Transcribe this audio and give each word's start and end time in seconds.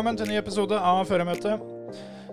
Velkommen 0.00 0.16
til 0.16 0.30
en 0.30 0.30
ny 0.32 0.36
episode 0.40 0.76
av 0.80 0.98
Føremøtet. 1.04 1.64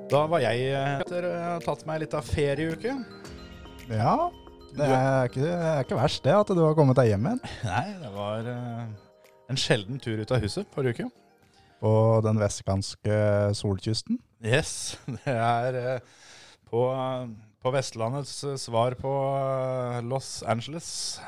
Da 0.08 0.20
var 0.32 0.40
jeg 0.40 0.70
eh, 0.72 1.02
etter 1.02 1.26
tatt 1.66 1.82
meg 1.84 1.98
litt 2.00 2.14
av 2.16 2.24
ferieuke. 2.24 2.94
Ja, 3.92 4.14
det 4.72 4.88
er 4.88 5.28
ikke, 5.28 5.42
det 5.42 5.50
er 5.52 5.82
ikke 5.84 5.98
verst 5.98 6.24
det 6.24 6.32
at 6.32 6.54
du 6.56 6.62
har 6.64 6.78
kommet 6.78 6.96
deg 6.96 7.10
hjem 7.10 7.28
igjen 7.28 7.42
Nei, 7.68 7.82
det 8.00 8.12
var 8.14 8.48
eh, 8.54 8.86
en 9.52 9.60
sjelden 9.60 10.00
tur 10.00 10.16
ut 10.16 10.32
av 10.32 10.40
huset 10.46 10.72
forrige 10.72 11.10
uke. 11.10 11.10
på 11.84 11.92
den 12.24 12.40
vestkanske 12.40 13.20
solkysten. 13.60 14.22
Yes, 14.40 14.96
det 15.18 15.36
er 15.36 15.82
eh, 15.82 16.24
på, 16.72 16.86
på 17.60 17.76
Vestlandets 17.76 18.38
eh, 18.48 18.56
svar 18.64 18.96
på 18.96 19.12
eh, 19.42 20.00
Los 20.08 20.38
Angeles. 20.48 21.20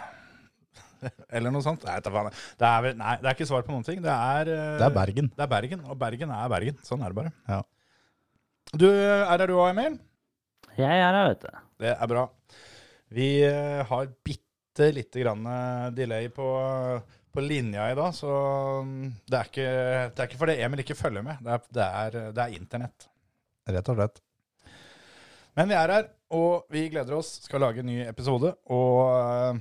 Eller 1.36 1.54
noe 1.54 1.64
sånt. 1.66 1.84
Nei, 1.88 1.98
faen. 2.04 2.32
det 2.60 2.70
er, 2.70 2.88
nei, 3.00 3.16
det 3.22 3.30
er 3.30 3.38
ikke 3.38 3.50
svar 3.50 3.66
på 3.68 3.74
noen 3.74 3.86
ting. 3.88 4.02
Det 4.04 4.14
er, 4.14 4.52
eh, 4.54 4.76
Det 4.82 4.88
er 4.88 4.96
Bergen. 4.96 5.32
Det 5.36 5.46
er 5.46 5.52
Bergen, 5.52 5.84
og 5.88 6.00
Bergen 6.02 6.34
er 6.36 6.52
Bergen. 6.52 6.80
Sånn 6.86 7.04
er 7.04 7.14
det 7.14 7.20
bare. 7.22 7.34
Ja. 7.50 7.62
Du 8.76 8.86
er 8.90 9.26
her 9.26 9.46
du 9.50 9.56
òg, 9.58 9.72
Emil? 9.72 9.98
Jeg 10.78 11.02
er 11.02 11.16
her, 11.16 11.32
vet 11.32 11.46
du. 11.46 11.64
Det 11.84 11.96
er 11.96 12.12
bra. 12.12 12.26
Vi 13.16 13.30
eh, 13.48 13.80
har 13.90 14.12
bitte 14.26 14.92
lite 14.96 15.24
grann 15.24 15.48
eh, 15.50 15.90
delay 15.98 16.30
på, 16.34 16.48
på 17.34 17.44
linja 17.44 17.90
i 17.90 17.98
dag, 17.98 18.14
så 18.16 18.30
mm, 18.86 19.08
det 19.26 19.40
er, 19.40 19.50
ikke, 19.50 19.70
det 20.14 20.24
er 20.24 20.30
ikke 20.30 20.42
fordi 20.44 20.58
Emil 20.62 20.84
ikke 20.86 21.00
følger 21.00 21.26
med. 21.26 21.42
Det 21.44 21.56
er, 21.56 21.66
det 21.80 21.88
er, 21.88 22.20
det 22.38 22.46
er 22.46 22.58
internett. 22.60 23.10
Rett 23.70 23.92
og 23.92 23.98
slett. 24.00 24.22
Men 25.58 25.72
vi 25.72 25.76
er 25.76 25.92
her, 25.92 26.06
og 26.38 26.70
vi 26.72 26.86
gleder 26.94 27.18
oss. 27.18 27.40
Skal 27.44 27.64
lage 27.66 27.82
en 27.82 27.90
ny 27.90 27.98
episode. 28.06 28.54
Og 28.72 29.58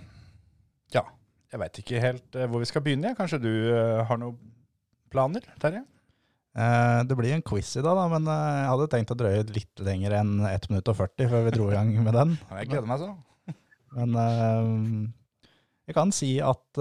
ja, 0.95 1.03
jeg 1.49 1.61
veit 1.63 1.79
ikke 1.81 2.03
helt 2.03 2.37
eh, 2.37 2.49
hvor 2.49 2.63
vi 2.63 2.69
skal 2.69 2.85
begynne. 2.85 3.15
Kanskje 3.17 3.41
du 3.41 3.53
eh, 3.53 4.03
har 4.09 4.21
noen 4.21 4.37
planer, 5.13 5.45
Terje? 5.63 5.85
Eh, 6.59 7.01
det 7.09 7.17
blir 7.17 7.37
en 7.37 7.45
quiz 7.47 7.71
i 7.79 7.85
dag, 7.85 7.97
da, 7.97 8.09
men 8.13 8.29
jeg 8.29 8.73
hadde 8.73 8.89
tenkt 8.93 9.15
å 9.15 9.19
drøye 9.19 9.47
litt 9.55 9.85
lenger 9.85 10.19
enn 10.21 10.35
1 10.49 10.69
minutt 10.73 10.91
og 10.93 10.99
40 10.99 11.31
før 11.33 11.47
vi 11.47 11.55
dro 11.57 11.71
i 11.71 11.77
gang 11.77 11.95
med 11.97 12.17
den. 12.17 12.35
Jeg 12.61 12.73
gleder 12.73 12.91
meg 12.91 13.05
så. 13.05 13.15
Men 13.97 14.13
jeg 15.89 15.95
kan 15.97 16.11
si 16.13 16.35
at 16.45 16.81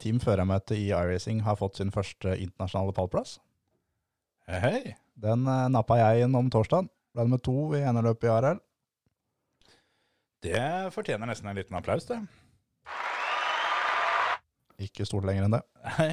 Team 0.00 0.16
Førermøte 0.22 0.72
i 0.72 0.86
iRacing 0.88 1.42
har 1.44 1.58
fått 1.60 1.76
sin 1.76 1.92
første 1.92 2.32
internasjonale 2.40 2.94
pallplass. 2.96 3.34
Hei. 4.48 4.94
Den 5.20 5.44
nappa 5.44 5.98
jeg 6.00 6.24
inn 6.24 6.38
om 6.40 6.48
torsdagen. 6.48 6.88
Ble 7.12 7.26
nummer 7.28 7.42
to 7.44 7.58
i 7.76 7.82
NLøpet 7.84 8.30
i 8.30 8.32
ARL. 8.32 8.62
Det 10.48 10.64
fortjener 10.96 11.28
nesten 11.28 11.52
en 11.52 11.60
liten 11.60 11.76
applaus, 11.76 12.08
det. 12.08 12.22
Ikke 14.82 15.06
stort 15.08 15.26
lenger 15.28 15.46
enn 15.46 15.56
det. 15.56 15.62
Nei. 15.96 16.12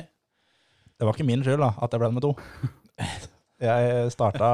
Det 0.94 1.08
var 1.08 1.18
ikke 1.18 1.28
min 1.28 1.44
skyld 1.44 1.64
da, 1.64 1.72
at 1.84 1.94
jeg 1.94 2.02
ble 2.02 2.12
nummer 2.12 2.24
to. 2.24 2.34
Jeg 3.64 4.10
starta 4.12 4.48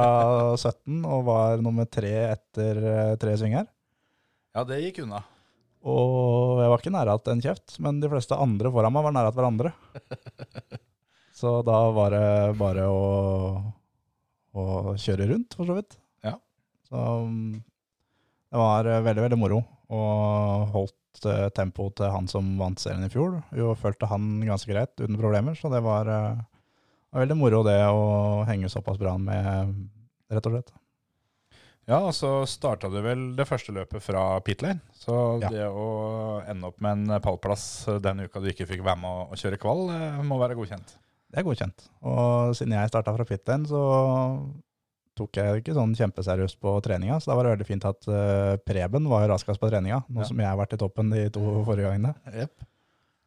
17 0.53 0.99
og 1.07 1.23
var 1.25 1.61
nummer 1.65 1.87
tre 1.89 2.11
etter 2.27 2.77
eh, 2.77 3.13
tre 3.17 3.31
svinger. 3.39 3.65
Ja, 4.53 4.61
det 4.67 4.83
gikk 4.83 4.99
unna. 5.01 5.23
Og 5.87 6.59
jeg 6.59 6.69
var 6.69 6.81
ikke 6.81 6.91
nære 6.93 7.15
at 7.15 7.31
en 7.31 7.41
kjeft, 7.41 7.77
men 7.81 8.01
de 8.03 8.09
fleste 8.11 8.37
andre 8.37 8.69
foran 8.73 8.93
meg 8.93 9.05
var 9.07 9.15
nære 9.15 9.31
at 9.31 9.39
hverandre. 9.39 9.71
Så 11.39 11.61
da 11.65 11.79
var 11.95 12.13
det 12.13 12.59
bare 12.59 12.85
å, 12.91 13.01
å 14.51 14.65
kjøre 14.99 15.29
rundt, 15.31 15.55
for 15.55 15.69
så 15.69 15.77
vidt. 15.77 15.95
Ja. 16.27 16.35
Så 16.89 16.99
mm, 17.23 17.61
det 18.51 18.59
var 18.59 18.89
eh, 18.91 19.03
veldig, 19.05 19.23
veldig 19.29 19.39
moro. 19.39 19.61
Og 19.89 20.73
holdt 20.75 20.98
eh, 21.25 21.47
tempoet 21.55 21.97
til 21.99 22.11
han 22.13 22.27
som 22.31 22.57
vant 22.59 22.79
serien 22.79 23.05
i 23.05 23.11
fjor. 23.11 23.39
Jo, 23.55 23.73
følte 23.79 24.09
han 24.11 24.39
ganske 24.47 24.71
greit, 24.71 24.95
uten 24.99 25.17
problemer. 25.19 25.57
Så 25.57 25.71
det 25.73 25.81
var, 25.85 26.09
uh, 26.09 26.43
veldig 27.17 27.37
moro 27.39 27.63
det 27.67 27.79
å 27.89 28.45
henge 28.49 28.69
såpass 28.71 28.99
bra 29.01 29.17
med, 29.17 29.73
rett 30.29 30.45
og 30.49 30.55
slett. 30.55 30.71
Ja, 31.89 32.03
og 32.05 32.13
så 32.13 32.43
starta 32.45 32.85
du 32.93 32.99
vel 33.01 33.31
det 33.33 33.47
første 33.49 33.73
løpet 33.73 34.03
fra 34.05 34.23
pit 34.45 34.61
lane. 34.61 34.83
Så 34.93 35.41
Ja. 35.41 35.49
det 35.49 35.65
å 35.65 36.43
ende 36.45 36.67
opp 36.69 36.79
med 36.79 37.09
en 37.09 37.21
pallplass 37.21 37.85
den 37.99 38.19
uka 38.27 38.39
du 38.39 38.49
ikke 38.51 38.67
fikk 38.69 38.83
være 38.85 39.01
med 39.01 39.09
å, 39.09 39.33
å 39.33 39.39
kjøre 39.39 39.57
kval, 39.57 39.89
eh, 39.89 40.21
må 40.21 40.37
være 40.37 40.53
godkjent. 40.59 40.97
Det 41.31 41.39
er 41.41 41.47
godkjent. 41.47 41.89
Og 42.03 42.53
siden 42.57 42.77
jeg 42.77 42.89
starta 42.89 43.15
fra 43.15 43.25
pit 43.25 43.41
lane, 43.47 43.65
så 43.65 43.81
tok 45.19 45.37
jeg 45.39 45.61
ikke 45.61 45.75
sånn 45.77 45.91
kjempeseriøst 45.99 46.57
på 46.63 46.73
treninga. 46.85 47.19
Så 47.19 47.29
da 47.31 47.37
var 47.37 47.45
det 47.49 47.53
veldig 47.57 47.67
fint 47.67 47.85
at 47.89 48.07
uh, 48.09 48.55
Preben 48.65 49.05
var 49.11 49.27
raskest 49.31 49.61
på 49.61 49.69
treninga, 49.71 50.01
nå 50.07 50.23
Ja. 50.23 50.27
som 50.31 50.39
jeg 50.41 50.47
har 50.49 50.57
vært 50.59 50.73
i 50.77 50.81
toppen 50.81 51.11
de 51.13 51.27
to 51.35 51.43
forrige 51.67 51.91
gangene. 51.91 52.15
Yep. 52.31 52.65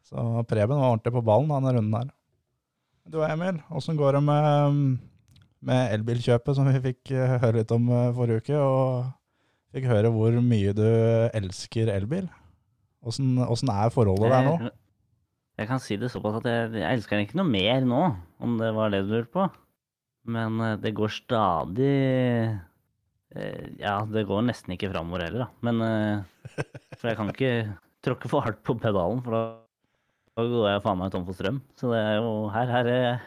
Så 0.09 0.27
Preben 0.49 0.75
var 0.81 0.91
ordentlig 0.91 1.13
på 1.15 1.23
ballen 1.25 1.53
denne 1.53 1.73
runden 1.77 1.97
her. 2.01 2.11
Du 3.09 3.17
og 3.19 3.25
Emil, 3.27 3.57
åssen 3.75 3.97
går 3.99 4.15
det 4.17 4.23
med, 4.23 4.77
med 5.67 5.95
elbilkjøpet 5.97 6.55
som 6.55 6.69
vi 6.71 6.79
fikk 6.85 7.11
eh, 7.11 7.33
høre 7.41 7.57
litt 7.61 7.71
om 7.75 7.89
eh, 7.91 8.11
forrige 8.15 8.43
uke? 8.45 8.59
Og 8.63 9.09
fikk 9.75 9.89
høre 9.89 10.11
hvor 10.13 10.37
mye 10.43 10.71
du 10.77 10.85
elsker 11.35 11.91
elbil. 11.91 12.29
Åssen 13.03 13.71
er 13.73 13.91
forholdet 13.91 14.31
der 14.31 14.45
nå? 14.47 14.55
Jeg 15.59 15.67
kan 15.69 15.81
si 15.83 15.97
det 15.99 16.09
såpass 16.13 16.39
at 16.39 16.47
jeg, 16.49 16.69
jeg 16.79 16.95
elsker 16.97 17.17
den 17.19 17.27
ikke 17.27 17.37
noe 17.41 17.49
mer 17.51 17.83
nå, 17.85 17.99
om 18.41 18.55
det 18.61 18.71
var 18.73 18.93
det 18.93 19.03
du 19.05 19.11
lurte 19.11 19.33
på. 19.35 19.43
Men 20.23 20.59
eh, 20.63 20.77
det 20.79 20.93
går 20.95 21.11
stadig 21.11 21.89
eh, 23.35 23.65
Ja, 23.81 23.97
det 24.07 24.25
går 24.29 24.45
nesten 24.47 24.75
ikke 24.75 24.91
framover 24.93 25.25
heller, 25.25 25.45
da. 25.45 25.49
Men 25.67 25.83
eh, 25.83 26.63
For 26.97 27.09
jeg 27.11 27.19
kan 27.19 27.31
ikke 27.33 27.53
tråkke 28.03 28.31
for 28.31 28.45
hardt 28.45 28.63
på 28.65 28.75
pedalen, 28.79 29.21
for 29.23 29.35
da, 29.35 29.43
går 30.39 30.69
jeg 30.71 30.83
faen 30.83 30.99
meg 30.99 31.13
tom 31.13 31.27
for 31.27 31.37
strøm. 31.37 31.61
Så 31.79 31.91
det 31.93 32.01
er 32.01 32.17
jo 32.19 32.33
her, 32.51 32.73
er 32.89 33.23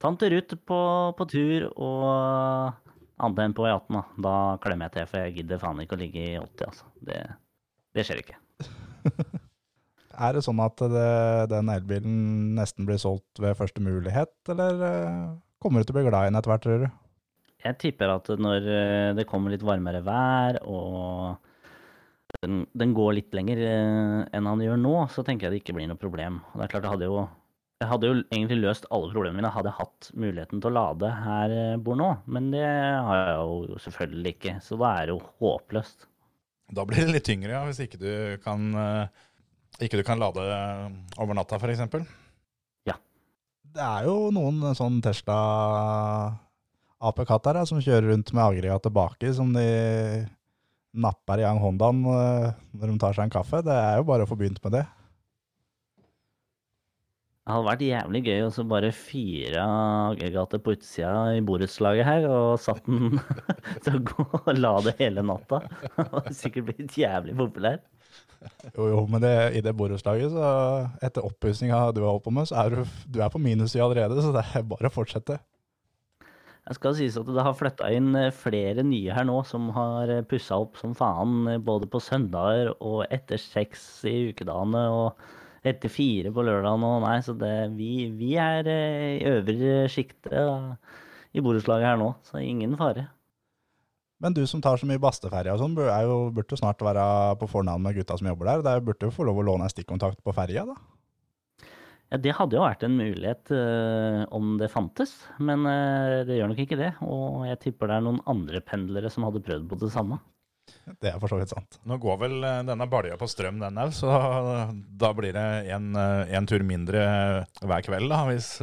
tante 0.00 0.30
Ruth 0.32 0.56
på, 0.68 0.80
på 1.18 1.26
tur, 1.28 1.66
og 1.74 2.74
annet 3.20 3.42
enn 3.44 3.56
på 3.56 3.66
E18, 3.68 3.98
da. 3.98 4.02
Da 4.26 4.34
klemmer 4.64 4.88
jeg 4.88 4.96
til, 4.96 5.08
for 5.10 5.24
jeg 5.24 5.36
gidder 5.38 5.60
faen 5.62 5.82
ikke 5.84 5.98
å 5.98 6.00
ligge 6.00 6.24
i 6.24 6.36
80, 6.40 6.68
altså. 6.70 6.88
Det, 7.04 7.20
det 7.96 8.06
skjer 8.06 8.22
ikke. 8.24 8.38
Er 10.14 10.36
det 10.36 10.44
sånn 10.46 10.60
at 10.62 10.78
det, 10.78 11.08
den 11.50 11.70
elbilen 11.74 12.18
nesten 12.54 12.86
blir 12.86 13.00
solgt 13.02 13.40
ved 13.42 13.56
første 13.58 13.82
mulighet, 13.82 14.30
eller 14.52 14.84
kommer 15.64 15.80
du 15.80 15.88
til 15.88 15.96
å 15.96 15.98
bli 15.98 16.06
glad 16.10 16.26
i 16.26 16.30
den 16.30 16.38
etter 16.38 16.52
hvert, 16.52 16.64
tror 16.66 16.84
du? 16.84 16.92
Jeg 17.64 17.80
tipper 17.80 18.12
at 18.12 18.28
når 18.36 18.66
eh, 18.68 19.10
det 19.16 19.24
kommer 19.28 19.54
litt 19.54 19.64
varmere 19.64 20.02
vær, 20.04 20.58
og 20.68 21.40
den, 22.42 22.64
den 22.76 22.92
går 22.96 23.16
litt 23.18 23.36
lenger 23.36 23.62
eh, 23.64 24.18
enn 24.36 24.50
han 24.50 24.64
gjør 24.64 24.80
nå, 24.80 24.92
så 25.12 25.24
tenker 25.24 25.48
jeg 25.48 25.54
det 25.54 25.62
ikke 25.62 25.76
blir 25.78 25.88
noe 25.88 26.00
problem. 26.00 26.42
Og 26.52 26.60
det 26.60 26.66
er 26.66 26.74
klart, 26.74 26.84
jeg 26.84 26.94
hadde 26.96 27.08
jo, 27.08 27.22
jeg 27.80 27.90
hadde 27.90 28.10
jo 28.10 28.16
egentlig 28.20 28.58
løst 28.60 28.88
alle 28.92 29.12
problemene 29.14 29.40
mine 29.40 29.52
hadde 29.54 29.72
jeg 29.72 29.80
hatt 29.80 30.10
muligheten 30.12 30.60
til 30.60 30.70
å 30.70 30.76
lade 30.76 31.12
her 31.24 31.54
jeg 31.54 31.84
bor 31.86 31.96
nå, 32.00 32.10
men 32.36 32.50
det 32.52 32.66
har 32.66 33.22
jeg 33.22 33.38
jo 33.38 33.78
selvfølgelig 33.86 34.34
ikke, 34.36 34.58
så 34.66 34.80
da 34.82 34.90
er 34.98 35.08
det 35.08 35.16
jo 35.16 35.22
håpløst. 35.44 36.10
Da 36.74 36.84
blir 36.88 37.04
det 37.04 37.16
litt 37.16 37.28
tyngre, 37.28 37.54
ja, 37.56 37.62
hvis 37.68 37.80
ikke 37.84 38.00
du 38.00 38.12
kan, 38.44 38.68
eh, 38.80 39.24
ikke 39.84 40.00
du 40.00 40.04
kan 40.06 40.20
lade 40.20 40.44
over 41.16 41.40
natta, 41.40 41.56
f.eks. 41.60 42.04
Det 43.74 43.82
er 43.82 44.04
jo 44.06 44.28
noen 44.30 44.60
sånn 44.78 45.00
Tesla 45.02 45.36
AP-katter 47.02 47.58
som 47.66 47.80
kjører 47.82 48.12
rundt 48.12 48.30
med 48.30 48.44
aggregat 48.44 48.86
baki, 48.94 49.32
som 49.34 49.50
de 49.54 49.64
napper 50.94 51.42
i 51.42 51.46
gang 51.46 51.58
Hondaen 51.58 52.04
eh, 52.06 52.52
når 52.78 52.92
de 52.92 52.98
tar 53.02 53.16
seg 53.16 53.26
en 53.26 53.34
kaffe. 53.34 53.64
Det 53.66 53.74
er 53.74 53.98
jo 53.98 54.06
bare 54.06 54.26
å 54.26 54.30
få 54.30 54.38
begynt 54.38 54.62
med 54.62 54.76
det. 54.76 54.84
Det 57.44 57.52
hadde 57.52 57.66
vært 57.66 57.82
jævlig 57.84 58.20
gøy 58.24 58.44
å 58.46 58.66
bare 58.70 58.92
fire 58.96 59.64
aggregater 60.12 60.62
på 60.64 60.76
utsida 60.78 61.24
i 61.36 61.42
borettslaget 61.44 62.06
her, 62.08 62.28
og 62.30 62.62
satt 62.62 62.86
den 62.86 63.18
til 63.84 63.98
å 63.98 64.04
gå 64.06 64.28
og 64.38 64.54
lade 64.54 64.94
hele 65.02 65.26
natta. 65.26 65.64
Det 65.98 66.06
hadde 66.14 66.38
sikkert 66.38 66.70
blitt 66.70 66.96
jævlig 67.02 67.34
populær. 67.42 67.82
Jo, 68.76 68.88
jo, 68.90 69.00
men 69.10 69.22
det, 69.22 69.34
i 69.58 69.62
det 69.64 69.74
borettslaget, 69.78 70.32
så 70.34 70.48
etter 71.04 71.26
oppussinga 71.26 71.80
du 71.94 72.02
har 72.04 72.14
holdt 72.14 72.24
på 72.26 72.34
med, 72.34 72.48
så 72.50 72.62
er 72.64 72.74
du, 72.74 72.96
du 73.10 73.20
er 73.22 73.32
på 73.32 73.42
minussida 73.42 73.84
allerede, 73.86 74.22
så 74.22 74.32
det 74.34 74.44
er 74.54 74.66
bare 74.68 74.90
å 74.90 74.94
fortsette. 74.94 75.38
Jeg 76.64 76.78
skal 76.78 76.94
sies 76.96 77.16
at 77.20 77.28
det 77.28 77.44
har 77.44 77.56
flytta 77.58 77.90
inn 77.92 78.14
eh, 78.16 78.32
flere 78.32 78.82
nye 78.86 79.12
her 79.12 79.26
nå, 79.28 79.42
som 79.44 79.68
har 79.76 80.10
pussa 80.30 80.56
opp 80.64 80.80
som 80.80 80.94
faen, 80.96 81.42
eh, 81.52 81.60
både 81.60 81.90
på 81.92 82.00
søndager 82.00 82.72
og 82.78 83.04
etter 83.12 83.40
seks 83.40 83.82
i 84.08 84.30
ukedagene. 84.32 84.86
Og 84.96 85.34
etter 85.64 85.92
fire 85.92 86.32
på 86.34 86.44
lørdag 86.44 86.78
nå, 86.80 86.92
nei. 87.04 87.18
Så 87.24 87.34
det, 87.40 87.52
vi, 87.78 88.06
vi 88.18 88.34
er 88.40 88.68
eh, 88.70 89.10
i 89.16 89.26
øvre 89.30 89.88
sjiktet 89.92 90.32
eh, 90.36 90.72
i 91.34 91.44
borettslaget 91.44 91.92
her 91.92 92.00
nå, 92.00 92.12
så 92.28 92.42
ingen 92.42 92.76
fare. 92.80 93.08
Men 94.24 94.32
du 94.32 94.46
som 94.48 94.62
tar 94.64 94.80
så 94.80 94.86
mye 94.88 95.00
basteferie 95.02 95.52
og 95.52 95.60
sånn, 95.60 95.74
burde 95.76 96.48
jo 96.48 96.56
snart 96.56 96.80
være 96.80 97.04
på 97.36 97.48
fornavn 97.50 97.82
med 97.84 97.98
gutta 97.98 98.16
som 98.16 98.30
jobber 98.30 98.48
der. 98.48 98.62
Det 98.64 98.70
er- 98.72 98.84
burde 98.86 99.04
jo 99.10 99.12
få 99.12 99.26
lov 99.28 99.36
å 99.36 99.44
låne 99.44 99.66
en 99.68 99.72
stikkontakt 99.72 100.22
på 100.24 100.32
ferja, 100.32 100.64
da. 100.64 100.76
Ja, 102.10 102.16
Det 102.16 102.32
hadde 102.32 102.56
jo 102.56 102.62
vært 102.64 102.84
en 102.84 102.96
mulighet 102.96 103.50
øh, 103.50 104.24
om 104.32 104.56
det 104.56 104.70
fantes, 104.70 105.12
men 105.38 105.66
øh, 105.66 106.24
det 106.24 106.38
gjør 106.38 106.48
nok 106.48 106.62
ikke 106.64 106.78
det. 106.78 106.94
Og 107.02 107.44
jeg 107.48 107.60
tipper 107.60 107.86
det 107.88 107.96
er 107.98 108.06
noen 108.06 108.22
andre 108.26 108.60
pendlere 108.60 109.10
som 109.10 109.24
hadde 109.24 109.44
prøvd 109.44 109.68
på 109.68 109.78
det 109.80 109.92
samme. 109.92 110.18
Det 111.02 111.12
er 111.12 111.18
for 111.20 111.28
så 111.28 111.36
vidt 111.36 111.52
sant. 111.52 111.78
Nå 111.84 111.98
går 112.00 112.18
vel 112.24 112.38
eh, 112.44 112.62
denne 112.64 112.88
balja 112.88 113.18
på 113.20 113.28
strøm, 113.28 113.60
den 113.60 113.76
òg, 113.76 113.92
så 113.92 114.08
da 114.72 115.12
blir 115.12 115.36
det 115.36 115.68
en, 115.68 115.92
eh, 115.96 116.40
tur 116.48 116.64
mindre 116.64 117.44
hver 117.60 117.84
kveld, 117.84 118.08
da, 118.08 118.24
hvis, 118.30 118.56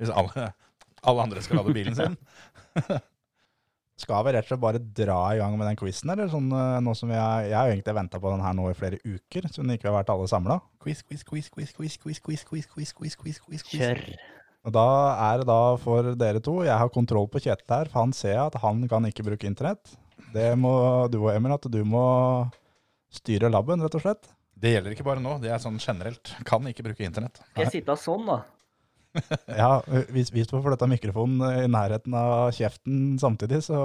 hvis 0.00 0.10
alle, 0.10 0.50
alle 1.04 1.22
andre 1.22 1.40
skal 1.40 1.62
lade 1.62 1.78
bilen 1.78 1.94
sin. 1.94 2.18
Skal 4.00 4.24
vi 4.26 4.32
rett 4.34 4.46
og 4.46 4.50
slett 4.54 4.62
bare 4.62 4.80
dra 4.80 5.18
i 5.34 5.38
gang 5.38 5.54
med 5.58 5.68
den 5.68 5.78
quizen, 5.78 6.10
eller? 6.14 6.30
Sånn, 6.32 6.48
eh, 6.56 6.78
nå 6.82 6.94
som 6.98 7.10
vi 7.12 7.18
har, 7.18 7.44
jeg 7.44 7.58
har 7.58 7.70
egentlig 7.70 7.94
venta 7.98 8.20
på 8.22 8.32
den 8.32 8.42
her 8.42 8.54
nå 8.56 8.70
i 8.70 8.76
flere 8.76 8.98
uker, 9.04 9.48
siden 9.52 9.74
ikke 9.74 9.86
vi 9.86 9.92
har 9.92 9.98
vært 10.00 10.12
alle 10.14 10.28
samla. 10.30 10.58
Quiz, 10.82 11.02
quiz, 11.06 11.22
quiz, 11.28 11.50
quiz, 11.52 11.74
quiz, 11.76 11.98
quiz, 12.00 12.20
quiz, 12.24 12.44
quiz, 12.48 12.66
quiz, 12.72 12.92
quiz, 12.96 13.16
quiz, 13.20 13.38
quiz, 13.44 13.66
quiz. 13.68 13.76
Kjør! 13.76 14.02
Og 14.62 14.74
da 14.74 14.86
er 15.18 15.42
det 15.42 15.48
da 15.48 15.60
for 15.82 16.12
dere 16.14 16.38
to 16.38 16.60
Jeg 16.62 16.78
har 16.78 16.90
kontroll 16.94 17.26
på 17.30 17.40
Kjetil 17.42 17.66
her, 17.74 17.88
for 17.90 18.04
han 18.04 18.12
ser 18.14 18.38
at 18.44 18.58
han 18.62 18.84
kan 18.90 19.08
ikke 19.08 19.26
bruke 19.26 19.48
internett. 19.48 19.96
Det 20.32 20.52
må 20.58 20.72
du 21.12 21.18
og 21.24 21.32
Emil, 21.34 21.54
at 21.56 21.66
du 21.68 21.82
må 21.84 22.04
styre 23.12 23.50
laben, 23.52 23.82
rett 23.82 23.98
og 23.98 24.04
slett. 24.04 24.30
Det 24.62 24.76
gjelder 24.76 24.94
ikke 24.94 25.06
bare 25.06 25.22
nå, 25.22 25.36
det 25.42 25.50
er 25.50 25.58
sånn 25.62 25.80
generelt. 25.82 26.34
Kan 26.48 26.66
ikke 26.70 26.84
bruke 26.86 27.04
internett. 27.04 27.42
Skal 27.50 27.66
jeg 27.66 27.74
sitte 27.80 27.96
sånn, 27.98 28.28
da? 28.30 28.42
Ja, 29.62 29.82
hvis, 30.14 30.30
hvis 30.32 30.48
du 30.48 30.56
får 30.56 30.64
flytta 30.66 30.88
mikrofonen 30.90 31.42
i 31.64 31.68
nærheten 31.70 32.14
av 32.16 32.52
kjeften 32.56 33.18
samtidig, 33.20 33.62
så 33.66 33.78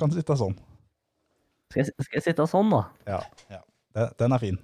kan 0.00 0.10
du 0.10 0.18
sitte 0.18 0.36
sånn. 0.38 0.56
Skal 1.70 1.84
jeg, 1.84 1.94
skal 2.02 2.18
jeg 2.18 2.26
sitte 2.30 2.46
sånn, 2.50 2.72
da? 2.72 2.82
Ja. 3.06 3.20
Ja. 3.52 3.60
Den, 3.94 4.14
den 4.18 4.34
er 4.34 4.42
fin. 4.42 4.58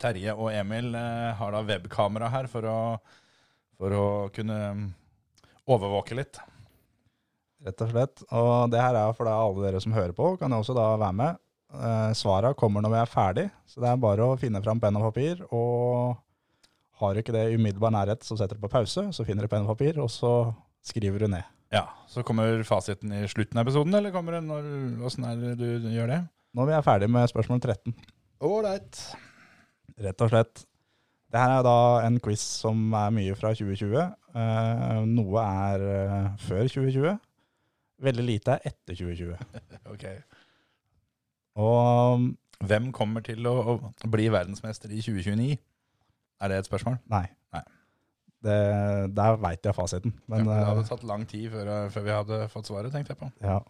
Terje 0.00 0.34
og 0.36 0.50
Emil 0.52 0.92
eh, 0.94 1.32
har 1.38 1.54
da 1.54 1.62
webkamera 1.66 2.28
her 2.32 2.50
for 2.52 2.68
å, 2.68 2.76
for 3.78 3.96
å 3.96 4.06
kunne 4.34 4.58
mm, 4.76 4.84
overvåke 5.72 6.18
litt. 6.18 6.38
Rett 7.66 7.82
og 7.82 7.90
slett. 7.90 8.22
Og 8.30 8.70
det 8.70 8.82
her 8.82 8.98
er 9.00 9.16
for 9.16 9.30
alle 9.30 9.64
dere 9.64 9.80
som 9.82 9.94
hører 9.96 10.14
på, 10.16 10.34
kan 10.40 10.52
jo 10.52 10.60
også 10.62 10.76
da 10.76 10.92
være 11.00 11.18
med. 11.22 11.42
Eh, 11.74 12.12
Svara 12.18 12.52
kommer 12.54 12.84
når 12.84 12.92
vi 12.92 13.00
er 13.00 13.10
ferdig, 13.10 13.46
så 13.66 13.82
det 13.82 13.90
er 13.90 14.04
bare 14.04 14.28
å 14.28 14.38
finne 14.40 14.62
fram 14.62 14.82
penn 14.82 14.98
og 15.00 15.08
papir. 15.08 15.42
Og 15.50 16.14
har 17.00 17.12
du 17.14 17.20
ikke 17.20 17.34
det 17.34 17.44
i 17.50 17.58
umiddelbar 17.58 17.92
nærhet, 17.92 18.24
så 18.24 18.38
setter 18.38 18.56
du 18.56 18.62
på 18.64 18.72
pause, 18.72 19.08
så 19.12 19.26
finner 19.26 19.44
du 19.44 19.52
penn 19.52 19.66
og 19.66 19.74
papir, 19.74 19.98
og 20.02 20.08
så 20.12 20.32
skriver 20.86 21.24
du 21.24 21.30
ned. 21.32 21.44
Ja, 21.74 21.82
Så 22.08 22.22
kommer 22.22 22.62
fasiten 22.64 23.10
i 23.12 23.24
slutten 23.28 23.58
av 23.58 23.66
episoden, 23.66 23.94
eller 23.98 24.12
kommer 24.14 24.36
det 24.36 24.44
når, 24.46 24.68
hvordan 25.00 25.26
er 25.26 25.40
det 25.42 25.56
du 25.82 25.88
gjør 25.90 26.12
det? 26.12 26.20
Når 26.56 26.68
vi 26.70 26.74
er 26.76 26.84
ferdig 26.86 27.08
med 27.10 27.28
spørsmål 27.28 27.60
13. 27.60 27.92
Ålreit. 28.46 29.00
Rett 30.06 30.22
og 30.24 30.30
slett. 30.30 30.62
Det 31.32 31.42
her 31.42 31.56
er 31.58 31.66
da 31.66 31.76
en 32.06 32.20
quiz 32.22 32.40
som 32.62 32.94
er 32.94 33.12
mye 33.12 33.34
fra 33.36 33.50
2020. 33.56 33.98
Eh, 34.36 35.00
noe 35.10 35.42
er 35.66 35.84
eh, 35.90 36.28
før 36.46 36.62
2020. 36.70 37.16
Veldig 38.06 38.24
lite 38.24 38.56
er 38.56 38.70
etter 38.72 38.96
2020. 38.96 39.36
Ok. 39.92 40.06
Og 41.60 42.26
Hvem 42.66 42.88
kommer 42.96 43.20
til 43.24 43.44
å, 43.50 43.76
å 43.76 44.08
bli 44.08 44.30
verdensmester 44.32 44.92
i 44.94 45.02
2029? 45.04 45.58
Er 46.40 46.48
det 46.52 46.58
et 46.58 46.68
spørsmål? 46.68 46.98
nei. 47.12 47.26
Nei. 47.54 47.62
Det, 48.46 48.56
der 49.16 49.36
veit 49.42 49.64
jeg 49.64 49.74
fasiten. 49.74 50.12
Men 50.28 50.44
ja, 50.44 50.52
det 50.52 50.56
eh, 50.60 50.66
hadde 50.68 50.86
tatt 50.88 51.04
lang 51.08 51.24
tid 51.28 51.50
før, 51.50 51.70
før 51.90 52.02
vi 52.04 52.10
hadde 52.14 52.40
fått 52.52 52.68
svaret, 52.68 52.92
tenkte 52.92 53.14
jeg 53.14 53.18
på. 53.22 53.30
ja. 53.42 53.60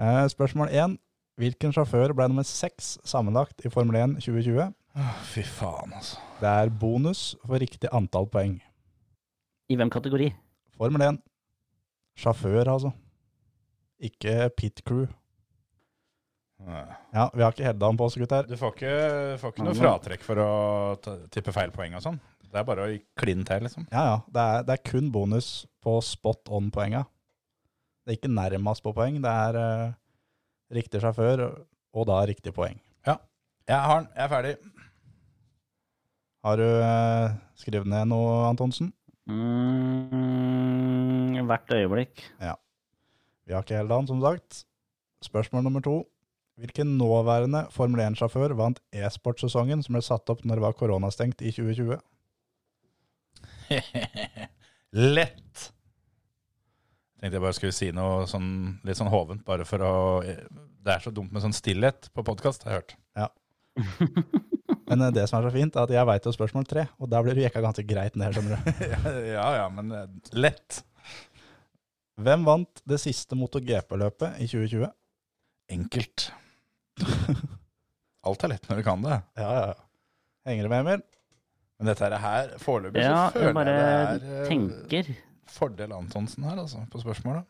Eh, 0.00 0.26
spørsmål 0.32 0.72
én. 0.72 0.94
Hvilken 1.40 1.72
sjåfør 1.72 2.12
ble 2.16 2.26
nummer 2.28 2.44
seks 2.44 2.98
sammenlagt 3.08 3.64
i 3.64 3.70
Formel 3.72 3.96
1 3.96 4.14
2020? 4.20 4.72
Åh, 4.96 5.12
Fy 5.32 5.44
faen, 5.48 5.92
altså. 5.96 6.18
Det 6.40 6.48
er 6.48 6.72
bonus 6.80 7.36
for 7.46 7.60
riktig 7.60 7.88
antall 7.92 8.26
poeng. 8.32 8.58
I 9.68 9.76
hvem 9.76 9.90
kategori? 9.92 10.32
Formel 10.76 11.04
1. 11.06 11.20
Sjåfør, 12.20 12.68
altså. 12.74 12.90
Ikke 14.02 14.50
pit 14.56 14.82
crew. 14.84 15.06
Ja, 16.66 17.24
vi 17.34 17.42
har 17.42 17.54
ikke 17.54 17.66
Hedda 17.66 17.88
på 17.98 18.06
oss, 18.06 18.18
gutter. 18.20 18.46
Du 18.48 18.54
får 18.58 18.76
ikke, 18.76 18.92
får 19.42 19.54
ikke 19.54 19.66
noe 19.66 19.78
fratrekk 19.78 20.26
for 20.26 20.42
å 20.42 20.50
tippe 21.32 21.54
feil 21.54 21.72
poeng 21.74 21.96
og 21.98 22.04
sånn. 22.04 22.20
Det 22.52 22.60
er 22.60 22.68
bare 22.68 22.84
å 22.84 22.94
kline 23.18 23.46
til, 23.48 23.64
liksom. 23.64 23.88
Ja, 23.88 24.04
ja. 24.10 24.16
Det 24.28 24.42
er, 24.44 24.64
det 24.68 24.76
er 24.76 24.86
kun 24.90 25.08
bonus 25.14 25.50
på 25.82 25.96
spot 26.04 26.52
on-poenga. 26.52 27.02
Det 28.04 28.12
er 28.12 28.18
ikke 28.20 28.32
nærmest 28.36 28.84
på 28.84 28.92
poeng. 28.94 29.18
Det 29.24 29.32
er 29.48 29.58
uh, 29.58 29.94
riktig 30.76 31.00
sjåfør, 31.02 31.46
og 31.96 32.08
da 32.10 32.22
riktig 32.28 32.52
poeng. 32.56 32.78
Jeg 33.68 33.78
har 33.78 34.00
den. 34.00 34.08
Jeg 34.16 34.24
er 34.24 34.28
ferdig. 34.28 34.56
Har 36.42 36.56
du 36.58 36.64
uh, 36.66 37.30
skrevet 37.54 37.86
ned 37.86 38.08
noe, 38.10 38.48
Antonsen? 38.48 38.92
Mm, 39.30 40.10
hvert 41.46 41.70
øyeblikk. 41.70 42.32
Ja. 42.42 42.54
Vi 43.46 43.52
har 43.54 43.62
ikke 43.62 43.76
hele 43.78 43.88
dagen, 43.92 44.06
som 44.10 44.20
sagt. 44.20 44.66
Spørsmål 45.22 45.62
nummer 45.62 45.80
to. 45.80 46.02
Hvilken 46.60 46.96
nåværende 46.98 47.64
Formel 47.72 48.02
1-sjåfør 48.04 48.54
vant 48.58 48.80
e-sportsesongen 48.92 49.82
som 49.84 49.96
ble 49.96 50.02
satt 50.04 50.28
opp 50.32 50.42
når 50.44 50.58
det 50.58 50.66
var 50.66 50.76
koronastengt 50.76 51.40
i 51.40 51.52
2020? 51.54 51.96
Lett! 55.16 55.68
Tenkte 57.22 57.38
jeg 57.38 57.44
bare 57.44 57.56
skulle 57.56 57.76
si 57.76 57.88
noe 57.94 58.26
sånn, 58.28 58.50
litt 58.84 58.98
sånn 58.98 59.12
hovent, 59.12 59.44
bare 59.46 59.64
for 59.64 59.84
å 59.86 59.94
Det 60.26 60.90
er 60.92 61.04
så 61.04 61.12
dumt 61.14 61.32
med 61.32 61.44
sånn 61.44 61.54
stillhet 61.56 62.10
på 62.12 62.24
podkast, 62.26 62.66
har 62.66 62.74
jeg 62.74 62.82
hørt. 62.82 62.98
Men 64.90 65.06
eh, 65.06 65.12
det 65.14 65.26
som 65.28 65.38
er 65.38 65.48
så 65.48 65.54
fint, 65.54 65.76
er 65.76 65.86
at 65.86 65.94
jeg 65.94 66.08
veit 66.08 66.26
jo 66.28 66.34
spørsmål 66.34 66.66
tre, 66.68 66.86
og 67.00 67.10
der 67.12 67.24
blir 67.24 67.38
du 67.38 67.42
jekka 67.44 67.62
ganske 67.64 67.84
greit 67.88 68.18
ned, 68.18 68.34
skjønner 68.34 68.58
du. 68.58 68.82
ja 69.36 69.46
ja, 69.56 69.68
men 69.72 69.92
eh, 69.96 70.34
lett. 70.36 70.82
Hvem 72.22 72.44
vant 72.44 72.82
det 72.88 73.00
siste 73.00 73.38
MotoGP-løpet 73.38 74.42
i 74.42 74.48
2020? 74.50 74.90
Enkelt. 75.72 76.28
Alt 78.28 78.44
er 78.46 78.52
lett 78.54 78.68
når 78.70 78.78
du 78.80 78.84
kan 78.86 79.02
det. 79.04 79.18
Ja, 79.40 79.50
ja. 79.58 79.72
Henger 80.46 80.66
du 80.66 80.72
med, 80.72 80.84
Emil? 80.86 81.02
Men 81.78 81.88
dette 81.90 82.06
er 82.06 82.14
her, 82.22 82.52
foreløpig 82.62 83.02
Ja, 83.02 83.28
så 83.32 83.38
føler 83.40 83.56
bare 83.56 83.72
jeg 83.74 84.20
det 84.22 84.28
er 84.30 84.42
eh, 84.42 84.48
tenker. 84.50 85.08
fordel 85.50 85.94
Antonsen 85.96 86.44
her, 86.46 86.60
altså, 86.62 86.84
på 86.92 87.00
spørsmålet. 87.02 87.46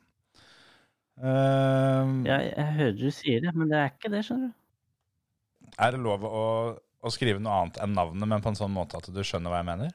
Eh, 1.23 2.13
Jeg, 2.27 2.53
jeg 2.57 2.71
hører 2.79 2.95
du 2.99 3.09
sier 3.13 3.43
det, 3.45 3.53
men 3.57 3.69
det 3.73 3.79
er 3.83 3.91
ikke 3.93 4.13
det, 4.15 4.23
skjønner 4.27 4.49
du. 4.53 4.59
Er 5.83 5.95
det 5.95 6.01
lov 6.05 6.25
å, 6.29 6.45
å 7.05 7.13
skrive 7.13 7.41
noe 7.43 7.59
annet 7.63 7.81
enn 7.85 7.95
navnet, 7.97 8.29
men 8.29 8.45
på 8.45 8.53
en 8.53 8.59
sånn 8.59 8.73
måte 8.75 8.99
at 9.01 9.09
du 9.13 9.21
skjønner 9.25 9.53
hva 9.53 9.61
jeg 9.63 9.69
mener? 9.73 9.93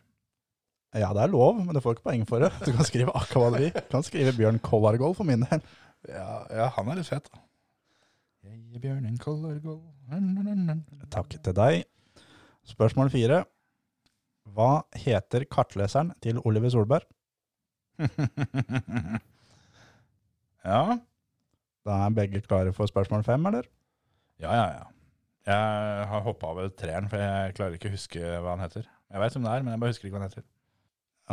Ja, 0.98 1.10
det 1.14 1.26
er 1.26 1.34
lov, 1.34 1.58
men 1.60 1.76
du 1.76 1.82
får 1.84 1.98
ikke 1.98 2.08
poeng 2.08 2.24
for 2.30 2.42
det. 2.42 2.50
Du 2.64 2.72
kan 2.74 2.88
skrive 2.88 3.14
akkurat 3.18 3.44
hva 3.44 3.58
du 3.58 3.64
vil. 3.66 3.74
Du 3.76 3.92
kan 3.92 4.06
skrive 4.06 4.34
Bjørn 4.38 4.62
Kollargål 4.64 5.18
for 5.18 5.28
min 5.28 5.44
del. 5.46 5.62
Ja, 6.10 6.30
ja 6.62 6.70
han 6.78 6.90
er 6.94 7.02
litt 7.02 7.10
fet, 7.10 7.28
da. 7.34 7.42
Er 8.48 8.80
bjørnen 8.82 10.66
nun. 10.68 10.82
Takk 11.12 11.36
til 11.36 11.56
deg. 11.58 11.84
Spørsmål 12.68 13.12
fire. 13.12 13.44
Hva 14.56 14.84
heter 14.96 15.46
kartleseren 15.52 16.14
til 16.24 16.40
Oliver 16.48 16.72
Solberg? 16.72 17.08
ja. 20.68 20.82
Da 21.88 21.98
er 22.06 22.16
begge 22.16 22.42
klare 22.46 22.74
for 22.76 22.86
spørsmål 22.90 23.24
fem, 23.28 23.46
eller? 23.50 23.68
Ja, 24.40 24.54
ja, 24.54 24.68
ja. 24.78 24.86
Jeg 25.48 26.08
har 26.12 26.24
hoppa 26.26 26.52
over 26.52 26.68
treeren, 26.76 27.08
for 27.10 27.18
jeg 27.24 27.56
klarer 27.56 27.78
ikke 27.78 27.90
å 27.90 27.96
huske 27.96 28.20
hva 28.20 28.56
han 28.56 28.64
heter. 28.66 28.88
Jeg 29.08 29.24
veit 29.24 29.36
hvem 29.36 29.46
det 29.48 29.54
er, 29.54 29.64
men 29.64 29.74
jeg 29.74 29.84
bare 29.84 29.94
husker 29.94 30.08
ikke 30.08 30.18
hva 30.18 30.24
han 30.24 30.32
heter. 30.32 30.48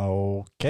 Ok. 0.05 0.65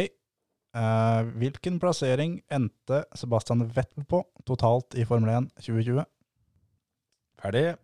Eh, 0.74 1.20
hvilken 1.38 1.76
plassering 1.80 2.38
endte 2.52 3.04
Sebastian 3.14 3.62
Vettel 3.76 4.04
på 4.10 4.24
totalt 4.48 4.96
i 4.98 5.04
Formel 5.08 5.30
1 5.30 5.50
2020? 5.60 6.04
Ferdig. 7.44 7.74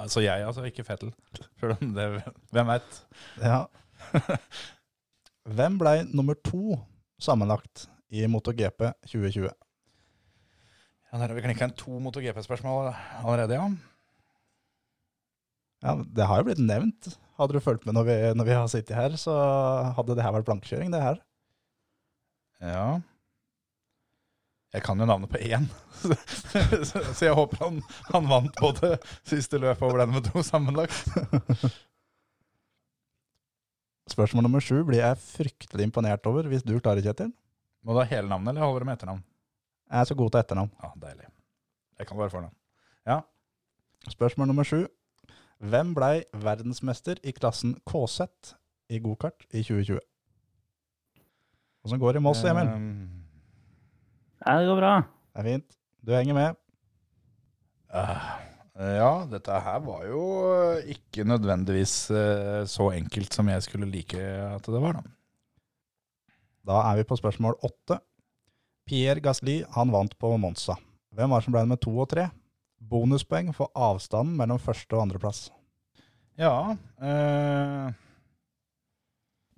Altså 0.00 0.22
jeg, 0.24 0.40
altså, 0.46 0.64
ikke 0.64 0.84
Fettel. 0.86 1.12
Det 1.60 2.06
Hvem 2.54 2.70
veit? 2.72 2.96
Ja. 3.42 3.64
Hvem 5.56 5.76
ble 5.78 5.92
nummer 6.16 6.38
to 6.40 6.78
sammenlagt 7.20 7.84
i 8.08 8.24
MotoGP 8.30 8.86
2020? 9.04 9.50
Ja, 11.12 11.18
der 11.20 11.28
har 11.28 11.36
vi 11.36 11.44
klikka 11.44 11.68
inn 11.68 11.76
to 11.78 11.98
MotoGP-spørsmål 12.02 12.88
allerede, 13.20 13.54
ja. 13.54 13.68
Ja, 15.84 15.94
Det 16.16 16.26
har 16.26 16.40
jo 16.40 16.48
blitt 16.48 16.62
nevnt. 16.64 17.12
Hadde 17.36 17.54
du 17.54 17.62
fulgt 17.62 17.84
med 17.86 17.94
når 17.98 18.08
vi, 18.08 18.16
når 18.38 18.48
vi 18.48 18.56
har 18.56 18.70
sittet 18.72 18.96
her, 18.96 19.14
så 19.20 19.34
hadde 19.94 20.16
det 20.16 20.24
her 20.24 20.34
vært 20.34 20.48
blankekjøring, 20.48 20.90
det 20.94 21.02
her. 21.04 21.20
Ja. 22.64 22.86
Jeg 24.74 24.82
kan 24.82 24.98
jo 24.98 25.06
navnet 25.06 25.30
på 25.30 25.38
én, 25.38 25.68
så 27.14 27.22
jeg 27.22 27.34
håper 27.38 27.60
han, 27.62 27.76
han 28.10 28.24
vant 28.26 28.56
både 28.58 28.96
siste 29.22 29.60
løpet 29.62 29.86
og 29.86 30.00
den 30.00 30.10
med 30.16 30.26
to 30.26 30.42
sammenlagt. 30.42 30.96
Spørsmål 34.14 34.44
nummer 34.44 34.64
sju 34.64 34.80
blir 34.84 34.98
jeg 35.00 35.20
fryktelig 35.22 35.86
imponert 35.86 36.26
over 36.28 36.50
hvis 36.50 36.66
du 36.66 36.74
klarer, 36.82 37.04
Kjetil. 37.06 37.30
Må 37.86 37.94
du 37.94 38.02
ha 38.02 38.08
hele 38.10 38.28
navnet, 38.28 38.50
eller 38.50 38.66
holder 38.66 38.82
det 38.82 38.88
med 38.90 38.98
etternavn? 38.98 39.22
Jeg 39.92 40.00
er 40.00 40.10
så 40.10 40.16
god 40.18 40.34
til 40.34 40.42
etternavn. 40.42 40.70
Ja, 40.82 40.90
deilig. 41.06 41.30
Jeg 42.00 42.08
kan 42.10 42.18
bare 42.18 42.32
fornavn. 42.34 42.54
Ja. 43.06 43.20
Spørsmål 44.10 44.50
nummer 44.50 44.66
sju. 44.68 44.82
Hvem 45.64 45.94
blei 45.96 46.24
verdensmester 46.34 47.20
i 47.22 47.32
klassen 47.32 47.76
KZ 47.88 48.26
i 48.90 48.98
gokart 49.00 49.46
i 49.52 49.62
2020? 49.62 50.02
Åssen 51.84 52.00
går 52.00 52.16
det 52.16 52.20
i 52.20 52.24
Moss, 52.24 52.42
Emil? 52.48 52.68
Ehm, 52.68 53.23
Ja, 54.44 54.58
det 54.60 54.68
går 54.68 54.78
bra. 54.80 54.92
Det 55.34 55.40
er 55.42 55.48
fint. 55.48 55.76
Du 56.04 56.12
henger 56.12 56.36
med. 56.36 56.56
eh, 57.94 58.94
ja, 58.98 59.12
dette 59.30 59.60
her 59.66 59.80
var 59.86 60.04
jo 60.08 60.22
ikke 60.94 61.24
nødvendigvis 61.28 61.94
eh, 62.12 62.62
så 62.68 62.90
enkelt 62.92 63.32
som 63.32 63.48
jeg 63.48 63.64
skulle 63.64 63.88
like 63.88 64.18
at 64.20 64.66
det 64.68 64.82
var, 64.82 64.98
da. 64.98 65.14
Da 66.64 66.80
er 66.90 67.00
vi 67.00 67.06
på 67.08 67.16
spørsmål 67.20 67.56
åtte. 67.64 68.00
Pierre 68.88 69.22
Gasli 69.24 69.62
han 69.76 69.92
vant 69.92 70.16
på 70.20 70.32
Monza. 70.40 70.76
Hvem 71.14 71.30
var 71.30 71.40
det 71.40 71.46
som 71.46 71.54
ble 71.56 71.64
med 71.70 71.80
to 71.80 71.92
og 71.96 72.08
tre? 72.12 72.28
Bonuspoeng 72.84 73.52
for 73.56 73.72
avstanden 73.72 74.36
mellom 74.36 74.60
første 74.60 74.92
og 74.96 75.06
andreplass. 75.06 75.46
Ja 76.36 76.74
eh, 77.00 77.92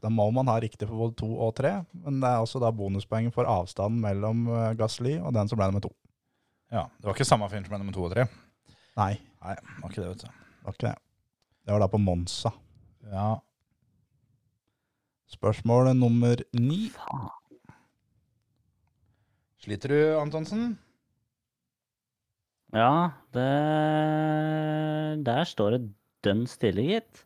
Da 0.06 0.10
må 0.14 0.28
man 0.30 0.46
ha 0.46 0.54
riktig 0.62 0.86
for 0.86 1.00
både 1.00 1.16
to 1.18 1.26
og 1.42 1.54
tre, 1.58 1.72
men 2.04 2.20
det 2.22 2.28
er 2.30 2.38
også 2.44 2.60
da 2.62 2.68
bonuspoeng 2.70 3.32
for 3.34 3.48
avstanden 3.50 3.98
mellom 4.04 4.44
eh, 4.54 4.68
Gasli 4.78 5.16
og 5.18 5.32
den 5.34 5.50
som 5.50 5.58
ble 5.58 5.66
nummer 5.72 5.82
to. 5.82 5.90
ja. 6.70 6.84
Det 7.00 7.08
var 7.08 7.16
ikke 7.16 7.26
samme 7.26 7.48
fyren 7.50 7.66
som 7.66 7.74
ble 7.74 7.80
nummer 7.82 7.96
to 7.96 8.04
og 8.06 8.12
tre. 8.14 8.28
Nei, 8.96 9.16
Nei, 9.42 9.56
det 9.58 9.82
var 9.82 9.90
ikke 9.90 10.04
det, 10.04 10.12
vet 10.12 10.22
du. 10.22 10.28
det 10.30 10.68
var 10.68 10.76
ikke 10.76 10.86
det. 10.86 10.94
Det 11.66 11.74
var 11.74 11.82
da 11.82 11.88
på 11.90 11.98
Monza. 12.04 12.52
Ja. 13.10 13.26
Spørsmål 15.34 15.90
nummer 15.98 16.38
ni. 16.54 16.78
Sliter 19.66 19.90
du, 19.90 19.98
Antonsen? 20.20 20.76
Ja, 22.76 23.10
det 23.34 23.50
Der 25.26 25.44
står 25.50 25.76
det 25.76 25.82
dønn 26.26 26.46
stille, 26.50 26.86
gitt. 26.94 27.25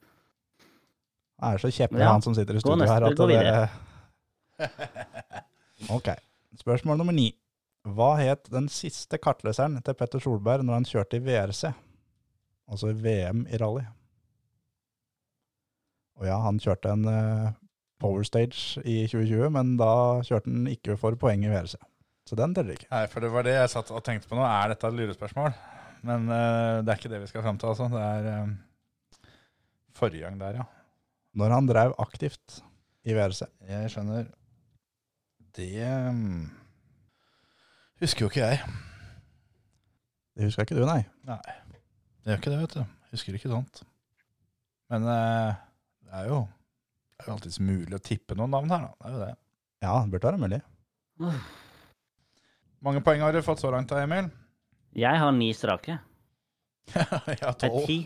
Det 1.40 1.50
er 1.54 1.62
så 1.62 1.70
kjeppelig 1.73 2.02
Ja, 2.04 2.11
han 2.12 2.25
som 2.25 2.35
sitter 2.37 2.59
i 2.59 2.61
studio 2.61 2.88
her 2.88 3.06
at 3.09 3.23
det. 3.30 4.66
Ok. 5.97 6.11
Spørsmål 6.61 6.99
nummer 7.00 7.16
ni. 7.16 7.30
Hva 7.88 8.11
het 8.20 8.50
den 8.52 8.66
siste 8.68 9.16
kartleseren 9.16 9.78
til 9.80 9.97
Petter 9.97 10.20
Solberg 10.20 10.66
når 10.66 10.76
han 10.76 10.88
kjørte 10.88 11.16
i 11.16 11.25
VRC? 11.25 11.70
Altså 12.70 12.92
VM 12.92 13.47
i 13.49 13.56
rally. 13.61 13.87
Og 16.20 16.28
ja, 16.28 16.37
han 16.44 16.61
kjørte 16.61 16.92
en 16.92 17.09
eh, 17.09 17.54
Power 18.00 18.26
Stage 18.28 18.82
i 18.85 19.06
2020, 19.09 19.49
men 19.56 19.73
da 19.80 19.92
kjørte 20.26 20.52
han 20.52 20.68
ikke 20.68 20.99
for 21.00 21.16
poeng 21.20 21.47
i 21.47 21.52
VRC. 21.52 21.78
Så 22.28 22.37
den 22.38 22.52
teller 22.54 22.76
ikke. 22.76 22.90
Nei, 22.92 23.06
for 23.11 23.25
det 23.25 23.32
var 23.32 23.49
det 23.49 23.56
jeg 23.56 23.73
satt 23.73 23.90
og 23.97 24.04
tenkte 24.04 24.28
på 24.28 24.37
nå. 24.38 24.44
Er 24.44 24.75
dette 24.75 24.90
et 24.90 24.99
lurespørsmål? 24.99 25.56
Men 26.06 26.28
uh, 26.28 26.80
det 26.85 26.92
er 26.92 27.00
ikke 27.00 27.12
det 27.12 27.23
vi 27.25 27.30
skal 27.32 27.44
fram 27.44 27.59
til, 27.61 27.73
altså. 27.73 27.88
Det 27.92 28.04
er 28.04 28.28
eh, 28.35 29.32
forrige 29.97 30.28
gang 30.28 30.37
der, 30.40 30.61
ja. 30.61 30.68
Når 31.40 31.54
han 31.54 31.68
drev 31.68 31.94
aktivt 32.02 32.61
i 33.09 33.16
VRC. 33.16 33.47
Jeg 33.64 33.90
skjønner. 33.94 34.26
Det 35.56 35.87
mm, 36.12 36.42
husker 38.02 38.26
jo 38.26 38.30
ikke 38.30 38.44
jeg. 38.44 38.61
Det 40.37 40.47
husker 40.47 40.66
ikke 40.66 40.76
du, 40.78 40.85
nei. 40.88 41.00
Nei, 41.26 41.40
det 42.20 42.32
gjør 42.32 42.42
ikke 42.42 42.52
det, 42.52 42.61
vet 42.61 42.76
du. 42.76 42.82
Husker 43.11 43.38
ikke 43.38 43.50
sånt. 43.50 43.82
Men 44.92 45.06
eh, 45.09 45.56
det 46.06 46.20
er 46.20 46.28
jo 46.30 46.42
det 46.44 47.25
er 47.26 47.28
jo 47.28 47.35
alltids 47.37 47.59
mulig 47.61 47.97
å 47.97 48.00
tippe 48.00 48.37
noen 48.37 48.52
navn 48.54 48.70
her, 48.73 48.85
da. 48.87 48.92
Det 48.97 49.09
er 49.09 49.16
jo 49.16 49.25
det. 49.25 49.32
Ja, 49.85 49.97
det 50.00 50.12
burde 50.12 50.30
være 50.30 50.40
mulig. 50.40 50.61
Mange 52.80 53.02
poeng 53.04 53.20
har 53.20 53.35
du 53.37 53.42
fått 53.44 53.61
så 53.61 53.73
langt, 53.75 53.90
da, 53.92 54.00
Emil? 54.04 54.30
Jeg 54.97 55.20
har 55.20 55.35
ni 55.37 55.50
strake. 55.56 55.99
Jeg 56.94 57.38
har 57.42 57.54
tolv. 57.61 57.87
ti. 57.87 57.99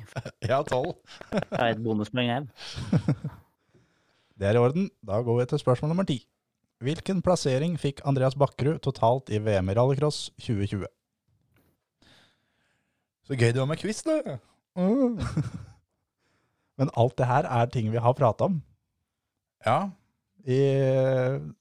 Jeg 0.43 0.51
har 0.55 0.65
tolv. 0.69 0.95
Jeg 1.33 1.59
har 1.59 1.69
et 1.73 1.83
bonuspoeng 1.85 2.31
her. 2.31 2.47
Det 4.39 4.49
er 4.49 4.59
i 4.59 4.63
orden. 4.63 4.89
Da 5.07 5.21
går 5.23 5.41
vi 5.41 5.47
til 5.53 5.59
spørsmål 5.63 5.93
nummer 5.93 6.07
ti. 6.09 6.19
Hvilken 6.85 7.23
plassering 7.23 7.77
fikk 7.81 8.03
Andreas 8.05 8.35
Bakkerud 8.35 8.81
totalt 8.83 9.31
i 9.33 9.39
VM 9.39 9.71
i 9.71 9.77
rallycross 9.79 10.27
2020? 10.43 10.87
Så 13.25 13.39
gøy 13.39 13.53
det 13.55 13.63
var 13.63 13.71
med 13.71 13.79
quiz, 13.81 14.03
da. 14.05 14.19
Men 16.79 16.91
alt 16.99 17.15
det 17.19 17.27
her 17.31 17.47
er 17.47 17.71
ting 17.73 17.93
vi 17.93 18.03
har 18.03 18.13
prata 18.19 18.45
om. 18.51 18.59
Ja. 19.65 19.79
I, 20.45 20.59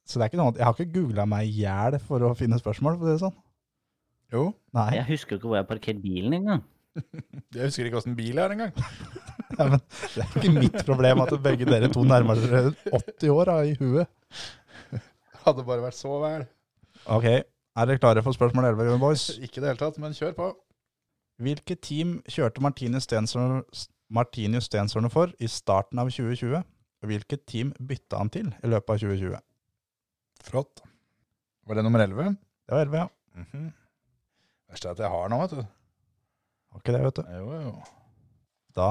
så 0.03 0.19
det 0.19 0.25
er 0.25 0.29
ikke 0.31 0.41
noe, 0.41 0.55
jeg 0.57 0.65
har 0.65 0.73
ikke 0.75 0.95
googla 0.97 1.23
meg 1.29 1.47
i 1.47 1.61
hjel 1.61 1.95
for 2.03 2.25
å 2.27 2.33
finne 2.35 2.57
spørsmål. 2.59 2.97
for 2.97 3.05
å 3.05 3.07
si 3.07 3.13
det 3.15 3.23
sånn. 3.23 3.37
Jo. 4.33 4.43
Nei, 4.73 4.89
Jeg 4.97 5.07
husker 5.13 5.35
jo 5.35 5.39
ikke 5.39 5.49
hvor 5.51 5.59
jeg 5.61 5.69
parkerte 5.69 6.01
parkert 6.01 6.03
bilen 6.03 6.33
engang. 6.41 6.63
Jeg 7.53 7.69
husker 7.69 7.89
ikke 7.89 7.99
åssen 8.01 8.17
bil 8.17 8.39
er 8.41 8.53
engang. 8.53 8.73
ja, 9.59 9.67
men 9.69 9.79
det 9.79 10.23
er 10.23 10.35
ikke 10.39 10.53
mitt 10.55 10.79
problem 10.87 11.21
at 11.25 11.33
begge 11.45 11.67
dere 11.69 11.89
to 11.93 12.03
nærmer 12.07 12.39
dere 12.41 12.73
80 12.89 13.33
år 13.33 13.51
da, 13.51 13.57
i 13.69 13.75
huet. 13.79 14.09
Hadde 15.45 15.65
bare 15.67 15.85
vært 15.85 15.99
så 15.99 16.17
vel. 16.23 16.45
Ok, 17.13 17.27
er 17.29 17.89
dere 17.89 18.01
klare 18.01 18.23
for 18.25 18.35
spørsmål 18.35 18.71
11, 18.73 18.97
boys? 19.01 19.27
Ikke 19.37 19.59
i 19.59 19.65
det 19.65 19.73
hele 19.73 19.81
tatt, 19.81 19.99
men 20.01 20.15
kjør 20.17 20.35
på. 20.37 20.51
Hvilket 21.43 21.81
team 21.83 22.19
kjørte 22.29 22.61
Martinus 22.63 23.07
Stensorne 24.69 25.09
for 25.11 25.33
i 25.41 25.49
starten 25.49 26.01
av 26.01 26.11
2020? 26.13 26.61
Og 27.03 27.09
hvilket 27.11 27.43
team 27.49 27.73
bytta 27.83 28.21
han 28.21 28.31
til 28.31 28.51
i 28.63 28.69
løpet 28.71 28.93
av 28.93 29.01
2020? 29.01 29.39
Flott. 30.43 30.83
Var 31.67 31.79
det 31.79 31.85
nummer 31.85 32.03
11? 32.03 32.35
Det 32.67 32.75
var 32.75 32.85
11, 32.85 33.01
ja. 33.01 33.41
Mhm. 33.41 33.71
Verste 34.71 34.89
er 34.89 34.95
at 34.95 35.01
jeg 35.03 35.11
har 35.13 35.29
nå, 35.29 35.39
vet 35.43 35.57
du. 35.57 35.63
Var 36.73 36.81
ikke 36.81 36.95
det, 36.95 37.03
vet 37.05 37.19
du. 37.19 37.35
Jo, 37.37 37.59
jo. 37.67 37.73
Da 38.73 38.89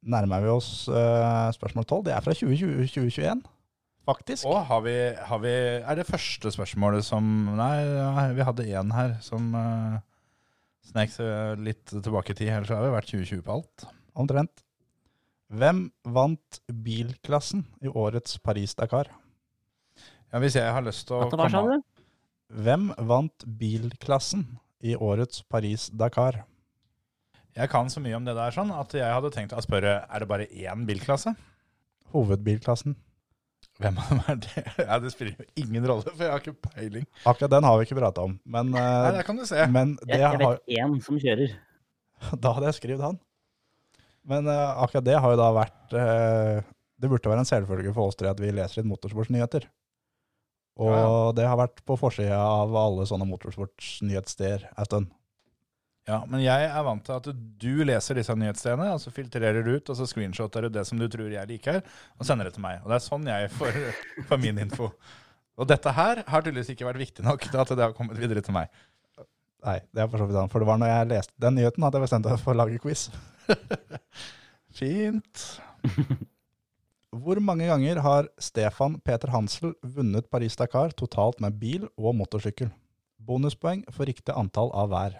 nærmer 0.00 0.44
vi 0.44 0.52
oss 0.52 0.70
eh, 0.88 1.48
spørsmål 1.56 1.86
12. 1.86 2.04
Det 2.08 2.14
er 2.14 2.24
fra 2.24 2.34
2020, 2.36 2.86
2021, 2.92 3.42
faktisk. 4.08 4.46
Og 4.48 4.60
har 4.68 4.84
vi, 4.84 4.96
har 5.30 5.42
vi 5.42 5.54
Er 5.80 5.98
det 5.98 6.06
første 6.08 6.52
spørsmålet 6.52 7.04
som 7.06 7.24
Nei, 7.56 7.74
vi 8.36 8.46
hadde 8.46 8.68
én 8.68 8.92
her 8.96 9.16
som 9.24 9.52
uh, 9.54 10.00
snek 10.90 11.12
seg 11.14 11.62
litt 11.64 11.86
tilbake 11.92 12.34
i 12.34 12.38
tid. 12.38 12.52
Ellers 12.52 12.72
har 12.74 12.84
vi 12.84 12.92
vært 12.96 13.12
2020 13.12 13.46
på 13.46 13.56
alt. 13.58 13.86
Omtrent. 14.18 14.64
Hvem 15.50 15.88
vant 16.06 16.60
bilklassen 16.70 17.64
i 17.82 17.90
årets 17.90 18.38
Paris-Dakar? 18.38 19.10
Ja, 20.30 20.38
Hvis 20.38 20.54
jeg 20.54 20.70
har 20.70 20.84
lyst 20.86 21.08
til 21.08 21.16
å 21.18 21.24
At 21.24 21.32
det 21.32 21.40
var, 21.40 21.50
sa 21.50 21.62
komme 21.64 21.80
du? 21.80 22.04
Hvem 22.50 22.90
vant 23.08 23.46
bilklassen 23.58 24.44
i 24.82 24.94
årets 24.94 25.42
Paris-Dakar? 25.50 26.44
Jeg 27.56 27.70
kan 27.72 27.88
så 27.90 28.00
mye 28.02 28.16
om 28.18 28.26
det 28.26 28.34
der 28.38 28.54
sånn 28.54 28.70
at 28.74 28.92
jeg 28.94 29.10
hadde 29.10 29.30
tenkt 29.34 29.54
å 29.56 29.62
spørre 29.64 30.00
er 30.06 30.22
det 30.22 30.28
bare 30.30 30.46
én 30.46 30.84
bilklasse. 30.88 31.32
Hovedbilklassen. 32.14 32.94
Hvem 33.80 33.96
av 34.00 34.10
dem 34.12 34.20
er 34.28 34.38
det? 34.44 34.62
Ja, 34.90 34.98
Det 35.02 35.10
spiller 35.14 35.34
jo 35.38 35.46
ingen 35.62 35.86
rolle, 35.88 36.04
for 36.12 36.24
jeg 36.26 36.32
har 36.32 36.42
ikke 36.44 36.70
peiling. 36.70 37.06
Akkurat 37.28 37.52
den 37.54 37.66
har 37.66 37.78
vi 37.80 37.86
ikke 37.88 37.98
prata 37.98 38.26
om, 38.28 38.36
men, 38.44 38.70
Nei, 38.74 38.84
det 39.08 39.18
Der 39.18 39.26
kan 39.28 39.40
du 39.40 39.46
se. 39.48 39.66
men 39.72 39.96
det 40.02 40.14
Jeg, 40.18 40.20
jeg 40.20 40.28
har, 40.28 40.60
vet 40.60 40.78
én 40.78 40.96
som 41.04 41.18
kjører. 41.20 41.54
da 42.44 42.54
hadde 42.56 42.70
jeg 42.70 42.78
skrevet 42.80 43.06
han. 43.08 43.18
Men 44.30 44.48
eh, 44.52 44.82
akkurat 44.84 45.06
det 45.06 45.16
har 45.16 45.32
jo 45.32 45.38
da 45.40 45.46
vært 45.56 45.94
eh, 45.96 46.58
Det 47.00 47.08
burde 47.08 47.30
være 47.32 47.40
en 47.40 47.48
selvfølge 47.48 47.94
for 47.96 48.10
oss 48.10 48.18
tre 48.20 48.28
at 48.28 48.40
vi 48.42 48.50
leser 48.52 48.82
litt 48.82 48.90
motorsportsnyheter. 48.90 49.64
Og 50.80 50.92
Ja, 50.92 51.08
det 51.36 51.48
har 51.48 51.56
vært 51.60 51.80
på 51.88 51.96
forsida 52.00 52.36
av 52.40 52.76
alle 52.76 53.06
sånne 53.08 53.26
motorsportsnyhetssteder 53.28 54.68
en 54.76 54.88
stund. 54.88 55.08
Ja, 56.08 56.22
Men 56.26 56.40
jeg 56.42 56.66
er 56.66 56.84
vant 56.86 57.04
til 57.06 57.16
at 57.18 57.26
du 57.60 57.82
leser 57.86 58.16
disse 58.18 58.34
nyhetsstedene, 58.34 58.88
og 58.94 59.00
så 59.02 59.12
filtrerer 59.14 59.62
du 59.62 59.74
ut, 59.76 59.90
og 59.92 59.98
så 59.98 60.06
screenshotter 60.08 60.66
du 60.66 60.72
det 60.74 60.86
som 60.88 60.98
du 60.98 61.06
tror 61.12 61.28
jeg 61.30 61.50
liker, 61.50 61.82
og 62.18 62.26
sender 62.26 62.48
det 62.48 62.56
til 62.56 62.64
meg. 62.64 62.80
Og 62.82 62.90
det 62.90 62.96
er 62.96 63.04
sånn 63.04 63.28
jeg 63.28 63.50
får, 63.54 63.76
får 64.30 64.40
min 64.42 64.62
info. 64.64 64.90
Og 65.60 65.68
dette 65.68 65.92
her 65.92 66.22
har 66.26 66.44
tydeligvis 66.46 66.72
ikke 66.72 66.88
vært 66.88 67.02
viktig 67.02 67.26
nok 67.26 67.44
til 67.44 67.60
at 67.62 67.74
det 67.76 67.84
har 67.84 67.94
kommet 67.96 68.18
videre 68.18 68.42
til 68.44 68.56
meg. 68.56 68.72
Nei, 69.60 69.76
det 69.92 70.02
er 70.02 70.08
for 70.08 70.22
så 70.22 70.26
vidt 70.26 70.38
sant. 70.38 70.52
For 70.52 70.62
det 70.62 70.70
var 70.70 70.80
når 70.80 70.88
jeg 70.88 71.10
leste 71.10 71.44
den 71.44 71.58
nyheten 71.58 71.84
at 71.84 71.96
jeg 71.96 72.06
bestemte 72.06 72.32
meg 72.32 72.40
for 72.40 72.54
å 72.54 72.60
lage 72.62 72.80
quiz. 72.80 73.10
Fint. 74.80 75.46
Hvor 77.20 77.40
mange 77.42 77.66
ganger 77.66 78.00
har 78.04 78.28
Stefan 78.40 79.00
Peter 79.04 79.32
Hansel 79.34 79.74
vunnet 79.82 80.30
Paris-Dakar 80.32 80.94
totalt 80.96 81.42
med 81.44 81.58
bil 81.60 81.88
og 81.98 82.14
motorsykkel? 82.16 82.70
Bonuspoeng 83.20 83.82
for 83.92 84.08
riktig 84.08 84.32
antall 84.32 84.70
av 84.72 84.88
hver. 84.94 85.18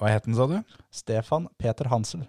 Hva 0.00 0.08
het 0.14 0.24
den, 0.24 0.34
sa 0.38 0.46
du? 0.48 0.56
Stefan 0.90 1.46
Peter 1.60 1.90
Hansel. 1.92 2.22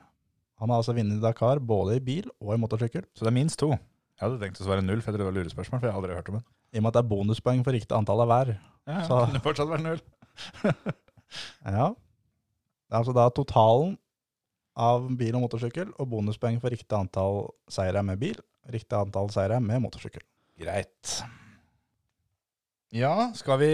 Han 0.62 0.70
har 0.70 0.82
altså 0.82 0.94
vunnet 0.94 1.22
Dakar 1.24 1.62
både 1.64 1.96
i 1.98 2.04
bil 2.04 2.28
og 2.42 2.52
i 2.54 2.60
motorsykkel. 2.62 3.06
Så 3.16 3.24
det 3.26 3.32
er 3.32 3.38
minst 3.40 3.58
to. 3.62 3.72
Jeg 3.72 4.22
hadde 4.28 4.42
tenkt 4.44 4.60
å 4.62 4.68
svare 4.68 4.84
null, 4.86 5.00
for 5.02 5.10
jeg 5.10 5.18
trodde 5.18 5.24
det 5.24 5.30
var 5.32 5.38
lurespørsmål, 5.40 5.80
for 5.82 5.88
jeg 5.88 5.96
har 5.96 6.02
aldri 6.04 6.18
hørt 6.20 6.30
om 6.30 6.38
det. 6.38 6.44
I 6.76 6.78
og 6.78 6.84
med 6.84 6.92
at 6.92 6.98
det 7.00 7.02
er 7.02 7.10
bonuspoeng 7.10 7.64
for 7.66 7.74
riktig 7.76 7.96
antall 7.98 8.22
av 8.22 8.30
hver. 8.30 8.52
Ja, 8.86 8.94
ja, 9.00 9.08
Så- 9.08 9.18
det 9.24 9.32
kunne 9.32 9.46
fortsatt 9.48 9.72
vært 9.72 9.88
null. 9.88 10.04
Ja. 11.66 11.86
Altså 12.92 13.14
da 13.16 13.30
totalen 13.32 13.94
av 14.76 15.06
bil 15.16 15.36
og 15.38 15.46
motorsykkel 15.46 15.94
og 15.96 16.10
bonuspoeng 16.12 16.58
for 16.60 16.74
riktig 16.74 16.92
antall 16.98 17.46
seire 17.72 18.04
med 18.04 18.20
bil 18.20 18.36
riktig 18.72 18.94
antall 18.98 19.30
seire 19.34 19.62
med 19.64 19.80
motorsykkel. 19.82 20.22
Greit. 20.60 21.22
Ja, 22.92 23.32
skal 23.36 23.56
vi, 23.62 23.68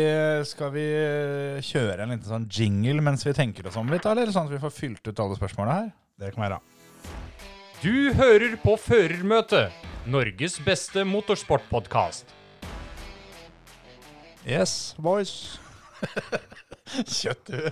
skal 0.45 0.69
vi 0.75 0.83
kjøre 1.65 2.03
en 2.03 2.11
liten 2.13 2.29
sånn 2.29 2.43
jingle 2.53 3.01
mens 3.01 3.23
vi 3.25 3.31
tenker 3.33 3.65
oss 3.65 3.77
om 3.81 3.89
litt, 3.89 4.05
eller 4.05 4.29
sånn 4.29 4.45
at 4.45 4.53
vi 4.53 4.59
får 4.61 4.73
fylt 4.75 5.09
ut 5.09 5.21
alle 5.23 5.37
spørsmålene 5.39 5.77
her? 5.79 5.87
Det 6.21 6.29
kan 6.35 6.43
være. 6.43 6.59
Du 7.81 8.13
hører 8.13 8.53
på 8.61 8.75
Førermøtet, 8.77 9.73
Norges 10.05 10.59
beste 10.61 11.01
motorsportpodkast. 11.09 12.29
Yes, 14.45 14.93
boys. 15.01 15.57
Kjøtt, 17.17 17.49
du. 17.49 17.71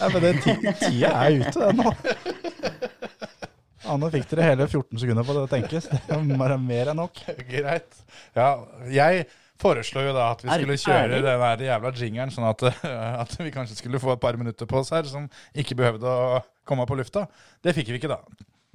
Ja, 0.00 0.08
men 0.08 0.22
den 0.30 0.40
ti 0.46 0.56
tida 0.80 1.12
er 1.26 1.42
ute, 1.44 1.60
den 1.60 1.84
nå. 1.84 1.92
Ja, 3.88 3.94
nå 3.96 4.10
fikk 4.12 4.26
dere 4.28 4.44
hele 4.50 4.66
14 4.68 5.00
sekunder 5.00 5.24
på 5.24 5.32
det 5.32 5.42
å 5.46 5.48
tenkes. 5.48 5.86
Det 5.88 6.12
er 6.12 6.58
mer 6.60 6.90
enn 6.92 6.98
nok. 7.00 7.22
Greit. 7.48 8.00
Ja, 8.36 8.50
jeg 8.92 9.24
foreslo 9.58 10.02
jo 10.04 10.12
da 10.12 10.26
at 10.34 10.44
vi 10.44 10.50
skulle 10.52 10.76
kjøre 10.82 11.22
den 11.24 11.24
der 11.24 11.64
jævla 11.64 11.92
jingeren, 11.96 12.34
sånn 12.34 12.50
at, 12.50 12.66
at 13.24 13.32
vi 13.40 13.54
kanskje 13.54 13.78
skulle 13.80 14.02
få 14.02 14.12
et 14.14 14.22
par 14.22 14.36
minutter 14.40 14.68
på 14.68 14.82
oss 14.82 14.92
her 14.92 15.08
som 15.08 15.26
ikke 15.56 15.78
behøvde 15.78 16.04
å 16.04 16.42
komme 16.68 16.84
på 16.88 16.98
lufta. 17.00 17.24
Det 17.64 17.72
fikk 17.76 17.94
vi 17.94 18.02
ikke, 18.02 18.12
da. 18.12 18.20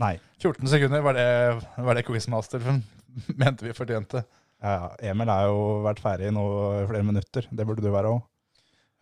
Nei. 0.01 0.15
14 0.41 0.65
sekunder 0.73 1.05
var 1.05 1.13
det, 1.19 1.29
var 1.77 1.99
det 1.99 2.07
Quizmaster 2.07 2.65
mente 3.43 3.67
vi 3.67 3.77
fortjente. 3.77 4.25
Ja, 4.63 4.93
Emil 5.11 5.29
har 5.29 5.45
jo 5.51 5.83
vært 5.85 6.01
ferdig 6.01 6.33
nå 6.33 6.43
i 6.81 6.85
flere 6.89 7.05
minutter. 7.05 7.45
Det 7.51 7.69
burde 7.69 7.85
du 7.85 7.91
være 7.93 8.15
òg. 8.15 8.23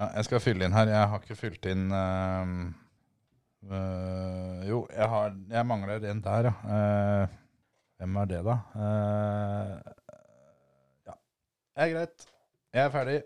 Ja, 0.01 0.11
jeg 0.17 0.27
skal 0.27 0.43
fylle 0.43 0.67
inn 0.67 0.75
her. 0.75 0.89
Jeg 0.91 1.09
har 1.13 1.23
ikke 1.23 1.37
fylt 1.37 1.67
inn 1.69 1.91
øhm, 1.93 2.55
øh, 3.69 4.69
Jo, 4.69 4.81
jeg, 4.89 5.07
har, 5.09 5.35
jeg 5.49 5.67
mangler 5.67 6.09
en 6.11 6.23
der, 6.23 6.49
ja. 6.49 6.53
Uh, 6.65 7.37
hvem 8.01 8.15
er 8.21 8.29
det, 8.29 8.41
da? 8.45 8.57
Uh, 8.75 9.75
ja. 11.05 11.15
Det 11.75 11.85
er 11.85 11.93
greit. 11.95 12.27
Jeg 12.73 12.83
er 12.85 12.93
ferdig. 12.93 13.17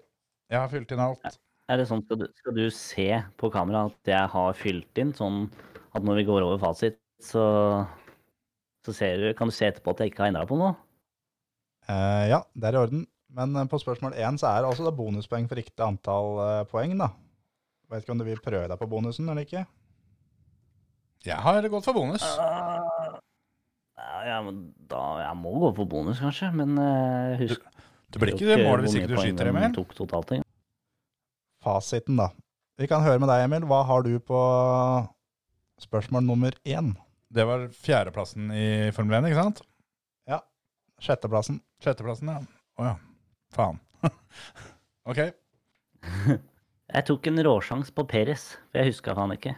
Jeg 0.52 0.60
har 0.60 0.72
fylt 0.72 0.92
inn 0.92 1.04
alt. 1.06 1.40
Er 1.70 1.82
det 1.82 1.88
sånn, 1.90 2.04
skal 2.06 2.20
du, 2.22 2.26
skal 2.38 2.58
du 2.58 2.66
se 2.74 3.08
på 3.42 3.50
kamera 3.54 3.88
at 3.90 4.12
jeg 4.12 4.32
har 4.36 4.58
fylt 4.60 5.02
inn, 5.02 5.14
sånn 5.18 5.46
at 5.96 6.04
når 6.06 6.22
vi 6.22 6.28
går 6.28 6.46
over 6.46 6.60
fasit, 6.62 7.00
så, 7.24 7.46
så 8.86 8.94
ser 8.94 9.22
du, 9.22 9.30
kan 9.38 9.50
du 9.50 9.56
se 9.56 9.70
etterpå 9.72 9.96
at 9.96 10.04
jeg 10.04 10.14
ikke 10.14 10.26
har 10.26 10.34
endra 10.34 10.46
på 10.50 10.60
noe? 10.60 10.76
Ja, 11.88 12.44
det 12.54 12.70
er 12.70 12.78
i 12.78 12.82
orden. 12.82 13.06
Men 13.36 13.58
på 13.70 13.80
spørsmål 13.82 14.14
én 14.18 14.38
så 14.42 14.52
er 14.52 14.62
det 14.62 14.70
altså 14.70 14.94
bonuspoeng 14.96 15.48
for 15.50 15.60
riktig 15.60 15.84
antall 15.86 16.38
poeng, 16.70 16.94
da. 17.02 17.10
Vet 17.92 18.06
ikke 18.06 18.14
om 18.14 18.22
du 18.22 18.28
vil 18.28 18.42
prøve 18.44 18.68
deg 18.70 18.80
på 18.82 18.90
bonusen 18.90 19.30
eller 19.30 19.46
ikke? 19.46 19.66
Jeg 21.26 21.38
har 21.42 21.68
gått 21.72 21.88
for 21.88 21.98
bonus. 21.98 22.26
Uh, 22.36 23.22
Ja, 23.96 24.18
ja, 24.28 24.40
men 24.44 24.58
da, 24.92 25.02
jeg 25.24 25.38
må 25.40 25.54
gå 25.62 25.70
for 25.78 25.88
bonus, 25.90 26.20
kanskje, 26.20 26.50
men 26.54 26.76
uh, 26.76 27.38
husk 27.40 27.62
Du 28.12 28.20
blir 28.20 28.34
ikke 28.36 28.50
det 28.50 28.58
målet 28.60 28.86
hvis 28.86 28.98
ikke 29.00 29.14
du 29.14 29.22
skyter, 29.22 29.50
Emil. 29.50 29.70
Tok 29.76 29.96
totalt, 29.96 30.34
ja. 30.36 30.44
Fasiten, 31.64 32.20
da. 32.20 32.28
Vi 32.78 32.90
kan 32.92 33.06
høre 33.06 33.22
med 33.24 33.32
deg, 33.32 33.46
Emil. 33.48 33.64
Hva 33.70 33.80
har 33.88 34.04
du 34.06 34.12
på 34.20 34.42
spørsmål 35.82 36.28
nummer 36.28 36.60
én? 36.68 36.92
Det 37.32 37.48
var 37.48 37.70
fjerdeplassen 37.72 38.52
i 38.52 38.68
Formel 38.96 39.22
1, 39.24 39.32
ikke 39.32 39.40
sant? 39.40 39.64
Sjetteplassen. 41.04 41.60
Sjetteplassen, 41.84 42.32
ja. 42.32 42.42
Å 42.80 42.88
ja. 42.88 42.94
Faen. 43.56 43.80
ok. 45.10 45.22
Jeg 46.96 47.08
tok 47.10 47.28
en 47.28 47.44
råsjans 47.48 47.90
på 47.92 48.06
Peres, 48.08 48.44
for 48.70 48.80
jeg 48.80 48.94
huska 48.94 49.16
han 49.18 49.34
ikke. 49.34 49.56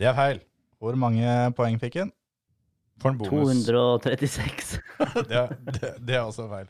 Det 0.00 0.08
er 0.10 0.16
feil. 0.18 0.40
Hvor 0.84 0.98
mange 1.00 1.24
poeng 1.56 1.78
fikk 1.80 2.02
han? 2.02 2.12
For 3.00 3.14
en 3.14 3.18
bonus. 3.18 3.64
236. 3.66 4.76
det, 5.30 5.38
er, 5.40 5.56
det, 5.64 5.90
det 6.04 6.18
er 6.18 6.22
også 6.22 6.46
feil. 6.50 6.68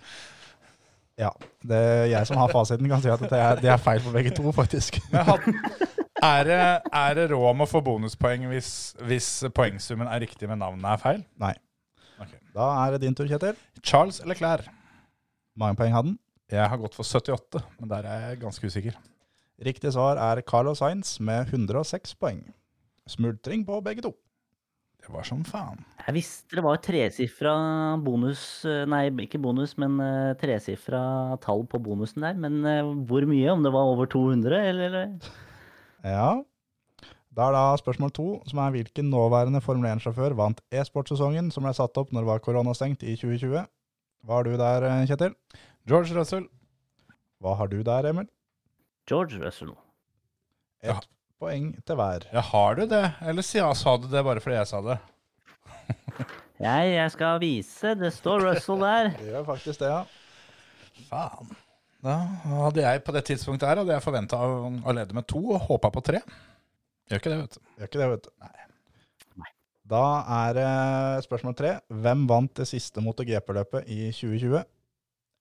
Ja, 1.19 1.31
det 1.63 1.79
er 1.79 2.07
jeg 2.11 2.27
som 2.27 2.39
har 2.41 2.51
fasiten, 2.51 2.89
kan 2.91 3.03
si 3.03 3.11
at 3.13 3.23
det 3.23 3.39
er, 3.39 3.61
det 3.63 3.71
er 3.71 3.79
feil 3.79 4.01
for 4.03 4.17
begge 4.17 4.33
to, 4.35 4.51
faktisk. 4.55 4.99
Had, 5.13 5.45
er, 6.25 6.49
det, 6.49 6.57
er 6.91 7.19
det 7.19 7.29
råd 7.31 7.47
om 7.53 7.63
å 7.63 7.69
få 7.71 7.83
bonuspoeng 7.87 8.49
hvis, 8.51 8.71
hvis 9.07 9.29
poengsummen 9.55 10.11
er 10.11 10.25
riktig, 10.25 10.49
men 10.51 10.63
navnet 10.63 10.89
er 10.91 11.03
feil? 11.03 11.23
Nei. 11.43 11.53
Okay. 12.19 12.41
Da 12.57 12.71
er 12.83 12.95
det 12.95 13.05
din 13.05 13.15
tur, 13.15 13.29
Kjetil. 13.31 13.59
Charles 13.83 14.19
eller 14.25 14.39
Claire? 14.39 14.75
Mange 15.59 15.79
poeng 15.79 15.95
hadde 15.95 16.15
han? 16.15 16.21
Jeg 16.55 16.67
har 16.71 16.81
gått 16.83 16.99
for 16.99 17.07
78, 17.07 17.63
men 17.79 17.91
der 17.91 18.11
er 18.11 18.27
jeg 18.29 18.43
ganske 18.43 18.71
usikker. 18.71 18.99
Riktig 19.65 19.95
svar 19.95 20.19
er 20.19 20.43
Carlos 20.43 20.83
Sainz 20.83 21.17
med 21.23 21.47
106 21.47 22.17
poeng. 22.19 22.43
Smultring 23.11 23.65
på 23.67 23.81
begge 23.85 24.05
to. 24.05 24.15
Det 25.05 25.13
var 25.13 25.27
som 25.29 25.43
faen. 25.45 25.83
Jeg 26.07 26.15
visste 26.17 26.57
det 26.57 26.63
var 26.65 26.79
tresifra 26.81 27.53
bonus 28.01 28.65
eh, 28.65 28.87
Nei, 28.89 29.11
ikke 29.27 29.41
bonus, 29.43 29.75
men 29.81 29.99
eh, 30.01 30.33
tresifra 30.41 31.03
tall 31.45 31.67
på 31.69 31.81
bonusen 31.85 32.25
der. 32.25 32.39
Men 32.41 32.65
eh, 32.65 32.81
hvor 33.05 33.27
mye? 33.29 33.51
Om 33.53 33.67
det 33.67 33.73
var 33.75 33.91
over 33.93 34.09
200, 34.09 34.63
eller? 34.71 34.89
eller? 34.89 35.31
Ja. 36.09 36.31
Da 37.35 37.51
er 37.51 37.57
da 37.57 37.65
spørsmål 37.77 38.15
to, 38.17 38.29
som 38.49 38.63
er 38.65 38.73
hvilken 38.79 39.11
nåværende 39.13 39.61
Formel 39.65 39.91
1-sjåfør 39.93 40.37
vant 40.39 40.63
e-sportsesongen 40.73 41.51
som 41.53 41.67
ble 41.67 41.75
satt 41.77 41.99
opp 42.01 42.15
når 42.15 42.25
det 42.25 42.31
var 42.31 42.45
koronastengt 42.47 43.05
i 43.05 43.17
2020? 43.19 43.67
Hva 44.25 44.39
har 44.39 44.47
du 44.49 44.55
der, 44.57 44.87
Kjetil? 45.11 45.35
George 45.85 46.17
Russell. 46.17 46.47
Hva 47.45 47.59
har 47.59 47.69
du 47.69 47.83
der, 47.85 48.09
Emil? 48.09 48.31
George 49.11 49.43
Russell. 49.43 49.75
Ett 50.81 50.95
Ja. 50.95 51.01
Poeng 51.43 51.73
til 51.87 51.99
hver. 51.99 52.27
Ja, 52.35 52.43
har 52.53 52.79
du 52.79 52.87
det? 52.91 53.05
Eller 53.25 53.47
sa, 53.47 53.73
sa 53.79 53.97
du 54.01 54.09
det 54.11 54.25
bare 54.27 54.43
fordi 54.45 54.59
jeg 54.61 54.71
sa 54.71 54.81
det? 54.85 54.99
Jeg, 56.63 56.91
jeg 56.95 57.13
skal 57.13 57.41
vise. 57.43 57.95
Det 57.99 58.13
står 58.15 58.47
Russell 58.47 58.83
der. 58.85 59.13
Det 59.19 59.31
gjør 59.33 59.47
faktisk 59.49 59.83
det, 59.83 59.91
ja. 59.91 60.03
Faen. 61.11 61.55
Da 62.05 62.19
hadde 62.45 62.85
jeg 62.85 63.01
på 63.05 63.15
det 63.17 63.25
tidspunktet 63.31 63.67
her 63.67 63.81
hadde 63.81 63.95
jeg 63.97 64.05
forventa 64.05 64.37
å, 64.37 64.69
å 64.77 64.95
lede 64.95 65.17
med 65.17 65.27
to 65.31 65.41
og 65.57 65.65
håpa 65.71 65.91
på 65.93 66.03
tre. 66.05 66.21
Gjør 67.09 67.21
ikke 67.21 67.33
det, 67.33 67.39
vet 67.41 67.57
du. 67.57 67.65
Gjør 67.79 67.91
ikke 67.91 68.03
det, 68.03 68.11
vet 68.13 68.29
du. 68.29 68.35
Nei. 68.45 68.53
Da 69.95 70.03
er 70.33 70.55
det 70.57 70.69
spørsmål 71.27 71.57
tre. 71.59 71.73
Hvem 71.93 72.27
vant 72.29 72.53
det 72.57 72.69
siste 72.71 73.03
MotoGP-løpet 73.05 73.89
i 73.93 74.07
2020? 74.17 74.63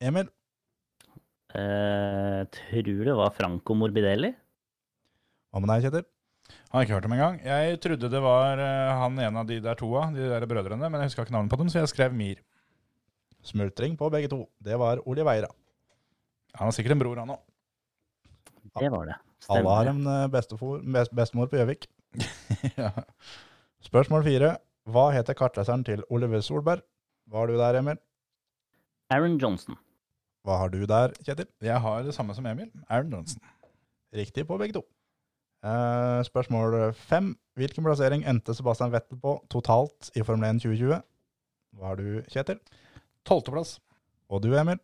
Emil? 0.03 0.31
Eh, 1.53 2.41
tror 2.57 3.03
det 3.07 3.15
var 3.19 3.35
Franco 3.37 3.77
Morbidelli. 3.77 4.33
Hva 5.53 5.61
med 5.61 5.69
deg, 5.69 5.83
Kjetil? 5.85 6.05
Han 6.49 6.79
har 6.79 6.85
ikke 6.87 6.95
hørt 6.95 7.05
om 7.05 7.13
engang. 7.13 7.35
Jeg 7.45 7.77
trodde 7.83 8.09
det 8.09 8.21
var 8.25 8.57
eh, 8.57 8.93
han 8.97 9.19
en 9.21 9.35
av 9.43 9.45
de 9.45 9.59
der 9.61 9.77
toa, 9.77 10.07
de 10.15 10.25
der 10.31 10.45
brødrene, 10.49 10.89
men 10.89 11.03
jeg 11.03 11.11
huska 11.11 11.27
ikke 11.27 11.35
navnet 11.35 11.53
på 11.53 11.59
dem, 11.61 11.67
så 11.69 11.83
jeg 11.83 11.91
skrev 11.91 12.15
Mir. 12.17 12.39
Smultring 13.45 13.93
på 13.99 14.09
begge 14.09 14.31
to. 14.31 14.39
Det 14.65 14.79
var 14.81 15.03
Oliveira. 15.05 15.51
Han 16.57 16.71
har 16.71 16.73
sikkert 16.73 16.95
en 16.95 17.03
bror, 17.03 17.21
han 17.21 17.35
òg. 17.35 17.43
Det 18.81 18.89
var 18.89 19.11
det. 19.11 19.19
Alle 19.53 19.75
har 19.77 19.91
en 19.91 20.01
eh, 20.07 20.25
bestefor, 20.33 20.81
best, 20.95 21.13
bestemor 21.13 21.51
på 21.51 21.59
Gjøvik. 21.61 21.85
ja. 22.81 22.89
Spørsmål 23.85 24.25
fire. 24.25 24.55
Hva 24.89 25.05
heter 25.13 25.37
kartleseren 25.37 25.85
til 25.85 26.01
Oliver 26.09 26.41
Solberg? 26.41 26.81
Hva 27.29 27.43
har 27.43 27.53
du 27.53 27.59
der, 27.61 27.77
Emil? 27.79 28.01
Aaron 29.13 29.37
Johnson. 29.37 29.77
Hva 30.43 30.57
har 30.63 30.73
du 30.73 30.81
der, 30.89 31.13
Kjetil? 31.21 31.47
Jeg 31.61 31.77
har 31.85 32.01
det 32.07 32.17
samme 32.17 32.33
som 32.33 32.49
Emil. 32.49 32.73
Aaron 32.89 33.13
Johnson. 33.19 33.45
Riktig 34.17 34.47
på 34.49 34.57
begge 34.57 34.81
to. 34.81 34.83
Eh, 35.63 36.23
spørsmål 36.27 36.93
fem. 36.93 37.37
Hvilken 37.55 37.85
plassering 37.85 38.25
endte 38.27 38.55
Sebastian 38.55 38.91
Vettel 38.91 39.19
på 39.21 39.37
totalt 39.49 40.09
i 40.17 40.23
Formel 40.25 40.49
1 40.49 40.59
2020? 40.65 40.97
Hva 41.77 41.87
har 41.87 41.99
du, 42.01 42.07
Kjetil? 42.27 42.59
Tolvteplass. 43.23 43.77
Og 44.29 44.43
du, 44.43 44.49
Emil? 44.59 44.81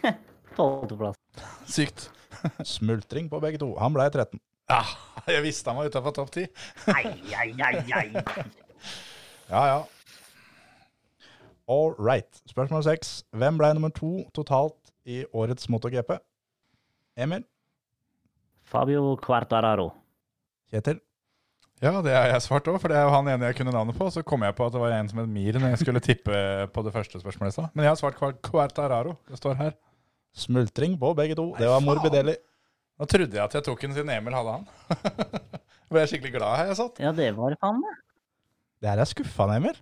Tolvteplass. 0.56 1.18
Sykt. 1.76 2.08
Smultring 2.76 3.28
på 3.30 3.40
begge 3.44 3.60
to. 3.60 3.74
Han 3.76 3.92
ble 3.92 4.08
13. 4.08 4.40
Ja, 4.70 4.80
jeg 5.26 5.42
visste 5.44 5.70
han 5.70 5.80
var 5.82 5.90
utafor 5.90 6.14
topp 6.16 6.30
ti. 6.32 6.46
Ai, 6.94 7.10
ai, 7.36 7.50
ai, 7.58 7.82
ai. 7.92 8.22
Ja, 9.50 9.62
ja. 9.66 9.80
All 11.68 11.92
right. 11.98 12.40
Spørsmål 12.48 12.86
seks. 12.86 13.24
Hvem 13.36 13.58
ble 13.58 13.74
nummer 13.74 13.92
to 13.94 14.22
totalt 14.34 14.94
i 15.04 15.24
årets 15.34 15.68
MotoGP? 15.68 16.16
Emil? 17.18 17.44
Fabio 18.70 19.14
Quartararo. 19.22 19.90
Kjetil? 20.70 21.00
Ja, 21.80 21.94
det 22.04 22.12
har 22.12 22.28
jeg 22.28 22.42
svart 22.44 22.66
òg, 22.68 22.76
for 22.82 22.92
det 22.92 22.98
er 23.00 23.06
jo 23.08 23.12
han 23.14 23.28
ene 23.32 23.48
jeg 23.48 23.56
kunne 23.56 23.72
navnet 23.72 23.96
på. 23.96 24.06
Så 24.12 24.20
kom 24.26 24.42
jeg 24.44 24.52
på 24.58 24.66
at 24.68 24.74
det 24.74 24.82
var 24.82 24.92
en 24.98 25.08
som 25.08 25.22
het 25.22 25.30
Mir 25.32 25.56
når 25.56 25.72
jeg 25.72 25.80
skulle 25.80 26.02
tippe 26.04 26.40
på 26.74 26.82
det 26.84 26.92
første 26.92 27.20
spørsmålet 27.22 27.54
i 27.54 27.56
stad. 27.56 27.70
Men 27.72 27.86
jeg 27.86 27.94
har 27.94 28.00
svart 28.02 28.20
Quartararo. 28.44 29.14
Det 29.30 29.38
står 29.40 29.56
her. 29.62 29.72
Smultring 30.36 30.98
på 31.00 31.14
begge 31.18 31.34
to. 31.38 31.48
Det 31.58 31.66
var. 31.70 31.80
Morbidelli. 31.82 32.36
Da 33.00 33.08
trodde 33.08 33.32
jeg 33.38 33.42
at 33.46 33.56
jeg 33.56 33.64
tok 33.64 33.80
den 33.86 33.96
siden 33.96 34.12
Emil 34.12 34.36
hadde 34.36 34.58
han. 34.58 34.66
Ble 35.90 36.02
jeg 36.04 36.12
skikkelig 36.12 36.34
glad 36.36 36.58
her 36.60 36.68
jeg 36.70 36.78
satt. 36.82 37.00
Ja, 37.02 37.14
det 37.16 37.30
var 37.38 37.56
faen 37.64 37.80
meg. 37.80 37.96
Det 38.80 38.92
her 38.92 39.00
er 39.02 39.08
skuffende, 39.08 39.56
Emil. 39.62 39.80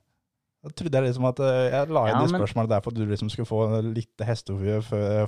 Da 0.64 0.70
trodde 0.74 0.98
jeg 1.02 1.06
liksom 1.10 1.26
at 1.28 1.42
eh, 1.44 1.58
jeg 1.74 1.90
la 1.94 2.04
inn 2.06 2.14
Ja, 2.14 2.22
de 2.22 2.30
men- 2.32 2.40
spørsmålene 2.40 2.72
der 2.76 2.86
for 2.86 2.94
at 2.94 3.02
du 3.02 3.10
liksom 3.10 3.28
skulle 3.34 3.50
få 3.50 3.60
litt 3.90 4.24
hestehue 4.26 4.78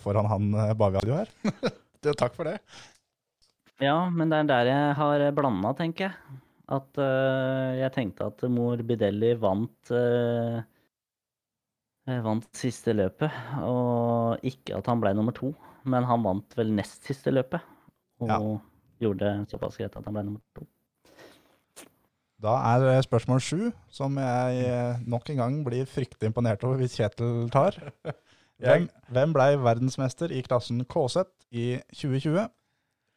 foran 0.06 0.30
han 0.30 0.48
Bavi 0.78 1.02
hadde 1.02 1.10
jo 1.12 1.18
her. 1.18 1.74
Takk 2.22 2.38
for 2.38 2.46
det. 2.48 2.56
Ja, 3.80 3.96
men 4.12 4.28
det 4.28 4.42
er 4.42 4.48
der 4.50 4.68
jeg 4.68 4.96
har 4.98 5.22
blanda, 5.36 5.72
tenker 5.78 6.10
jeg. 6.10 6.40
At 6.70 7.00
eh, 7.02 7.78
jeg 7.80 7.92
tenkte 7.96 8.28
at 8.30 8.44
Morbidelli 8.52 9.32
vant 9.40 9.90
eh, 9.96 10.60
Vant 12.10 12.46
siste 12.56 12.90
løpet, 12.96 13.30
og 13.62 14.40
ikke 14.46 14.74
at 14.80 14.88
han 14.90 15.02
ble 15.02 15.12
nummer 15.14 15.34
to. 15.36 15.52
Men 15.86 16.06
han 16.08 16.24
vant 16.24 16.56
vel 16.58 16.72
nest 16.74 17.04
siste 17.06 17.30
løpet, 17.30 17.62
og 18.24 18.30
Ja. 18.30 18.38
gjorde 19.04 19.28
såpass 19.52 19.76
greit 19.78 19.94
at 19.96 20.04
han 20.04 20.16
ble 20.16 20.24
nummer 20.26 20.42
to. 20.56 20.66
Da 22.40 22.56
er 22.72 22.82
det 22.82 23.04
spørsmål 23.04 23.40
sju, 23.44 23.70
som 23.92 24.16
jeg 24.16 24.96
nok 25.06 25.28
en 25.30 25.36
gang 25.36 25.60
blir 25.64 25.86
fryktelig 25.86 26.32
imponert 26.32 26.64
over 26.64 26.80
hvis 26.80 26.96
Kjetil 26.98 27.50
tar. 27.52 27.76
Hvem, 28.60 28.88
hvem 29.08 29.32
blei 29.32 29.54
verdensmester 29.56 30.32
i 30.36 30.42
klassen 30.44 30.82
KZ 30.84 31.22
i 31.52 31.78
2020? 31.94 32.48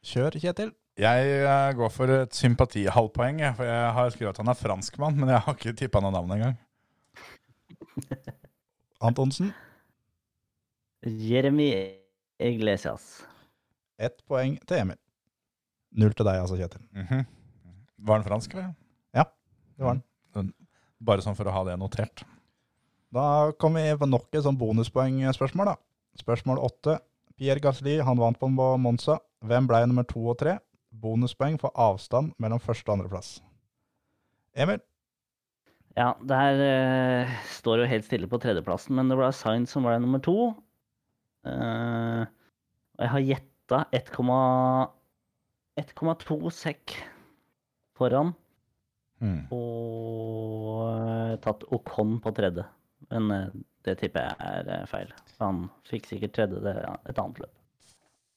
Kjør, 0.04 0.36
Kjetil. 0.40 0.74
Jeg 1.00 1.30
eh, 1.40 1.70
går 1.78 1.90
for 1.90 2.12
et 2.14 2.36
sympatihalvpoeng, 2.38 3.40
for 3.58 3.66
jeg 3.66 3.94
har 3.98 4.12
skrevet 4.14 4.36
at 4.36 4.42
han 4.44 4.52
er 4.52 4.60
franskmann, 4.60 5.16
men 5.18 5.32
jeg 5.34 5.42
har 5.46 5.58
ikke 5.58 5.74
tippa 5.80 6.02
noe 6.04 6.14
navn 6.14 6.36
engang. 6.36 6.58
Antonsen, 9.08 9.52
Jeremy 11.04 11.70
Iglesias. 12.40 13.24
ett 14.00 14.22
poeng 14.28 14.60
til 14.68 14.84
Emil. 14.84 15.00
Null 15.94 16.14
til 16.18 16.28
deg, 16.28 16.42
altså, 16.44 16.60
Kjetil. 16.60 16.84
Mhm. 16.94 17.26
Var 18.04 18.20
han 18.20 18.28
fransk, 18.28 18.56
eller? 18.58 18.74
Det 19.74 19.86
var 19.86 19.96
han. 20.36 20.54
Bare 21.04 21.24
sånn 21.26 21.36
for 21.36 21.50
å 21.50 21.54
ha 21.56 21.64
det 21.68 21.74
notert. 21.82 22.24
Da 23.14 23.52
kommer 23.60 23.84
vi 23.84 23.98
på 24.00 24.08
nok 24.10 24.30
et 24.36 24.46
sånn 24.46 24.58
bonuspoengspørsmål. 24.60 25.74
da. 25.74 25.76
Spørsmål 26.22 26.62
åtte. 26.62 27.00
Pierre 27.38 27.60
Gasli 27.64 27.98
han 28.06 28.20
vant 28.20 28.38
på 28.40 28.50
Monza. 28.50 29.18
Hvem 29.44 29.68
ble 29.68 29.82
nummer 29.90 30.06
to 30.08 30.22
og 30.32 30.38
tre? 30.40 30.54
Bonuspoeng 31.04 31.58
for 31.60 31.72
avstand 31.80 32.32
mellom 32.42 32.60
første 32.64 32.90
og 32.90 32.94
andreplass. 33.00 33.30
Emil, 34.56 34.80
Ja, 35.98 36.14
der 36.26 36.54
uh, 36.58 37.28
står 37.54 37.78
jo 37.84 37.90
helt 37.90 38.06
stille 38.08 38.28
på 38.30 38.38
tredjeplassen, 38.42 38.96
men 38.98 39.10
det 39.12 39.18
ble 39.20 39.30
Sainz 39.36 39.70
som 39.74 39.84
ble 39.86 40.00
nummer 40.02 40.20
to. 40.26 40.38
Eh, 41.46 42.22
og 42.24 43.00
jeg 43.04 43.10
har 43.12 43.20
gjetta 43.28 43.78
1,2 43.94 46.50
sekk 46.56 46.86
foran, 48.00 48.30
Mm. 49.24 49.46
og 49.56 50.84
uh, 50.84 51.40
tatt 51.40 51.62
Ocon 51.72 52.18
på 52.20 52.28
tredje. 52.36 52.60
Men 53.14 53.30
eh, 53.32 53.54
det 53.88 53.94
tipper 54.02 54.26
jeg 54.26 54.36
er 54.50 54.68
eh, 54.74 54.82
feil. 54.90 55.14
Han 55.40 55.62
fikk 55.88 56.10
sikkert 56.10 56.34
tredje 56.36 56.60
det, 56.66 56.74
et 57.08 57.20
annet 57.22 57.40
løp. 57.40 57.54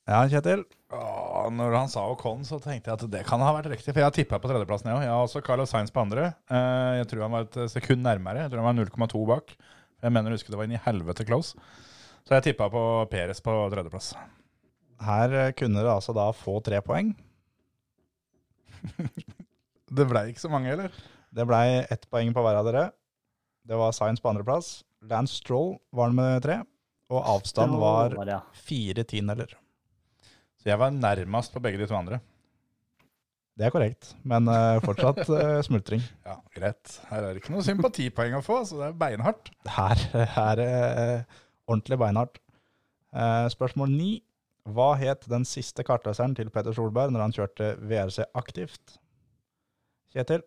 Ja, 0.06 0.20
Kjetil. 0.30 0.62
Åh, 0.94 1.48
når 1.50 1.74
han 1.74 1.88
sa 1.90 2.04
Ocon, 2.12 2.44
så 2.46 2.60
tenkte 2.62 2.92
jeg 2.92 2.98
at 3.00 3.06
det 3.10 3.22
kan 3.26 3.42
ha 3.42 3.50
vært 3.56 3.66
riktig. 3.72 3.90
For 3.90 3.98
jeg 4.00 4.06
har 4.06 4.14
tippa 4.14 4.38
på 4.42 4.50
tredjeplassen, 4.50 4.90
jeg 4.92 4.98
òg. 5.00 5.02
Jeg 5.06 5.12
har 5.14 5.24
også 5.26 5.42
Carlos 5.46 5.72
Sainz 5.74 5.90
på 5.94 6.02
andre. 6.04 6.28
Eh, 6.46 6.92
Jeg 7.00 7.08
tror 7.10 7.24
han 7.26 7.34
var 7.34 7.48
et 7.48 7.58
sekund 7.72 8.06
nærmere. 8.06 8.44
Jeg 8.44 8.52
tror 8.52 8.62
han 8.62 8.70
var 8.70 8.78
0,2 8.86 9.24
bak. 9.32 9.56
Jeg 10.04 10.14
mener 10.14 10.30
å 10.30 10.36
huske 10.38 10.52
det 10.52 10.60
var 10.60 10.68
inn 10.68 10.76
i 10.78 10.82
helvete 10.86 11.26
close. 11.26 11.58
Så 12.26 12.36
jeg 12.36 12.46
tippa 12.52 12.68
på 12.70 12.82
Peres 13.10 13.42
på 13.42 13.54
tredjeplass. 13.74 14.12
Her 15.02 15.34
eh, 15.42 15.52
kunne 15.58 15.80
dere 15.82 15.96
altså 15.98 16.14
da 16.16 16.30
få 16.34 16.60
tre 16.64 16.78
poeng. 16.86 17.14
Det 19.96 20.04
blei 20.10 20.24
ikke 20.32 20.42
så 20.42 20.50
mange, 20.50 20.70
eller? 20.72 20.94
Det 21.34 21.44
blei 21.46 21.66
ett 21.84 22.06
poeng 22.10 22.32
på 22.34 22.42
hver 22.42 22.58
av 22.58 22.66
dere. 22.66 22.86
Det 23.66 23.76
var 23.78 23.94
Science 23.94 24.22
på 24.22 24.30
andreplass. 24.32 24.80
Lance 25.06 25.38
Stroll 25.38 25.76
var 25.94 26.10
den 26.10 26.18
med 26.18 26.42
tre. 26.46 26.56
Og 27.10 27.22
avstand 27.22 27.76
var 27.78 28.14
fire 28.66 29.04
tiendedeler. 29.06 29.54
Så 30.66 30.72
jeg 30.72 30.80
var 30.82 30.90
nærmest 30.90 31.52
på 31.54 31.60
begge 31.62 31.78
de 31.78 31.86
to 31.86 31.94
andre. 31.94 32.16
Det 33.54 33.68
er 33.68 33.70
korrekt, 33.70 34.08
men 34.26 34.48
uh, 34.50 34.80
fortsatt 34.82 35.20
uh, 35.30 35.60
smultring. 35.68 36.02
Ja, 36.26 36.34
greit. 36.56 36.96
Her 37.06 37.20
er 37.22 37.28
det 37.36 37.44
ikke 37.44 37.52
noe 37.54 37.62
sympatipoeng 37.62 38.34
å 38.34 38.40
få, 38.42 38.56
så 38.66 38.80
det 38.80 38.88
er 38.88 38.96
beinhardt. 38.98 39.52
Her 39.76 40.02
er 40.24 40.58
det 40.58 40.66
eh, 40.74 41.38
ordentlig 41.70 42.00
beinhardt. 42.02 42.42
Eh, 43.14 43.46
spørsmål 43.54 43.94
ni. 43.94 44.10
Hva 44.66 44.88
het 44.98 45.22
den 45.30 45.46
siste 45.46 45.86
kartleseren 45.86 46.34
til 46.34 46.50
Petter 46.50 46.74
Solberg 46.74 47.14
når 47.14 47.28
han 47.28 47.36
kjørte 47.36 47.70
VRC 47.86 48.26
aktivt? 48.34 48.98
Kjetil? 50.10 50.42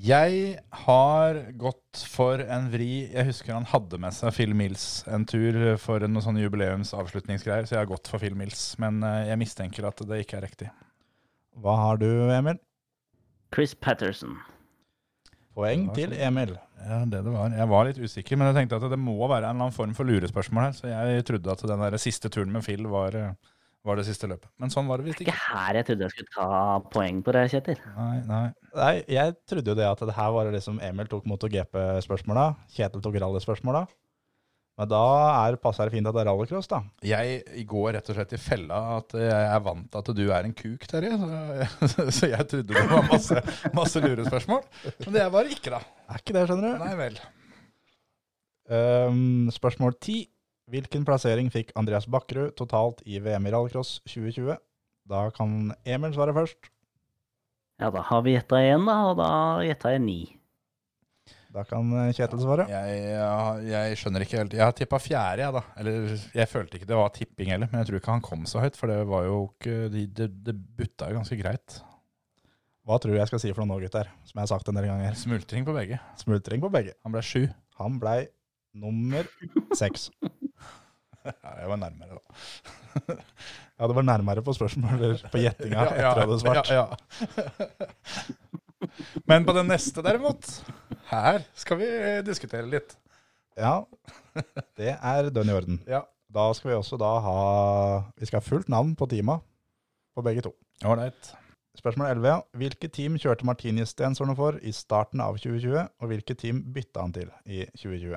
Jeg 0.00 0.58
har 0.86 1.38
gått 1.60 2.00
for 2.08 2.40
en 2.40 2.68
vri 2.72 3.10
Jeg 3.12 3.26
husker 3.28 3.52
han 3.52 3.66
hadde 3.68 3.98
med 4.00 4.14
seg 4.16 4.32
Phil 4.36 4.54
Mills 4.56 5.02
en 5.10 5.26
tur 5.28 5.58
for 5.82 6.02
noen 6.06 6.24
sånne 6.24 6.44
jubileumsavslutningsgreier, 6.44 7.66
så 7.68 7.76
jeg 7.76 7.82
har 7.82 7.90
gått 7.90 8.08
for 8.08 8.22
Phil 8.22 8.36
Mills. 8.38 8.62
Men 8.82 9.02
eh, 9.04 9.28
jeg 9.32 9.40
mistenker 9.42 9.88
at 9.88 10.00
det 10.08 10.22
ikke 10.24 10.38
er 10.38 10.46
riktig. 10.46 10.70
Hva 11.60 11.76
har 11.76 12.00
du, 12.00 12.08
Emil? 12.32 12.60
Chris 13.52 13.74
Patterson. 13.76 14.38
Poeng 15.52 15.90
til 15.92 16.14
sånn. 16.14 16.20
Emil. 16.30 16.54
Ja, 16.82 17.02
det 17.06 17.20
det 17.26 17.32
var. 17.34 17.52
Jeg 17.54 17.68
var 17.70 17.86
litt 17.86 18.00
usikker, 18.00 18.38
men 18.38 18.48
jeg 18.50 18.62
tenkte 18.62 18.78
at 18.80 18.94
det 18.94 18.98
må 18.98 19.18
være 19.20 19.44
en 19.44 19.50
eller 19.52 19.68
annen 19.68 19.76
form 19.76 19.92
for 19.96 20.08
lurespørsmål 20.08 20.64
her. 20.64 20.76
Så 20.78 20.88
jeg 20.88 21.26
trodde 21.28 21.52
at 21.52 21.66
den 21.68 21.84
der 21.84 21.98
siste 22.00 22.30
turen 22.32 22.54
med 22.54 22.64
Phil 22.66 22.88
var, 22.90 23.14
eh, 23.18 23.51
var 23.86 23.98
det 23.98 24.04
siste 24.06 24.28
løpet. 24.30 24.48
Men 24.62 24.70
sånn 24.70 24.86
var 24.86 25.00
det 25.00 25.08
visst 25.08 25.22
Ikke 25.24 25.32
Det 25.32 25.34
er 25.34 25.40
ikke. 25.42 25.56
her 25.58 25.78
jeg 25.78 25.86
trodde 25.88 26.06
jeg 26.06 26.14
skulle 26.14 26.36
ta 26.36 26.50
poeng 26.92 27.22
på 27.26 27.34
det, 27.34 27.42
Kjetil. 27.50 27.80
Nei, 27.96 28.18
nei. 28.28 28.44
Nei, 28.78 28.92
jeg 29.10 29.34
trodde 29.50 29.72
jo 29.74 29.78
det 29.78 29.88
at 29.88 30.04
det 30.06 30.14
her 30.16 30.30
var 30.36 30.52
liksom 30.54 30.78
Emil 30.86 31.10
tok 31.10 31.26
MotoGP-spørsmåla, 31.32 32.46
Kjetil 32.76 33.02
tok 33.04 33.18
rallyspørsmåla. 33.24 33.82
Men 34.80 34.88
da 34.88 35.02
er, 35.44 35.58
passer 35.60 35.84
det 35.90 35.92
fint 35.92 36.08
at 36.08 36.14
det 36.16 36.22
er 36.22 36.28
rallycross, 36.30 36.70
da. 36.70 36.78
Jeg 37.04 37.66
går 37.68 37.90
rett 37.98 38.08
og 38.08 38.16
slett 38.16 38.32
i 38.32 38.40
fella 38.40 38.78
at 38.96 39.12
jeg 39.20 39.42
er 39.50 39.60
vant 39.66 39.84
til 39.92 40.00
at 40.00 40.10
du 40.16 40.22
er 40.32 40.48
en 40.48 40.54
kuk, 40.56 40.86
Terje. 40.88 41.12
Så, 41.92 42.06
så 42.16 42.30
jeg 42.30 42.48
trodde 42.48 42.72
det 42.72 42.86
var 42.88 43.04
masse, 43.10 43.42
masse 43.76 44.00
lurespørsmål. 44.00 44.64
Men 45.04 45.18
det 45.18 45.22
er 45.26 45.34
bare 45.34 45.52
ikke, 45.52 45.74
da. 45.74 45.82
Er 46.08 46.22
ikke 46.22 46.38
det, 46.38 46.46
skjønner 46.48 46.78
du? 46.78 46.86
Nei 46.86 46.94
vel. 47.02 47.20
Um, 48.72 49.50
spørsmål 49.52 49.98
10. 50.00 50.22
Hvilken 50.70 51.04
plassering 51.04 51.48
fikk 51.52 51.72
Andreas 51.76 52.06
Bakkerud 52.06 52.54
totalt 52.56 53.02
i 53.04 53.18
VM 53.22 53.46
i 53.48 53.52
rallycross 53.54 53.96
2020? 54.06 54.54
Da 55.10 55.24
kan 55.34 55.72
Emil 55.84 56.12
svare 56.14 56.34
først. 56.36 56.68
Ja, 57.82 57.88
da 57.90 58.04
har 58.06 58.22
vi 58.22 58.36
gjetta 58.36 58.60
én, 58.62 58.84
da, 58.86 58.94
og 59.10 59.16
da 59.18 59.30
gjetta 59.66 59.90
jeg 59.90 60.02
ni. 60.04 60.20
Da 61.52 61.64
kan 61.68 61.88
eh, 61.98 62.12
Kjetil 62.16 62.40
svare. 62.40 62.64
Jeg, 62.70 63.00
jeg, 63.10 63.64
jeg 63.68 63.96
skjønner 64.00 64.24
ikke 64.24 64.38
helt. 64.38 64.54
Jeg 64.56 64.62
har 64.64 64.76
tippa 64.78 65.00
fjerde, 65.02 65.42
jeg, 65.42 65.52
da. 65.58 65.62
Eller 65.82 66.14
jeg 66.38 66.48
følte 66.48 66.78
ikke 66.78 66.88
det 66.88 66.96
var 66.96 67.10
tipping 67.12 67.50
heller, 67.52 67.68
men 67.72 67.82
jeg 67.82 67.90
tror 67.90 67.98
ikke 68.00 68.14
han 68.14 68.24
kom 68.24 68.46
så 68.48 68.62
høyt. 68.62 68.78
For 68.78 68.88
det 68.88 69.00
var 69.10 69.26
jo 69.26 69.40
ikke 69.50 69.74
de- 69.92 70.06
Det, 70.22 70.28
det 70.46 70.54
butta 70.78 71.10
jo 71.10 71.18
ganske 71.18 71.36
greit. 71.42 71.80
Hva 72.86 72.96
tror 72.98 73.12
du 73.12 73.18
jeg 73.20 73.28
skal 73.28 73.42
si 73.42 73.52
for 73.52 73.62
noe 73.66 73.74
nå, 73.76 73.82
gutter? 73.84 74.08
Som 74.24 74.38
jeg 74.38 74.46
har 74.46 74.52
sagt 74.54 74.70
en 74.72 74.78
del 74.78 74.88
ganger. 74.88 75.18
Smultring 75.18 75.66
på 75.68 75.74
begge. 75.76 75.98
Smultring 76.22 76.62
på 76.64 76.70
begge. 76.72 76.94
Han 77.04 77.12
ble 77.14 77.22
sju. 77.26 77.44
Han 77.82 77.98
blei 78.02 78.22
nummer 78.74 79.28
seks. 79.76 80.08
Jeg 81.60 81.68
var 81.72 81.78
nærmere, 81.80 82.18
da. 82.18 82.22
Ja, 83.82 83.88
det 83.88 83.96
var 83.96 84.04
nærmere 84.06 84.42
på 84.46 84.52
spørsmålet 84.54 85.24
på 85.32 85.40
gjettinga 85.42 85.84
etter 85.88 86.06
at 86.06 86.18
du 86.18 86.22
hadde 86.22 86.38
svart. 86.42 86.68
Ja, 86.70 86.84
ja. 86.84 86.86
Men 89.26 89.46
på 89.46 89.54
den 89.56 89.66
neste, 89.70 90.04
derimot, 90.04 90.46
her 91.10 91.42
skal 91.58 91.80
vi 91.80 91.88
diskutere 92.26 92.68
litt. 92.70 92.94
Ja, 93.58 93.82
det 94.78 94.94
er 94.96 95.30
dønn 95.34 95.50
i 95.50 95.56
orden. 95.56 95.80
Ja. 95.90 96.04
Da 96.32 96.46
skal 96.56 96.70
vi 96.70 96.76
også 96.78 96.96
da 96.96 97.10
ha 97.20 97.38
Vi 98.16 98.24
skal 98.24 98.40
ha 98.40 98.46
fullt 98.46 98.70
navn 98.72 98.94
på 98.96 99.08
teama 99.10 99.40
på 100.16 100.24
begge 100.24 100.44
to. 100.46 100.54
Ålreit. 100.88 101.32
Spørsmål 101.76 102.06
11. 102.12 102.28
ja. 102.28 102.38
Hvilke 102.60 102.88
team 102.92 103.16
kjørte 103.20 103.46
Martini 103.48 103.84
Stensson 103.88 104.34
for 104.36 104.58
i 104.60 104.72
starten 104.76 105.20
av 105.24 105.38
2020, 105.40 105.88
og 106.00 106.10
hvilke 106.10 106.36
team 106.36 106.60
bytta 106.72 107.04
han 107.04 107.14
til 107.16 107.30
i 107.48 107.64
2020? 107.76 108.16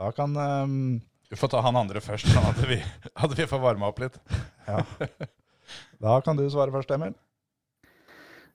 Da 0.00 0.10
kan 0.12 0.36
ehm, 0.36 1.00
Du 1.30 1.36
får 1.40 1.50
ta 1.54 1.60
han 1.64 1.76
andre 1.78 2.02
først, 2.04 2.28
sånn 2.30 2.50
at 2.50 2.60
vi, 2.68 2.78
at 3.24 3.36
vi 3.38 3.46
får 3.48 3.62
varma 3.62 3.90
opp 3.90 4.02
litt. 4.04 4.18
Ja. 4.68 4.82
Da 6.04 6.18
kan 6.24 6.36
du 6.36 6.44
svare 6.52 6.72
først, 6.74 6.90
Emil. 6.92 7.14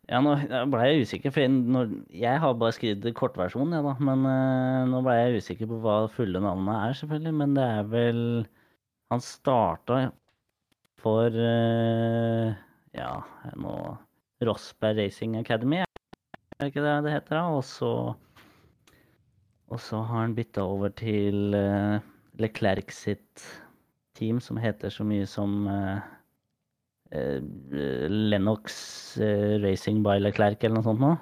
Ja, 0.09 0.19
nå 0.25 0.35
ble 0.71 0.85
jeg 0.87 1.05
usikker, 1.05 1.33
for 1.33 1.43
jeg, 1.43 1.53
når, 1.53 1.91
jeg 2.17 2.41
har 2.41 2.55
bare 2.57 2.73
skrevet 2.73 3.17
kortversjonen, 3.17 3.75
jeg, 3.77 3.85
da. 3.85 3.93
Men 4.07 4.25
uh, 4.25 4.87
nå 4.89 5.01
ble 5.05 5.15
jeg 5.19 5.43
usikker 5.43 5.69
på 5.69 5.77
hva 5.83 5.97
fulle 6.13 6.41
navnet 6.41 6.77
er, 6.77 6.95
selvfølgelig. 7.01 7.33
Men 7.43 7.53
det 7.57 7.65
er 7.65 7.91
vel 7.91 8.23
Han 9.13 9.21
starta 9.25 9.99
for 11.01 11.33
uh, 11.33 12.53
Ja, 12.97 13.11
nå 13.57 13.75
Rossberg 14.45 14.97
Racing 15.01 15.37
Academy, 15.37 15.83
er 15.83 16.63
det 16.63 16.71
ikke 16.71 16.83
det 16.83 16.95
det 17.05 17.13
heter? 17.13 17.35
da? 17.35 17.43
Og 17.55 17.63
så 17.67 17.91
Og 19.69 19.79
så 19.79 20.01
har 20.01 20.23
han 20.23 20.35
bytta 20.35 20.63
over 20.65 20.89
til 20.89 21.53
eh, 21.53 21.99
Leclerc 22.39 22.93
sitt 22.95 23.43
team, 24.17 24.39
som 24.43 24.59
heter 24.59 24.91
så 24.93 25.05
mye 25.07 25.27
som 25.29 25.67
uh, 25.69 25.99
uh, 27.15 27.39
Lennox 28.09 29.17
eh, 29.23 29.57
Racing 29.63 30.01
by 30.05 30.19
Leclerc 30.21 30.63
eller 30.63 30.79
noe 30.79 30.87
sånt 30.87 31.03
nå. 31.03 31.13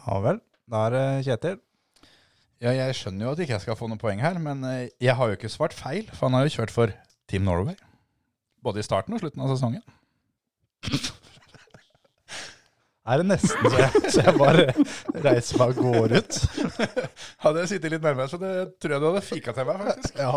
Ja 0.00 0.22
vel. 0.24 0.40
Da 0.70 0.86
er 0.86 0.96
det 0.96 1.04
Kjetil. 1.26 1.60
Ja, 2.60 2.74
jeg 2.76 2.96
skjønner 2.98 3.26
jo 3.26 3.34
at 3.34 3.40
ikke 3.42 3.56
jeg 3.56 3.64
skal 3.64 3.78
få 3.78 3.88
noen 3.88 4.00
poeng 4.00 4.20
her, 4.20 4.36
men 4.42 4.60
jeg 5.00 5.14
har 5.16 5.30
jo 5.30 5.38
ikke 5.38 5.48
svart 5.48 5.72
feil, 5.72 6.04
for 6.12 6.28
han 6.28 6.36
har 6.36 6.44
jo 6.44 6.58
kjørt 6.58 6.74
for 6.74 6.92
Team 7.30 7.46
Norway. 7.48 7.78
Både 8.60 8.82
i 8.82 8.84
starten 8.84 9.16
og 9.16 9.22
slutten 9.22 9.40
av 9.40 9.54
sesongen. 9.54 9.80
Er 13.10 13.20
det 13.20 13.26
nesten 13.28 13.66
så 13.66 13.78
jeg, 13.80 14.02
så 14.14 14.24
jeg 14.26 14.34
bare 14.38 14.66
reiser 15.24 15.60
meg 15.60 15.72
og 15.72 15.94
går 15.94 16.14
ut. 16.18 16.38
Hadde 17.44 17.62
jeg 17.62 17.70
sittet 17.72 17.94
litt 17.94 18.04
nærmere, 18.04 18.28
så 18.30 18.40
det 18.40 18.52
tror 18.80 18.94
jeg 18.96 19.02
du 19.02 19.08
hadde 19.10 19.24
fika 19.26 19.54
til 19.56 19.68
meg, 19.68 19.82
faktisk. 19.86 20.20
Ja. 20.20 20.32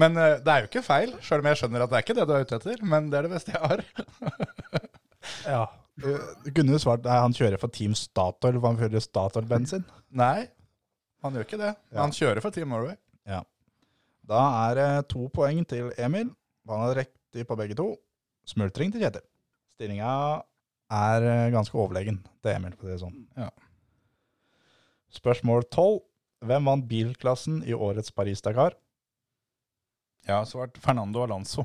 Men 0.00 0.20
eh, 0.20 0.36
det 0.44 0.52
er 0.52 0.62
jo 0.64 0.70
ikke 0.70 0.84
feil, 0.84 1.14
sjøl 1.24 1.42
om 1.42 1.50
jeg 1.50 1.60
skjønner 1.62 1.84
at 1.84 1.92
det 1.92 1.98
er 1.98 2.04
ikke 2.04 2.16
det 2.18 2.26
du 2.28 2.34
er 2.36 2.46
ute 2.46 2.60
etter. 2.60 2.84
Men 2.84 3.10
det 3.12 3.18
er 3.18 3.28
det 3.28 3.32
beste 3.32 3.54
jeg 3.54 3.62
har. 3.64 3.84
ja. 5.54 5.62
Du, 5.96 6.10
kunne 6.52 6.74
jo 6.76 6.80
svart 6.82 7.06
nei, 7.06 7.16
han 7.24 7.36
kjører 7.36 7.60
for 7.60 7.72
Team 7.72 7.94
Statoil, 7.96 8.58
for 8.60 8.68
han 8.68 8.80
kjører 8.82 9.04
Statoil-bensin. 9.04 9.86
Nei, 10.20 10.48
han 11.24 11.38
gjør 11.38 11.46
ikke 11.48 11.60
det. 11.62 11.72
Ja. 11.88 12.02
Han 12.02 12.12
kjører 12.16 12.44
for 12.44 12.52
Team 12.52 12.74
Norway. 12.74 12.98
Ja. 13.28 13.40
Da 14.28 14.42
er 14.66 14.76
det 14.76 14.90
to 15.12 15.30
poeng 15.32 15.62
til 15.68 15.88
Emil. 15.96 16.28
Han 16.68 16.84
har 16.84 17.00
riktig 17.00 17.46
på 17.48 17.56
begge 17.56 17.78
to. 17.78 17.94
Smultring 18.46 18.92
til 18.92 19.02
Kjetil. 19.02 19.24
Stillinga 19.76 20.12
er 20.92 21.24
eh, 21.26 21.52
ganske 21.54 21.78
overlegen 21.78 22.20
til 22.42 22.52
Emil, 22.52 22.74
for 22.76 22.86
å 22.86 22.90
si 22.90 22.94
det 22.94 23.02
sånn. 23.02 23.16
Ja. 23.38 23.50
Spørsmål 25.16 25.66
tolv. 25.72 26.04
Hvem 26.46 26.66
vant 26.68 26.84
bilklassen 26.84 27.62
i 27.64 27.72
årets 27.72 28.12
Paris-Dakar? 28.12 28.74
Jeg 30.26 30.34
har 30.34 30.44
svart 30.46 30.76
Fernando 30.82 31.22
Alonso. 31.24 31.64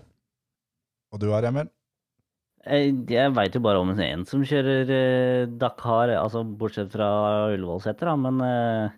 Og 1.12 1.20
du 1.20 1.28
har, 1.34 1.44
Emil? 1.44 1.68
Jeg, 2.62 2.94
jeg 3.10 3.34
veit 3.34 3.58
jo 3.58 3.62
bare 3.66 3.82
om 3.82 3.92
en 3.92 4.24
som 4.30 4.46
kjører 4.48 4.94
eh, 4.96 5.50
Dakar, 5.60 6.14
altså 6.16 6.44
bortsett 6.46 6.94
fra 6.94 7.10
Ullevålseter, 7.52 8.08
da, 8.08 8.16
men 8.22 8.42
eh, 8.46 8.98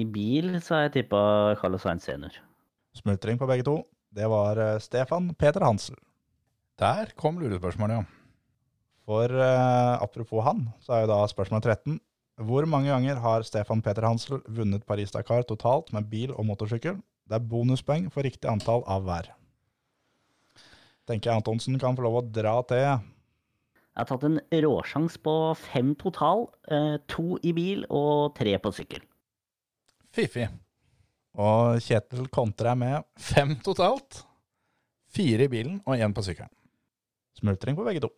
i 0.00 0.04
bil 0.08 0.54
så 0.62 0.76
har 0.76 0.86
jeg 0.86 0.94
tippa 1.00 1.20
Carlos 1.60 1.84
Sainz 1.84 2.06
senior. 2.08 2.38
Smultring 2.96 3.40
på 3.40 3.48
begge 3.50 3.66
to. 3.68 3.80
Det 4.14 4.28
var 4.30 4.60
eh, 4.62 4.78
Stefan 4.82 5.32
Peter 5.36 5.66
Hansel. 5.66 5.98
Der 6.78 7.12
kom 7.18 7.40
lurespørsmålet, 7.42 8.00
ja. 8.00 8.17
For 9.08 9.32
uh, 9.32 9.96
apropos 10.04 10.44
han, 10.44 10.66
så 10.84 10.92
er 10.92 11.06
jo 11.06 11.12
da 11.14 11.22
spørsmål 11.30 11.62
13. 11.64 11.96
Hvor 12.44 12.66
mange 12.68 12.92
ganger 12.92 13.18
har 13.24 13.46
Stefan 13.46 13.80
Peter 13.82 14.04
Hansel 14.04 14.42
vunnet 14.44 14.84
Paris-Dakar 14.86 15.46
totalt 15.48 15.88
med 15.96 16.10
bil 16.12 16.34
og 16.34 16.44
motorsykkel? 16.46 17.00
Det 17.28 17.38
er 17.38 17.46
bonuspoeng 17.48 18.10
for 18.12 18.28
riktig 18.28 18.50
antall 18.50 18.84
av 18.86 19.08
hver. 19.08 19.30
Tenker 21.08 21.30
jeg 21.30 21.40
Antonsen 21.40 21.80
kan 21.80 21.96
få 21.96 22.04
lov 22.04 22.20
å 22.20 22.26
dra 22.28 22.58
til. 22.68 22.84
Jeg 22.84 24.04
har 24.04 24.08
tatt 24.12 24.28
en 24.28 24.38
råsjans 24.62 25.16
på 25.24 25.34
fem 25.58 25.94
total. 25.98 26.46
Eh, 26.70 27.00
to 27.10 27.40
i 27.42 27.54
bil 27.56 27.82
og 27.88 28.36
tre 28.36 28.54
på 28.60 28.72
sykkel. 28.76 29.02
Fiffig. 30.14 30.46
Og 31.38 31.80
Kjetil 31.82 32.28
kontrer 32.34 32.76
med 32.78 33.08
Fem 33.18 33.56
totalt. 33.64 34.22
Fire 35.10 35.48
i 35.48 35.50
bilen 35.50 35.80
og 35.86 35.96
én 35.96 36.14
på 36.14 36.22
sykkelen. 36.22 36.52
smultring 37.38 37.76
på 37.78 37.84
begge 37.86 38.02
to. 38.02 38.12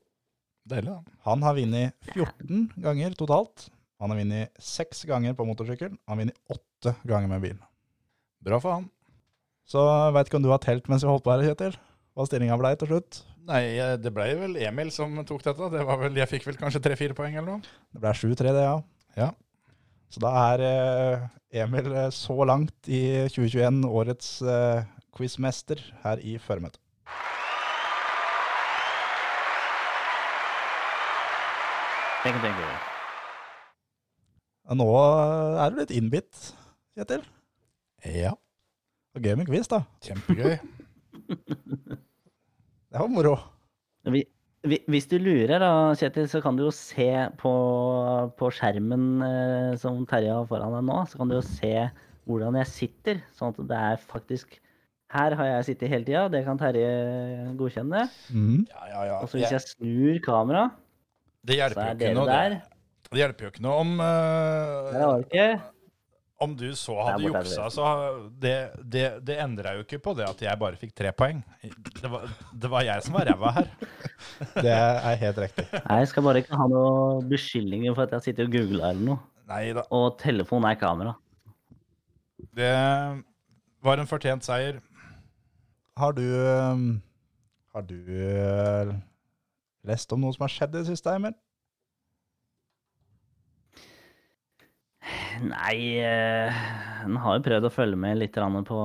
Deilig, 0.69 0.93
da. 0.93 1.17
Han 1.27 1.43
har 1.47 1.57
vunnet 1.57 2.11
14 2.15 2.67
ganger 2.85 3.17
totalt. 3.19 3.69
Han 4.01 4.13
har 4.13 4.21
vunnet 4.21 4.63
6 4.65 5.05
ganger 5.09 5.37
på 5.37 5.47
motorsykkel. 5.49 5.93
Han 6.07 6.15
har 6.15 6.23
vunnet 6.25 6.57
8 6.57 6.95
ganger 7.09 7.33
med 7.33 7.45
bil. 7.45 7.59
Bra 8.45 8.61
for 8.63 8.79
han. 8.79 8.89
Så 9.69 9.83
veit 10.15 10.29
ikke 10.29 10.41
om 10.41 10.47
du 10.47 10.53
har 10.53 10.63
telt 10.63 10.89
mens 10.91 11.05
vi 11.05 11.11
holdt 11.11 11.25
på 11.27 11.33
her, 11.35 11.45
Kjetil? 11.47 11.77
Hva 12.17 12.27
stillinga 12.27 12.57
blei 12.59 12.73
til 12.81 12.91
slutt? 12.91 13.21
Nei, 13.49 13.63
eh, 13.79 13.97
det 14.01 14.13
ble 14.15 14.27
vel 14.41 14.57
Emil 14.61 14.91
som 14.95 15.15
tok 15.27 15.45
dette. 15.47 15.71
Det 15.73 15.85
var 15.87 16.01
vel, 16.01 16.17
Jeg 16.19 16.31
fikk 16.31 16.49
vel 16.49 16.59
kanskje 16.61 16.83
tre-fire 16.85 17.17
poeng 17.17 17.37
eller 17.37 17.59
noe. 17.59 17.77
Det 17.93 18.03
ble 18.03 18.13
7-3, 18.17 18.55
det, 18.57 18.65
ja. 18.67 18.77
Ja. 19.17 19.31
Så 20.11 20.23
da 20.23 20.33
er 20.51 20.65
eh, 20.67 21.29
Emil 21.63 21.93
eh, 21.93 22.11
så 22.15 22.37
langt 22.49 22.91
i 22.91 23.29
2021 23.31 23.85
årets 23.87 24.33
quizmester 25.17 25.83
her 26.05 26.23
i 26.23 26.37
føremøtet. 26.43 26.83
Tenk, 32.21 32.37
tenk, 32.45 32.53
tenk. 32.53 32.89
Og 34.69 34.77
Nå 34.77 34.87
er 35.57 35.71
du 35.73 35.79
litt 35.79 35.93
innbitt, 35.97 36.51
Kjetil. 36.93 37.23
Ja. 38.05 38.35
Og 39.17 39.25
gøy 39.25 39.39
med 39.41 39.49
quiz, 39.49 39.71
da. 39.71 39.79
Kjempegøy. 40.05 40.59
Det 42.91 42.99
var 43.01 43.09
moro. 43.09 43.33
Vi, 44.13 44.21
vi, 44.69 44.79
hvis 44.93 45.09
du 45.09 45.17
lurer, 45.17 45.63
da, 45.63 45.71
Kjetil, 45.97 46.29
så 46.29 46.43
kan 46.45 46.61
du 46.61 46.67
jo 46.67 46.75
se 46.77 47.09
på, 47.41 47.55
på 48.37 48.53
skjermen 48.53 49.25
eh, 49.25 49.73
som 49.81 50.05
Terje 50.11 50.37
har 50.37 50.51
foran 50.51 50.77
deg 50.77 50.85
nå, 50.91 50.99
så 51.09 51.23
kan 51.23 51.33
du 51.33 51.39
jo 51.39 51.47
se 51.47 51.73
hvordan 52.29 52.61
jeg 52.61 52.73
sitter. 52.75 53.25
Sånn 53.33 53.57
at 53.57 53.65
det 53.73 53.81
er 53.95 54.05
faktisk 54.13 54.61
Her 55.17 55.41
har 55.41 55.49
jeg 55.55 55.71
sittet 55.71 55.91
hele 55.91 56.05
tida, 56.05 56.29
det 56.37 56.45
kan 56.45 56.61
Terje 56.61 56.93
godkjenne. 57.57 58.05
Mm. 58.29 58.69
Ja, 58.69 58.93
ja, 58.93 59.09
ja. 59.15 59.19
Og 59.23 59.33
så 59.33 59.41
hvis 59.41 59.57
jeg 59.57 59.69
snur 59.73 60.21
kameraet, 60.29 60.77
Det 61.47 61.57
hjelper 61.57 61.91
jo 61.91 61.97
ikke 61.97 62.15
noe. 62.17 62.31
der. 62.31 62.57
Det, 62.61 63.11
det 63.11 63.21
hjelper 63.23 63.47
jo 63.47 63.53
ikke 63.55 63.63
noe 63.65 63.83
om 63.83 63.93
uh, 64.01 64.91
det 64.95 65.05
ikke. 65.27 65.47
Om 66.41 66.55
du 66.57 66.71
så 66.79 66.95
hadde 67.05 67.27
juksa, 67.27 67.67
så 67.69 67.87
det, 68.41 68.55
det, 68.81 69.03
det 69.29 69.35
endra 69.43 69.75
jo 69.77 69.83
ikke 69.85 69.99
på 70.01 70.15
det 70.17 70.25
at 70.25 70.39
jeg 70.41 70.61
bare 70.61 70.79
fikk 70.81 70.95
tre 70.97 71.11
poeng. 71.13 71.43
Det 72.01 72.09
var, 72.09 72.31
det 72.57 72.71
var 72.73 72.87
jeg 72.87 73.05
som 73.05 73.19
var 73.19 73.29
ræva 73.29 73.53
her. 73.59 73.69
Det 74.65 74.73
er 74.73 75.19
helt 75.21 75.41
riktig. 75.43 75.67
Nei, 75.75 75.99
jeg 76.01 76.09
skal 76.09 76.25
bare 76.25 76.41
ikke 76.41 76.57
ha 76.57 76.65
noen 76.69 77.27
beskyldninger 77.29 77.93
for 77.97 78.07
at 78.07 78.15
jeg 78.17 78.31
sitter 78.31 78.49
og 78.49 78.55
googler 78.57 78.87
eller 78.89 79.05
noe. 79.05 79.21
Nei 79.51 79.65
da. 79.77 79.85
Og 79.97 80.17
telefon 80.21 80.65
er 80.65 80.79
kamera. 80.81 81.13
Det 82.57 82.73
var 83.85 84.01
en 84.01 84.09
fortjent 84.09 84.47
seier. 84.47 84.81
Har 86.01 86.17
du 86.17 86.25
eh, 86.25 86.83
Har 87.75 87.85
du 87.85 87.99
eh, 88.09 88.95
lest 89.87 90.13
om 90.13 90.21
noe 90.23 90.35
som 90.37 90.45
har 90.47 90.53
skjedd 90.53 90.75
i 90.75 90.83
det 90.83 90.91
siste, 90.91 91.15
Emil? 91.15 91.37
Nei, 95.41 95.97
eh, 96.05 96.57
en 97.07 97.17
har 97.23 97.39
jo 97.39 97.45
prøvd 97.47 97.69
å 97.69 97.73
følge 97.73 97.99
med 97.99 98.19
litt 98.21 98.37
på, 98.37 98.81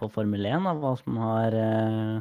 på 0.00 0.08
Formel 0.10 0.46
1, 0.50 0.66
av 0.66 0.80
hva 0.82 0.94
som 0.98 1.18
har 1.22 1.54
eh, 1.54 2.16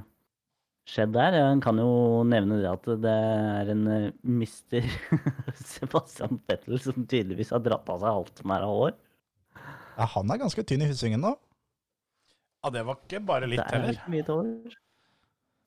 skjedd 0.90 1.16
der. 1.16 1.40
En 1.42 1.64
kan 1.64 1.80
jo 1.82 2.22
nevne 2.28 2.60
det 2.62 2.70
at 2.70 2.90
det 3.02 3.14
er 3.14 3.72
en 3.74 3.88
eh, 3.90 4.12
mister 4.22 4.86
Sebastian 5.74 6.42
Vettel 6.50 6.78
som 6.84 7.08
tydeligvis 7.08 7.54
har 7.56 7.64
dratt 7.66 7.90
av 7.90 8.04
seg 8.04 8.12
alt 8.12 8.44
som 8.44 8.54
er 8.54 8.68
av 8.68 8.78
hår. 8.78 8.96
Ja, 9.98 10.08
han 10.16 10.34
er 10.34 10.42
ganske 10.42 10.66
tynn 10.68 10.86
i 10.86 10.90
hyssingen 10.90 11.24
nå. 11.24 11.34
Ja, 12.64 12.72
det 12.74 12.86
var 12.88 13.02
ikke 13.02 13.24
bare 13.26 13.50
litt 13.50 13.60
heller. 13.60 13.72
det 13.72 13.80
er 13.80 13.88
heller. 13.88 14.02
ikke 14.02 14.14
mye 14.14 14.28
tårer, 14.30 14.56
hår. 14.68 14.83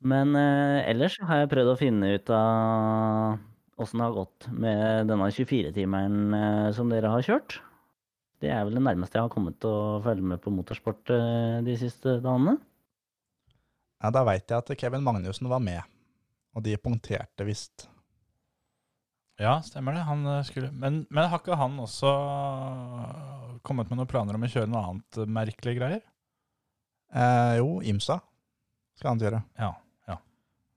Men 0.04 0.34
eh, 0.36 0.84
ellers 0.90 1.16
har 1.24 1.42
jeg 1.42 1.52
prøvd 1.52 1.72
å 1.72 1.78
finne 1.80 2.10
ut 2.18 2.32
av 2.34 3.38
åssen 3.80 4.00
det 4.00 4.06
har 4.06 4.16
gått 4.16 4.48
med 4.52 5.08
denne 5.10 5.30
24-timeren 5.32 6.36
eh, 6.36 6.68
som 6.76 6.92
dere 6.92 7.12
har 7.12 7.24
kjørt. 7.24 7.58
Det 8.40 8.50
er 8.52 8.64
vel 8.68 8.76
det 8.76 8.84
nærmeste 8.84 9.16
jeg 9.16 9.24
har 9.24 9.32
kommet 9.32 9.56
til 9.62 9.72
å 9.72 9.98
følge 10.04 10.24
med 10.34 10.42
på 10.44 10.52
motorsport 10.52 11.12
eh, 11.12 11.58
de 11.64 11.76
siste 11.80 12.18
dagene. 12.24 12.58
Ja, 14.02 14.12
Da 14.12 14.24
veit 14.28 14.44
jeg 14.44 14.60
at 14.60 14.72
Kevin 14.80 15.04
Magnussen 15.04 15.48
var 15.48 15.62
med, 15.64 15.80
og 16.52 16.64
de 16.66 16.76
punkterte 16.80 17.46
visst. 17.48 17.88
Ja, 19.40 19.58
stemmer 19.64 19.96
det. 19.96 20.04
Han 20.08 20.24
eh, 20.28 20.44
skulle 20.48 20.72
Men, 20.72 21.04
men 21.12 21.28
har 21.28 21.40
ikke 21.40 21.56
han 21.60 21.80
også 21.80 22.12
kommet 23.66 23.88
med 23.90 24.00
noen 24.00 24.08
planer 24.08 24.36
om 24.36 24.44
å 24.44 24.52
kjøre 24.52 24.70
noe 24.72 24.84
annet 24.84 25.18
merkelig 25.18 25.36
merkelige 25.40 25.80
greier? 25.80 26.04
Eh, 27.16 27.56
jo, 27.60 27.80
Imsa 27.88 28.20
skal 28.96 29.12
han 29.12 29.20
gjøre. 29.20 29.42
Ja. 29.60 29.74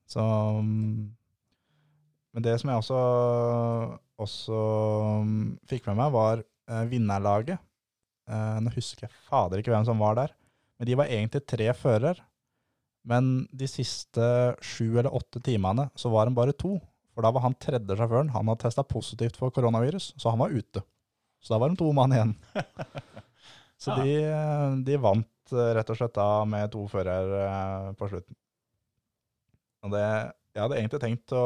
Så 0.10 0.22
mm, 0.64 1.10
Men 2.34 2.46
det 2.46 2.56
som 2.62 2.72
jeg 2.72 2.82
også, 2.82 3.00
også 4.22 4.60
mm, 5.26 5.44
fikk 5.70 5.90
med 5.90 6.00
meg, 6.02 6.14
var 6.16 6.44
eh, 6.44 6.86
vinnerlaget. 6.90 7.62
Eh, 8.30 8.58
nå 8.64 8.74
husker 8.76 9.08
jeg 9.08 9.22
fader 9.30 9.62
ikke 9.62 9.74
hvem 9.74 9.88
som 9.88 10.02
var 10.02 10.18
der. 10.20 10.36
Men 10.80 10.90
de 10.90 10.98
var 11.00 11.12
egentlig 11.12 11.44
tre 11.50 11.72
fører. 11.78 12.22
Men 13.10 13.48
de 13.56 13.68
siste 13.70 14.26
sju 14.62 15.00
eller 15.00 15.14
åtte 15.16 15.42
timene 15.44 15.88
så 15.98 16.12
var 16.14 16.28
de 16.28 16.38
bare 16.38 16.54
to. 16.54 16.78
For 17.16 17.26
da 17.26 17.32
var 17.36 17.48
han 17.48 17.58
tredje 17.60 17.98
sjåføren. 17.98 18.32
Han 18.36 18.52
hadde 18.52 18.64
testa 18.68 18.86
positivt 18.86 19.40
for 19.40 19.54
koronavirus, 19.56 20.14
så 20.20 20.34
han 20.34 20.42
var 20.42 20.54
ute. 20.54 20.84
Så 21.42 21.54
da 21.54 21.60
var 21.62 21.72
de 21.72 21.80
to 21.80 21.90
mann 21.96 22.14
igjen. 22.16 22.36
så 23.82 23.98
de, 24.00 24.14
eh, 24.28 24.78
de 24.86 25.00
vant 25.02 25.56
rett 25.76 25.90
og 25.90 25.98
slett 25.98 26.16
da 26.16 26.30
med 26.48 26.70
to 26.74 26.86
førere 26.92 27.42
eh, 27.48 27.90
på 27.98 28.12
slutten. 28.12 28.38
Og 29.86 29.94
det, 29.94 30.06
jeg 30.56 30.64
hadde 30.64 30.78
egentlig 30.80 31.02
tenkt 31.04 31.34
å, 31.36 31.44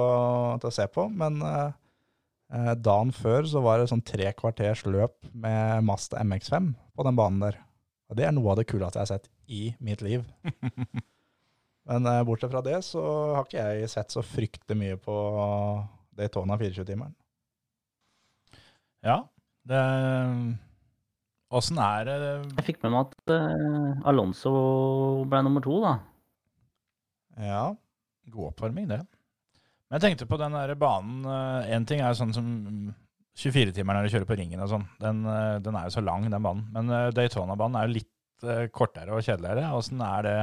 til 0.62 0.69
å 0.69 0.74
se 0.74 0.88
på, 0.91 1.06
men 1.13 1.39
eh, 1.46 1.76
eh, 2.56 2.74
dagen 2.82 3.13
før 3.15 3.48
så 3.50 3.62
var 3.65 3.80
det 3.80 3.89
sånn 3.91 4.04
tre 4.06 4.32
kvarters 4.38 4.86
løp 4.88 5.19
med 5.32 5.86
Mazda 5.86 6.24
MX5 6.26 6.74
på 6.98 7.08
den 7.08 7.19
banen 7.19 7.43
der. 7.43 7.60
Og 8.10 8.17
det 8.19 8.28
er 8.28 8.36
noe 8.36 8.54
av 8.54 8.60
det 8.60 8.67
kuleste 8.69 9.00
jeg 9.00 9.06
har 9.06 9.12
sett 9.15 9.30
i 9.54 9.63
mitt 9.84 10.02
liv. 10.06 10.26
men 11.89 12.10
eh, 12.10 12.24
bortsett 12.28 12.54
fra 12.54 12.63
det 12.65 12.80
så 12.88 13.04
har 13.38 13.46
ikke 13.46 13.67
jeg 13.78 13.93
sett 13.93 14.15
så 14.15 14.26
fryktelig 14.26 14.80
mye 14.80 15.00
på 15.02 15.17
Daytona 16.17 16.58
24-timeren. 16.62 17.15
Ja. 19.04 19.24
Det 19.63 19.80
Åssen 21.54 21.78
er 21.80 22.08
det 22.08 22.15
Jeg 22.58 22.65
fikk 22.65 22.80
med 22.84 22.96
meg 22.96 23.12
at 23.13 23.32
eh, 23.36 24.08
Alonso 24.10 24.52
ble 25.30 25.43
nummer 25.46 25.63
to, 25.63 25.78
da. 25.84 25.93
Ja, 27.38 27.65
God 28.31 28.53
oppvarming, 28.53 28.88
det. 28.91 29.01
Men 29.89 29.99
jeg 29.99 30.05
tenkte 30.07 30.29
på 30.29 30.39
den 30.39 30.55
der 30.55 30.71
banen 30.79 31.25
Én 31.69 31.83
ting 31.86 31.99
er 32.01 32.13
jo 32.13 32.21
sånn 32.23 32.31
som 32.33 32.47
24-timeren 33.39 34.01
når 34.01 34.07
du 34.07 34.13
kjører 34.13 34.29
på 34.29 34.38
ringen 34.38 34.62
og 34.62 34.69
sånn. 34.69 34.83
Den, 35.01 35.23
eh, 35.25 35.55
den 35.65 35.77
er 35.77 35.88
jo 35.88 35.95
så 35.95 36.03
lang, 36.05 36.27
den 36.29 36.45
banen. 36.45 36.67
Men 36.73 36.91
eh, 36.93 37.09
Daytona-banen 37.17 37.79
er 37.79 37.88
jo 37.88 37.95
litt 37.97 38.45
eh, 38.45 38.67
kortere 38.73 39.15
og 39.15 39.25
kjedeligere. 39.25 39.71
Åssen 39.73 40.03
er 40.05 40.27
det 40.27 40.38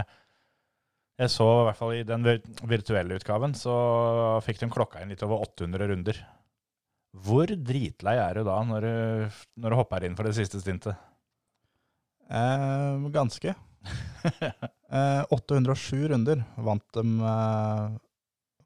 Jeg 1.21 1.31
så 1.35 1.47
i 1.47 1.65
hvert 1.69 1.77
fall 1.77 1.95
i 1.99 2.05
den 2.09 2.25
virtuelle 2.65 3.19
utgaven, 3.21 3.55
så 3.55 3.75
fikk 4.41 4.63
de 4.63 4.71
klokka 4.73 5.03
inn 5.03 5.11
litt 5.13 5.23
over 5.27 5.43
800 5.45 5.91
runder. 5.91 6.21
Hvor 7.13 7.51
dritlei 7.51 8.15
er 8.23 8.39
du 8.39 8.47
da 8.47 8.57
når 8.65 8.87
du, 8.87 9.41
når 9.61 9.75
du 9.75 9.77
hopper 9.77 10.07
inn 10.07 10.17
for 10.17 10.25
det 10.25 10.33
siste 10.39 10.63
stintet? 10.63 10.97
Eh, 12.31 13.11
ganske. 13.13 13.55
Eh, 14.91 15.23
807 15.31 16.09
runder 16.11 16.41
vant 16.59 16.83
de 16.97 17.03
eh, 17.23 17.93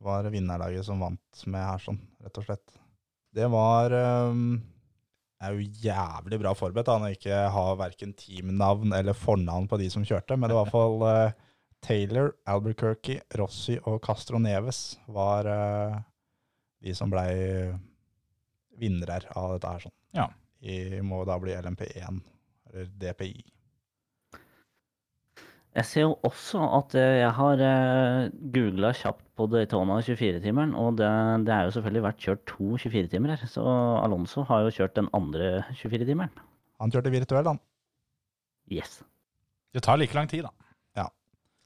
Var 0.07 0.29
vinnerlaget 0.33 0.87
som 0.87 1.03
vant 1.05 1.43
med 1.53 1.61
her, 1.61 1.83
sånn, 1.85 1.99
rett 2.25 2.41
og 2.41 2.47
slett. 2.47 2.73
Det 3.37 3.45
var 3.53 3.93
eh, 3.93 4.39
er 5.45 5.57
jo 5.59 5.67
jævlig 5.85 6.39
bra 6.41 6.53
forberedt 6.57 6.89
da, 6.89 6.97
når 7.01 7.13
jeg 7.13 7.21
ikke 7.21 7.41
har 7.57 7.81
verken 7.81 8.15
teamnavn 8.19 8.95
eller 8.97 9.17
fornavn 9.17 9.69
på 9.71 9.79
de 9.81 9.91
som 9.93 10.07
kjørte, 10.07 10.39
men 10.39 10.51
det 10.51 10.57
var 10.57 10.65
i 10.65 10.71
hvert 10.71 10.77
fall 10.79 11.07
eh, 11.11 11.37
Taylor, 11.85 12.33
Albuquerque, 12.49 13.21
Rossi 13.37 13.77
og 13.85 14.01
Castro 14.05 14.41
Neves 14.41 14.97
var 15.13 15.49
eh, 15.51 15.99
de 16.85 16.95
som 16.97 17.13
blei 17.13 17.35
vinnere 18.81 19.21
av 19.37 19.55
dette 19.55 19.75
her. 19.75 19.85
sånn. 19.85 19.97
Ja. 20.17 20.29
I 20.65 21.03
må 21.05 21.21
da 21.29 21.37
bli 21.41 21.55
LMP1, 21.55 22.23
eller 22.71 22.89
DPI. 23.01 23.45
Jeg 25.75 25.89
ser 25.91 26.05
jo 26.05 26.13
også 26.23 26.61
at 26.77 26.95
eh, 26.95 27.17
jeg 27.19 27.31
har 27.35 27.63
uh, 27.67 28.33
googla 28.55 28.93
kjapt 28.95 29.25
på 29.35 29.49
Daytona 29.51 29.97
24-timeren, 30.07 30.75
og 30.79 31.01
det, 31.01 31.09
det 31.49 31.55
er 31.55 31.67
jo 31.67 31.73
selvfølgelig 31.75 32.05
vært 32.05 32.21
kjørt 32.23 32.45
to 32.47 32.77
24-timer 32.79 33.35
her. 33.35 33.43
Så 33.51 33.65
Alonso 34.05 34.45
har 34.47 34.63
jo 34.63 34.75
kjørt 34.77 34.95
den 35.01 35.11
andre 35.19 35.65
24-timeren. 35.81 36.31
Han 36.79 36.95
kjørte 36.95 37.11
virtuell, 37.11 37.51
han. 37.51 37.59
Yes. 38.71 39.01
Det 39.75 39.83
tar 39.83 39.99
like 39.99 40.15
lang 40.15 40.31
tid, 40.31 40.47
da. 40.47 40.71
Ja. 41.03 41.09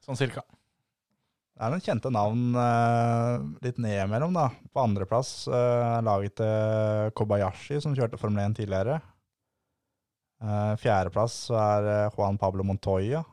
Sånn 0.04 0.16
cirka. 0.16 0.46
Det 1.58 1.66
er 1.66 1.72
noen 1.74 1.82
kjente 1.84 2.10
navn 2.14 2.42
eh, 2.54 3.46
litt 3.66 3.80
nedimellom, 3.82 4.36
da. 4.36 4.48
På 4.72 4.86
andreplass 4.86 5.32
eh, 5.50 5.96
laget 6.06 6.38
til 6.40 7.12
Kobayashi, 7.18 7.80
som 7.82 7.96
kjørte 7.98 8.20
Formel 8.20 8.44
1 8.46 8.60
tidligere. 8.60 9.00
Eh, 10.38 10.74
Fjerdeplass 10.78 11.48
er 11.50 11.88
eh, 11.92 12.14
Juan 12.14 12.38
Pablo 12.40 12.64
Montoya. 12.64 13.24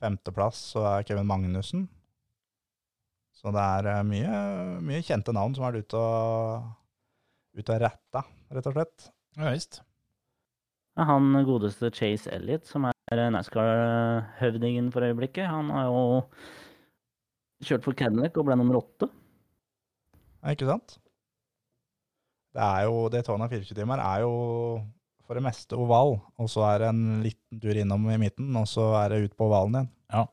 Femteplass 0.00 0.60
så 0.74 0.84
er 0.94 1.06
Kevin 1.08 1.28
Magnussen. 1.28 1.86
Så 3.36 3.52
det 3.54 3.62
er 3.62 3.88
eh, 3.88 4.02
mye, 4.04 4.40
mye 4.84 5.04
kjente 5.04 5.32
navn 5.36 5.54
som 5.56 5.66
er 5.68 5.80
ute 5.80 6.00
og, 6.00 6.66
ut 7.56 7.72
og 7.72 7.82
retta, 7.84 8.24
rett 8.52 8.68
og 8.68 8.76
slett. 8.76 9.10
Ja 9.38 9.52
visst. 9.54 9.80
Ja, 10.98 11.06
Han 11.08 11.32
godeste 11.46 11.92
Chase 11.94 12.32
Elliot, 12.34 12.66
som 12.68 12.88
er 12.90 13.22
NASCAR-høvdingen 13.32 14.90
for 14.92 15.06
øyeblikket, 15.06 15.46
han 15.48 15.70
har 15.72 15.88
jo 15.88 16.02
kjørt 17.64 17.86
for 17.86 17.96
Cadillac 17.96 18.36
og 18.40 18.48
ble 18.48 18.56
nummer 18.58 18.80
åtte. 18.80 19.08
Ja, 20.40 20.52
ikke 20.52 20.68
sant? 20.68 20.98
Det 22.56 22.64
er 22.64 22.88
jo, 22.88 23.04
det 23.12 23.22
tårnet 23.26 23.46
av 23.46 23.54
24-timer 23.54 24.02
er 24.02 24.24
jo 24.24 24.32
for 25.30 25.38
det 25.38 25.46
meste 25.46 25.76
oval, 25.78 26.16
og 26.42 26.48
så 26.50 26.64
er 26.72 26.80
det 26.82 26.86
en 26.90 27.02
liten 27.22 27.58
tur 27.62 27.78
innom 27.78 28.08
i 28.10 28.18
midten, 28.18 28.48
og 28.58 28.64
så 28.66 28.88
er 28.98 29.12
det 29.12 29.28
ut 29.28 29.36
på 29.38 29.46
ovalen 29.46 29.76
igjen. 29.78 29.90
Ja. 30.10 30.24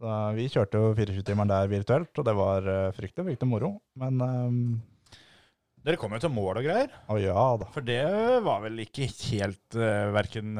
Da, 0.00 0.14
vi 0.32 0.46
kjørte 0.48 0.80
jo 0.80 0.94
24-timeren 0.96 1.50
der 1.52 1.68
virtuelt, 1.68 2.08
og 2.16 2.24
det 2.24 2.34
var 2.38 2.70
eh, 2.72 2.86
fryktelig, 2.96 3.26
fryktelig 3.34 3.50
moro. 3.50 3.68
Men 4.00 4.24
um, 4.24 4.62
Dere 5.84 6.00
kom 6.00 6.16
jo 6.16 6.22
til 6.24 6.32
mål 6.32 6.62
og 6.62 6.70
greier. 6.70 6.96
å 7.12 7.18
ja 7.20 7.44
da. 7.60 7.68
For 7.76 7.84
det 7.84 8.00
var 8.48 8.64
vel 8.64 8.80
ikke 8.86 9.10
helt 9.26 9.76
uh, 9.76 10.08
verken 10.16 10.56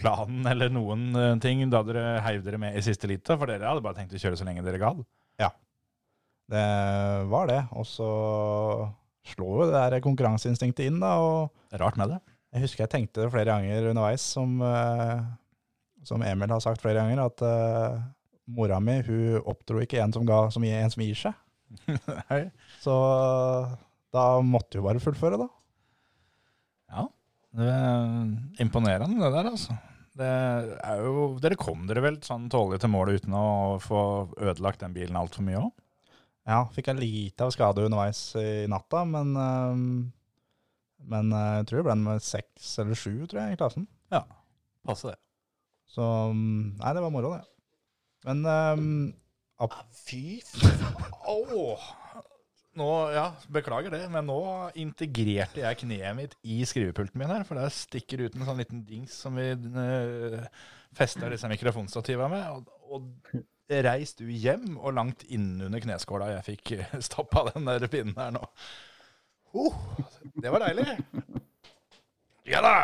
planen 0.00 0.50
eller 0.50 0.74
noen 0.74 1.06
uh, 1.14 1.38
ting 1.38 1.62
da 1.70 1.84
dere 1.86 2.18
heiv 2.26 2.42
dere 2.42 2.58
med 2.58 2.74
i 2.74 2.82
siste 2.82 3.06
lita? 3.06 3.38
For 3.38 3.46
dere 3.46 3.70
hadde 3.70 3.86
bare 3.86 4.02
tenkt 4.02 4.18
å 4.18 4.24
kjøre 4.24 4.42
så 4.42 4.48
lenge 4.48 4.66
dere 4.66 4.82
gadd. 4.82 5.06
Det 6.50 6.66
var 7.30 7.46
det. 7.46 7.60
Og 7.78 7.86
så 7.86 8.10
slo 9.26 9.48
jo 9.60 9.68
det 9.68 9.76
der 9.76 10.02
konkurranseinstinktet 10.04 10.88
inn, 10.88 11.00
da. 11.02 11.16
og 11.20 11.50
Det 11.70 11.78
er 11.78 11.84
rart 11.84 11.98
med 12.00 12.14
det. 12.14 12.20
Jeg 12.50 12.64
husker 12.64 12.84
jeg 12.84 12.92
tenkte 12.94 13.24
det 13.24 13.32
flere 13.34 13.52
ganger 13.52 13.90
underveis, 13.92 14.24
som, 14.34 14.56
eh, 14.66 15.20
som 16.06 16.24
Emil 16.26 16.50
har 16.50 16.62
sagt 16.64 16.82
flere 16.82 16.98
ganger, 16.98 17.22
at 17.28 17.44
uh, 17.46 18.00
mora 18.50 18.80
mi 18.82 18.96
hun 19.06 19.38
oppdro 19.44 19.82
ikke 19.84 20.00
en 20.02 20.14
som, 20.16 20.24
ga, 20.26 20.42
som 20.50 20.64
en 20.66 20.90
som 20.90 21.04
gir 21.04 21.20
seg. 21.20 21.36
Så 22.84 22.96
da 24.10 24.24
måtte 24.42 24.80
hun 24.80 24.88
bare 24.88 25.02
fullføre, 25.02 25.38
da. 25.38 25.46
Ja, 26.90 27.06
det 27.60 27.70
er 27.70 28.64
imponerende 28.64 29.20
det 29.20 29.30
der, 29.36 29.52
altså. 29.52 29.78
Det 30.20 30.26
er 30.26 31.04
jo, 31.04 31.28
dere 31.40 31.56
kom 31.58 31.86
dere 31.86 32.02
vel 32.02 32.18
sånn 32.26 32.48
tålelig 32.50 32.82
til 32.82 32.90
målet 32.92 33.22
uten 33.22 33.36
å 33.38 33.78
få 33.80 34.00
ødelagt 34.42 34.82
den 34.82 34.96
bilen 34.96 35.18
altfor 35.20 35.46
mye 35.46 35.60
òg? 35.62 35.70
Ja, 36.48 36.64
fikk 36.72 36.88
jeg 36.90 37.02
lite 37.02 37.46
av 37.46 37.52
skade 37.54 37.84
underveis 37.84 38.20
i 38.40 38.64
natta, 38.70 39.04
men, 39.08 39.32
eh, 39.36 39.82
men 41.12 41.32
eh, 41.36 41.56
jeg 41.60 41.68
tror 41.68 41.82
det 41.82 41.88
ble 41.90 41.96
med 42.04 42.24
seks 42.24 42.72
eller 42.82 42.98
sju, 42.98 43.14
tror 43.26 43.42
jeg, 43.42 43.56
i 43.56 43.60
klassen. 43.60 43.88
Ja, 44.10 44.24
Passe 44.86 45.12
det. 45.12 45.18
Så 45.90 46.04
mm, 46.32 46.78
nei, 46.80 46.92
det 46.96 47.02
var 47.04 47.12
moro, 47.12 47.34
det. 47.34 47.44
Men 48.28 48.44
um, 48.46 48.92
Fy 49.96 50.40
faen! 50.46 51.88
Nå, 52.80 52.88
ja, 53.12 53.24
beklager 53.50 53.92
det, 53.92 54.04
men 54.12 54.28
nå 54.28 54.38
integrerte 54.78 55.64
jeg 55.64 55.78
kneet 55.82 56.14
mitt 56.16 56.36
i 56.46 56.60
skrivepulten 56.68 57.18
min 57.18 57.32
her, 57.32 57.42
for 57.44 57.58
der 57.58 57.72
stikker 57.74 58.22
ut 58.22 58.36
en 58.38 58.46
sånn 58.46 58.60
liten 58.62 58.84
dings 58.86 59.16
som 59.24 59.34
vi 59.36 59.50
uh, 59.52 60.44
fester 60.96 61.34
disse 61.34 61.50
mikrofonstativene 61.50 62.30
med. 62.30 62.46
Og, 62.54 62.94
og 62.94 63.42
reis 63.86 64.14
du 64.18 64.26
hjem 64.30 64.74
og 64.78 64.96
langt 64.96 65.22
innunder 65.30 65.82
kneskåla 65.82 66.32
jeg 66.36 66.46
fikk 66.52 66.72
stappa 67.06 67.06
stoppa 67.06 67.44
den 67.52 67.68
der 67.68 67.86
pinnen 67.90 68.18
her 68.18 68.32
nå. 68.34 68.42
Oh, 69.50 69.74
det 70.38 70.50
var 70.52 70.62
deilig. 70.66 70.86
Ja 72.50 72.62
da! 72.64 72.74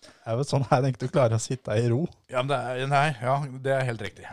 det 0.00 0.32
er 0.32 0.38
jo 0.38 0.44
sånn 0.46 0.64
her 0.68 0.80
jeg 0.80 0.90
tenkte 0.90 1.08
du 1.08 1.12
klarer 1.14 1.36
å 1.36 1.42
sitte 1.42 1.76
i 1.76 1.86
ro. 1.90 2.04
Ja, 2.30 2.42
men 2.42 2.50
det 2.52 2.58
er, 2.60 2.82
nei, 2.90 3.06
ja, 3.20 3.36
det 3.64 3.72
er 3.74 3.86
helt 3.88 4.02
riktig. 4.04 4.26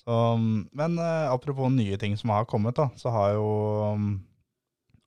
Så, 0.00 0.16
men 0.38 0.98
uh, 0.98 1.30
apropos 1.30 1.70
nye 1.72 1.98
ting 2.00 2.16
som 2.18 2.32
har 2.34 2.48
kommet, 2.50 2.76
da, 2.78 2.88
så 2.98 3.12
har 3.14 3.34
jo 3.36 3.46
um, 3.94 4.10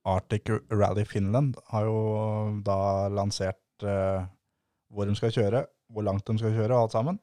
Arctic 0.07 0.49
Rally 0.71 1.05
Finland 1.09 1.57
har 1.71 1.87
jo 1.89 1.99
da 2.65 3.09
lansert 3.11 3.85
uh, 3.87 4.23
hvor 4.93 5.09
de 5.09 5.15
skal 5.17 5.33
kjøre, 5.35 5.65
hvor 5.93 6.07
langt 6.07 6.27
de 6.27 6.37
skal 6.39 6.55
kjøre, 6.55 6.71
og 6.73 6.85
alt 6.85 6.95
sammen. 6.95 7.19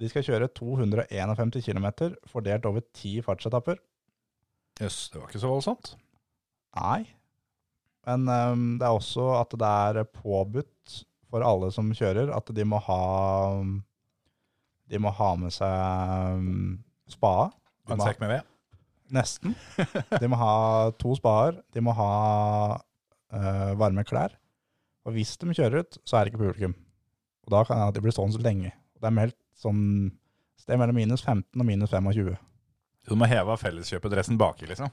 De 0.00 0.08
skal 0.08 0.24
kjøre 0.26 0.48
251 0.56 1.58
km, 1.66 1.88
fordelt 2.30 2.66
over 2.68 2.84
ti 2.96 3.18
fartsetapper. 3.24 3.80
Jøss, 4.80 5.10
det 5.12 5.20
var 5.20 5.28
ikke 5.28 5.42
så 5.42 5.50
voldsomt. 5.52 5.94
Nei. 6.78 7.02
Men 8.08 8.26
um, 8.26 8.68
det 8.80 8.86
er 8.88 8.96
også 8.96 9.28
at 9.38 9.52
det 9.60 9.72
er 9.92 10.08
påbudt 10.08 11.02
for 11.32 11.44
alle 11.46 11.70
som 11.72 11.92
kjører, 11.96 12.32
at 12.34 12.50
de 12.52 12.64
må 12.68 12.80
ha 12.82 13.02
De 14.90 15.00
må 15.00 15.12
ha 15.16 15.28
med 15.40 15.54
seg 15.54 16.40
um, 16.40 16.80
spade. 17.08 17.52
En 17.92 18.02
sekk 18.02 18.20
med 18.22 18.36
ved. 18.36 18.48
Nesten. 19.12 19.54
De 20.22 20.28
må 20.30 20.38
ha 20.40 20.54
to 21.00 21.14
spader. 21.18 21.60
De 21.74 21.82
må 21.84 21.92
ha 21.96 22.12
uh, 22.80 23.72
varme 23.80 24.04
klær. 24.08 24.38
Og 25.04 25.16
hvis 25.16 25.34
de 25.36 25.52
kjører 25.52 25.82
ut, 25.82 25.98
så 26.06 26.16
er 26.16 26.24
det 26.24 26.32
ikke 26.32 26.44
publikum. 26.44 26.76
Og 27.44 27.52
da 27.52 27.64
kan 27.66 27.90
det 27.92 28.02
bli 28.04 28.14
sånn 28.14 28.32
så 28.32 28.40
lenge. 28.40 28.70
Det 29.02 29.08
er 29.10 29.14
meldt 29.16 29.38
sånn 29.58 29.84
sted 30.62 30.78
mellom 30.78 30.94
minus 30.94 31.24
15 31.26 31.58
og 31.58 31.66
minus 31.66 31.90
25. 31.90 32.36
Du 33.10 33.16
må 33.18 33.26
heve 33.26 33.50
av 33.50 33.58
felleskjøpedressen 33.58 34.38
baki, 34.38 34.68
liksom. 34.70 34.92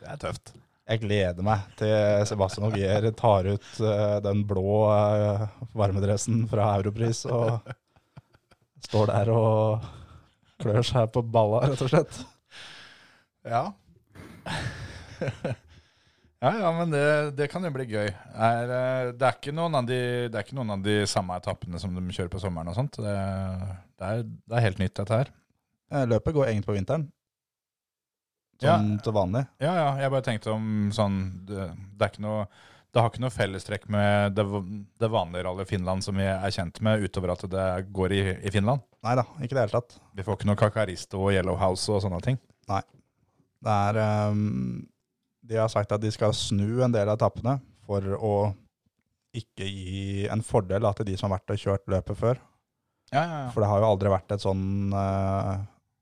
Det 0.00 0.08
er 0.10 0.18
tøft. 0.18 0.50
Jeg 0.86 1.02
gleder 1.02 1.46
meg 1.46 1.62
til 1.78 2.26
Sebastian 2.26 2.66
Ogier 2.68 3.06
tar 3.18 3.46
ut 3.46 3.68
uh, 3.82 4.18
den 4.22 4.44
blå 4.46 4.80
uh, 4.90 5.46
varmedressen 5.78 6.44
fra 6.50 6.72
Europris 6.78 7.24
og 7.26 7.70
står 8.86 9.10
der 9.10 9.30
og 9.34 9.86
klør 10.62 10.86
seg 10.86 11.10
på 11.14 11.22
balla, 11.22 11.64
rett 11.66 11.82
og 11.86 11.90
slett. 11.90 12.20
Ja. 13.46 13.64
Ja, 16.42 16.52
ja, 16.60 16.70
men 16.76 16.92
det, 16.92 17.06
det 17.38 17.48
kan 17.52 17.64
jo 17.64 17.72
bli 17.74 17.86
gøy. 17.88 18.10
Er, 18.10 18.72
eh, 18.78 19.10
det, 19.12 19.24
er 19.24 19.38
ikke 19.38 19.54
noen 19.56 19.78
av 19.78 19.88
de, 19.88 19.98
det 20.28 20.38
er 20.38 20.46
ikke 20.46 20.58
noen 20.58 20.74
av 20.76 20.84
de 20.84 21.00
samme 21.10 21.38
etappene 21.40 21.80
som 21.82 21.94
de 21.96 22.04
kjører 22.10 22.32
på 22.32 22.40
sommeren 22.42 22.72
og 22.72 22.78
sånt. 22.78 23.00
Det, 23.00 23.16
det, 23.96 24.10
er, 24.10 24.24
det 24.24 24.58
er 24.58 24.66
helt 24.68 24.80
nytt, 24.82 24.96
dette 25.00 25.20
her. 25.22 25.34
Eh, 25.92 26.06
Løpet 26.10 26.36
går 26.36 26.50
egentlig 26.50 26.70
på 26.70 26.76
vinteren. 26.78 27.08
Sånn 28.62 28.94
til 29.04 29.12
vanlig. 29.12 29.44
Ja, 29.60 29.74
ja, 29.76 29.88
jeg 30.00 30.12
bare 30.14 30.24
tenkte 30.24 30.54
om 30.54 30.68
sånn 30.96 31.16
Det, 31.44 31.66
det 31.92 32.06
er 32.06 32.12
ikke 32.14 32.24
noe 32.24 32.46
det 32.96 33.02
har 33.02 33.10
ikke 33.10 33.20
noe 33.26 33.34
fellestrekk 33.34 33.82
med 33.92 34.32
det, 34.38 34.44
det 34.96 35.08
vanlige 35.12 35.44
rallyet 35.44 35.68
Finland 35.68 36.00
som 36.00 36.16
vi 36.16 36.24
er 36.24 36.52
kjent 36.54 36.78
med, 36.80 37.02
utover 37.04 37.34
at 37.34 37.42
det 37.52 37.64
går 37.92 38.14
i, 38.16 38.20
i 38.40 38.52
Finland. 38.54 38.80
Nei 39.04 39.12
da, 39.18 39.26
ikke 39.36 39.52
i 39.52 39.56
det 39.58 39.64
hele 39.66 39.74
tatt. 39.74 39.98
Vi 40.16 40.24
får 40.24 40.38
ikke 40.38 40.48
noe 40.48 40.60
Kakaristo 40.62 41.20
og 41.26 41.34
Yellow 41.34 41.58
House 41.60 41.92
og 41.92 42.00
sånne 42.00 42.22
ting. 42.24 42.38
Nei. 42.72 42.80
Det 43.66 43.74
er 43.90 44.00
ehm, 44.00 44.86
De 45.46 45.58
har 45.60 45.70
sagt 45.72 45.92
at 45.94 46.02
de 46.02 46.10
skal 46.14 46.34
snu 46.36 46.82
en 46.84 46.94
del 46.94 47.08
av 47.08 47.18
etappene 47.18 47.58
for 47.86 48.16
å 48.18 48.36
ikke 49.36 49.66
gi 49.68 50.26
en 50.32 50.42
fordel 50.44 50.84
da, 50.84 50.92
til 50.96 51.08
de 51.10 51.16
som 51.18 51.28
har 51.28 51.38
vært 51.38 51.54
og 51.54 51.62
kjørt 51.62 51.90
løpet 51.92 52.18
før. 52.18 52.40
Ja, 53.12 53.22
ja, 53.22 53.40
ja. 53.44 53.50
For 53.54 53.62
det 53.62 53.70
har 53.70 53.82
jo 53.82 53.90
aldri 53.92 54.10
vært 54.10 54.32
et 54.34 54.42
sånn 54.42 54.64
uh, 54.90 55.52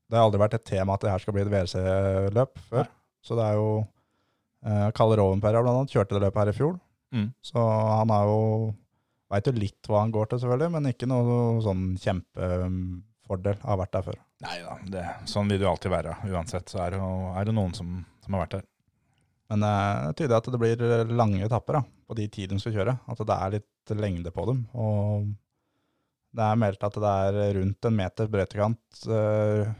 Det 0.08 0.16
har 0.16 0.24
aldri 0.24 0.40
vært 0.40 0.54
et 0.56 0.64
tema 0.64 0.94
at 0.94 1.02
det 1.04 1.10
her 1.12 1.20
skal 1.20 1.36
bli 1.36 1.42
et 1.44 1.50
WRC-løp 1.50 2.62
før. 2.70 2.88
Så 3.24 3.36
det 3.36 3.44
er 3.44 3.58
jo 3.58 3.68
uh, 3.82 4.88
Kalle 4.96 5.18
Rovenpera 5.20 5.60
blant 5.64 5.82
annet 5.82 5.96
kjørte 5.96 6.16
det 6.16 6.24
løpet 6.24 6.40
her 6.40 6.52
i 6.52 6.56
fjor. 6.56 6.78
Mm. 7.14 7.28
Så 7.44 7.60
han 7.60 8.14
har 8.14 8.30
jo 8.30 8.40
Veit 9.32 9.48
jo 9.48 9.54
litt 9.56 9.88
hva 9.88 10.02
han 10.02 10.12
går 10.14 10.28
til, 10.30 10.38
selvfølgelig, 10.42 10.70
men 10.76 10.90
ikke 10.90 11.06
noe 11.10 11.36
sånn 11.64 11.94
kjempefordel 11.98 13.56
av 13.56 13.64
å 13.64 13.70
ha 13.72 13.76
vært 13.80 13.94
der 13.96 14.04
før. 14.06 14.18
Nei 14.44 14.58
da, 14.60 14.74
det, 14.92 15.04
sånn 15.32 15.48
vil 15.50 15.58
det 15.58 15.64
jo 15.64 15.70
alltid 15.72 15.90
være. 15.90 16.12
Uansett 16.28 16.70
så 16.70 16.82
er 16.84 16.94
det, 16.94 17.00
er 17.00 17.48
det 17.48 17.54
noen 17.56 17.72
som, 17.74 17.96
som 18.22 18.36
har 18.36 18.44
vært 18.44 18.58
der. 18.58 18.66
Men 19.52 19.64
det 19.64 19.72
det 20.08 20.16
tyder 20.22 20.36
at 20.38 20.50
det 20.50 20.60
blir 20.60 20.84
lange 21.12 21.44
etapper 21.44 21.78
da, 21.78 21.82
på 22.08 22.16
de 22.18 22.28
ti 22.32 22.46
de 22.48 22.58
skal 22.60 22.76
kjøre. 22.78 22.98
At 23.10 23.20
det 23.20 23.38
er 23.38 23.56
litt 23.58 23.96
lengde 24.00 24.32
på 24.34 24.46
dem. 24.48 24.62
Og 24.72 25.26
det 26.34 26.44
er 26.44 26.60
meldt 26.60 26.86
at 26.86 27.00
det 27.02 27.16
er 27.28 27.58
rundt 27.60 27.88
en 27.88 27.98
meter 27.98 28.30
brøytekant 28.30 29.04
eh, 29.06 29.74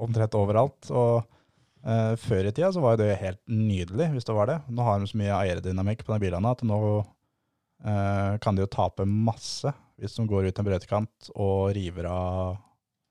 omtrent 0.00 0.36
overalt. 0.38 0.90
Og 0.92 1.24
eh, 1.84 2.14
før 2.20 2.48
i 2.48 2.54
tida 2.54 2.70
så 2.72 2.84
var 2.84 3.00
det 3.00 3.10
helt 3.20 3.42
nydelig, 3.50 4.12
hvis 4.14 4.28
det 4.28 4.36
var 4.36 4.52
det. 4.52 4.60
Nå 4.70 4.86
har 4.86 5.02
de 5.02 5.10
så 5.10 5.20
mye 5.20 5.40
aerodynamikk 5.42 6.06
på 6.06 6.14
de 6.14 6.22
bilene 6.22 6.54
at 6.54 6.64
nå 6.66 6.80
eh, 7.00 8.38
kan 8.42 8.56
de 8.56 8.64
jo 8.64 8.72
tape 8.72 9.08
masse 9.08 9.74
hvis 9.96 10.16
de 10.18 10.26
går 10.28 10.50
ut 10.50 10.58
en 10.60 10.66
brøytekant 10.66 11.30
og 11.40 11.70
river 11.76 12.08
av 12.10 12.56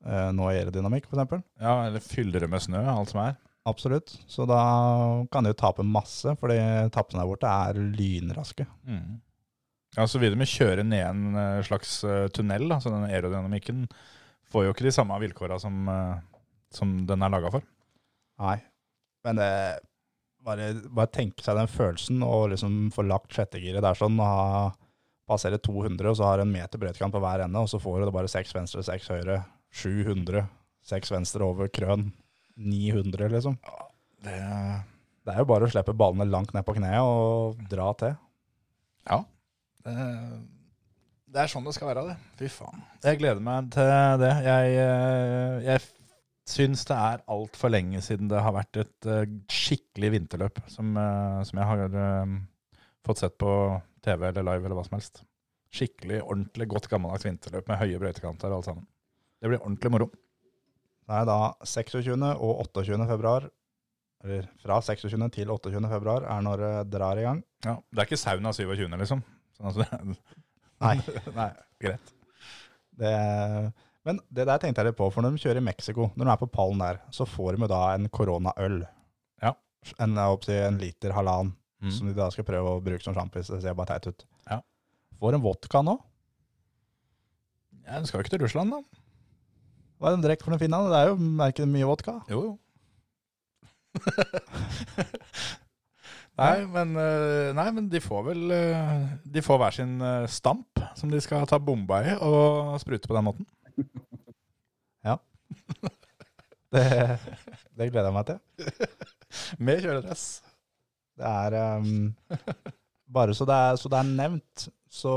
eh, 0.06 0.28
noe 0.34 0.52
aerodynamikk, 0.54 1.08
f.eks. 1.10 1.42
Ja, 1.58 1.80
Eller 1.88 2.02
fyller 2.02 2.44
det 2.46 2.50
med 2.52 2.62
snø, 2.62 2.82
alt 2.92 3.10
som 3.10 3.24
er. 3.24 3.34
Absolutt. 3.66 4.12
Så 4.30 4.46
da 4.46 4.60
kan 5.32 5.44
de 5.44 5.50
jo 5.50 5.58
tape 5.58 5.82
masse, 5.82 6.36
fordi 6.38 6.58
tappene 6.94 7.22
der 7.22 7.30
borte 7.30 7.50
er 7.50 7.80
lynraske. 7.98 8.66
Mm. 8.86 9.16
Ja, 9.96 10.06
Så 10.06 10.20
vil 10.22 10.36
de 10.36 10.46
kjøre 10.46 10.84
ned 10.86 11.02
en 11.02 11.40
eh, 11.40 11.64
slags 11.66 11.98
eh, 12.04 12.28
tunnel, 12.34 12.68
da, 12.70 12.78
så 12.82 12.92
den 12.92 13.08
aerodynamikken 13.08 13.86
får 14.52 14.66
jo 14.66 14.74
ikke 14.74 14.86
de 14.86 14.94
samme 14.94 15.18
vilkåra 15.22 15.58
som, 15.58 15.86
eh, 15.88 16.18
som 16.74 16.92
den 17.08 17.24
er 17.24 17.32
laga 17.32 17.50
for. 17.54 17.64
Nei. 18.44 18.58
Men 19.26 19.40
det 19.40 19.52
bare, 20.46 20.68
bare 20.94 21.10
tenke 21.10 21.42
seg 21.42 21.58
den 21.58 21.70
følelsen 21.70 22.22
og 22.22 22.52
liksom 22.52 22.92
få 22.94 23.06
lagt 23.08 23.34
sjettegiret 23.34 23.82
der 23.82 23.98
sånn, 23.98 24.20
og 24.22 24.28
ha, 24.52 24.66
passere 25.26 25.58
200, 25.58 26.06
og 26.12 26.20
så 26.20 26.28
har 26.28 26.44
en 26.44 26.52
meter 26.52 26.78
brøytekant 26.78 27.16
på 27.16 27.22
hver 27.24 27.42
ende, 27.48 27.64
og 27.64 27.72
så 27.72 27.80
får 27.82 28.04
du 28.04 28.12
bare 28.14 28.30
seks 28.30 28.54
venstre, 28.54 28.84
seks 28.86 29.10
høyre, 29.10 29.40
700, 29.74 30.44
seks 30.86 31.10
venstre 31.10 31.42
over 31.42 31.72
krøn, 31.72 32.12
900 32.56 33.28
liksom. 33.32 33.56
Det, 34.24 34.36
Det 35.26 35.34
er 35.34 35.42
jo 35.42 35.48
bare 35.48 35.66
å 35.66 35.70
slippe 35.70 35.94
ballene 35.96 36.28
langt 36.30 36.54
ned 36.56 36.64
på 36.66 36.74
kneet 36.78 37.00
og 37.04 37.62
dra 37.70 37.92
til. 38.00 38.18
ja. 39.10 39.22
Det, 39.86 39.94
det 41.30 41.42
er 41.42 41.50
sånn 41.52 41.66
det 41.66 41.74
skal 41.76 41.90
være, 41.92 42.02
det. 42.08 42.16
Fy 42.40 42.48
faen. 42.50 42.80
Jeg 43.04 43.20
gleder 43.20 43.42
meg 43.44 43.68
til 43.74 43.90
det. 44.22 44.32
Jeg, 44.46 44.72
eh, 44.82 45.66
jeg 45.66 45.82
syns 46.48 46.82
det 46.88 46.96
er 46.96 47.22
altfor 47.30 47.70
lenge 47.70 48.00
siden 48.02 48.30
det 48.30 48.40
har 48.42 48.54
vært 48.56 48.80
et 48.82 49.08
eh, 49.12 49.28
skikkelig 49.52 50.10
vinterløp 50.16 50.58
som, 50.72 50.90
eh, 50.98 51.38
som 51.46 51.60
jeg 51.60 51.70
har 51.70 51.96
fått 53.06 53.22
sett 53.22 53.36
på 53.38 53.52
TV 54.02 54.28
eller 54.30 54.46
live 54.48 54.64
eller 54.66 54.78
hva 54.78 54.86
som 54.88 54.96
helst. 54.98 55.22
Skikkelig, 55.76 56.22
ordentlig 56.24 56.66
godt 56.72 56.88
gammeldags 56.90 57.26
vinterløp 57.28 57.68
med 57.70 57.82
høye 57.82 58.02
brøytekanter 58.02 58.50
og 58.50 58.60
alt 58.60 58.70
sammen. 58.70 58.86
Det 59.38 59.50
blir 59.52 59.60
ordentlig 59.62 59.92
moro. 59.92 60.10
Det 61.06 61.14
er 61.20 61.26
da 61.28 61.36
26. 61.62 62.16
og 62.34 62.60
28. 62.66 63.06
februar, 63.06 63.44
eller 64.24 64.46
fra 64.62 64.80
26. 64.82 65.28
til 65.36 65.50
28. 65.54 65.82
februar 65.92 66.24
er 66.26 66.40
når 66.42 66.62
det 66.64 66.72
drar 66.96 67.18
i 67.20 67.26
gang. 67.28 67.42
Ja, 67.64 67.76
Det 67.92 68.02
er 68.02 68.08
ikke 68.08 68.18
sauna 68.18 68.52
27., 68.56 68.88
liksom. 68.98 69.22
Sånn 69.56 69.68
altså, 69.70 69.84
det, 69.86 70.16
Nei. 70.84 70.96
nei, 71.38 71.50
greit. 71.80 72.10
Det, 72.96 73.12
men 74.08 74.18
det 74.34 74.46
der 74.48 74.58
tenkte 74.62 74.82
jeg 74.82 74.90
litt 74.90 74.98
på, 74.98 75.06
for 75.14 75.22
når 75.24 75.36
de 75.36 75.42
kjører 75.44 75.60
i 75.62 75.66
Mexico, 75.68 76.10
når 76.16 76.26
de 76.28 76.32
er 76.34 76.40
på 76.42 76.50
pallen 76.52 76.82
der, 76.82 76.98
så 77.14 77.26
får 77.28 77.56
de 77.60 77.68
da 77.70 77.80
en 77.94 78.08
koronaøl. 78.12 78.82
Ja. 79.44 79.54
En, 80.02 80.18
en 80.18 80.82
liter 80.82 81.14
halvannen, 81.16 81.54
Mm. 81.76 81.90
som 81.92 82.06
de 82.08 82.14
da 82.16 82.30
skal 82.32 82.46
prøve 82.48 82.70
å 82.72 82.78
bruke 82.80 83.04
som 83.04 83.12
sjampis. 83.12 83.50
Det 83.52 83.58
ser 83.60 83.74
bare 83.76 83.90
teit 83.98 84.06
ut. 84.08 84.22
Ja. 84.48 84.56
Får 85.20 85.34
en 85.36 85.42
vodka 85.44 85.82
nå? 85.84 85.92
Ja, 87.84 87.98
Den 87.98 88.06
skal 88.08 88.18
jo 88.18 88.24
ikke 88.24 88.32
til 88.32 88.42
Russland, 88.46 88.72
da. 88.72 88.78
Hva 89.96 90.10
er 90.10 90.16
det 90.16 90.20
de 90.20 90.28
drikker 90.28 90.46
for 90.46 90.54
noe 90.54 90.60
finne? 90.60 90.80
Det 90.90 90.98
er 90.98 91.10
jo 91.10 91.16
merket 91.40 91.70
mye 91.70 91.88
vodka. 91.88 92.18
Jo, 92.30 92.42
jo. 92.50 92.54
nei, 96.40 96.56
men, 96.68 96.90
eh, 97.00 97.52
nei, 97.56 97.68
men 97.72 97.86
de 97.88 98.00
får 98.04 98.26
vel 98.26 98.50
eh, 98.52 99.06
De 99.32 99.40
får 99.40 99.56
hver 99.62 99.76
sin 99.78 99.94
eh, 100.04 100.26
stamp 100.28 100.82
som 100.98 101.08
de 101.08 101.20
skal 101.24 101.48
ta 101.48 101.56
bomba 101.56 102.02
i 102.04 102.12
og 102.20 102.76
sprute 102.82 103.08
på 103.08 103.16
den 103.16 103.24
måten. 103.30 103.48
Det, 106.72 106.82
det 107.78 107.90
gleder 107.92 108.08
jeg 108.10 108.16
meg 108.16 108.26
til. 108.28 108.38
Med 109.62 109.82
kjøledress. 109.84 110.24
Det 111.16 111.30
er 111.30 111.56
um, 111.80 112.10
Bare 113.14 113.36
så 113.38 113.46
det 113.48 113.54
er, 113.54 113.78
så 113.80 113.88
det 113.92 114.00
er 114.00 114.10
nevnt, 114.18 114.66
så 114.90 115.14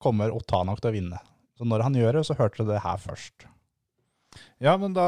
kommer 0.00 0.32
Otanok 0.32 0.80
til 0.80 0.92
å 0.92 0.94
vinne. 0.94 1.18
Så 1.58 1.66
når 1.66 1.82
han 1.88 1.96
gjør 1.98 2.20
det, 2.20 2.26
så 2.28 2.36
hørte 2.38 2.62
dere 2.62 2.76
det 2.76 2.84
her 2.84 3.00
først. 3.02 3.48
Ja, 4.62 4.76
men 4.78 4.92
da 4.94 5.06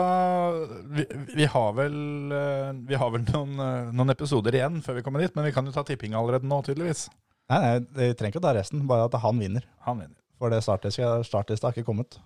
Vi, 0.91 1.05
vi 1.37 1.47
har 1.47 1.73
vel, 1.77 1.97
eh, 2.35 2.71
vi 2.89 2.99
har 2.99 3.11
vel 3.15 3.23
noen, 3.29 3.53
eh, 3.63 3.91
noen 3.95 4.15
episoder 4.15 4.57
igjen 4.57 4.81
før 4.83 4.99
vi 4.99 5.05
kommer 5.07 5.23
dit, 5.23 5.35
men 5.37 5.47
vi 5.47 5.53
kan 5.55 5.67
jo 5.67 5.75
ta 5.75 5.85
tipping 5.87 6.17
allerede 6.19 6.49
nå, 6.49 6.63
tydeligvis. 6.67 7.09
Nei, 7.51 7.61
nei, 7.63 7.73
vi 7.99 8.11
trenger 8.15 8.35
ikke 8.35 8.43
å 8.43 8.47
ta 8.49 8.55
resten, 8.57 8.87
bare 8.91 9.07
at 9.09 9.17
han 9.23 9.39
vinner. 9.43 9.67
Han 9.87 10.03
vinner. 10.03 10.19
For 10.41 10.53
det 10.53 10.63
startlista 10.65 11.19
startlista 11.27 11.69
har 11.69 11.77
ikke 11.77 11.89
kommet. 11.91 12.19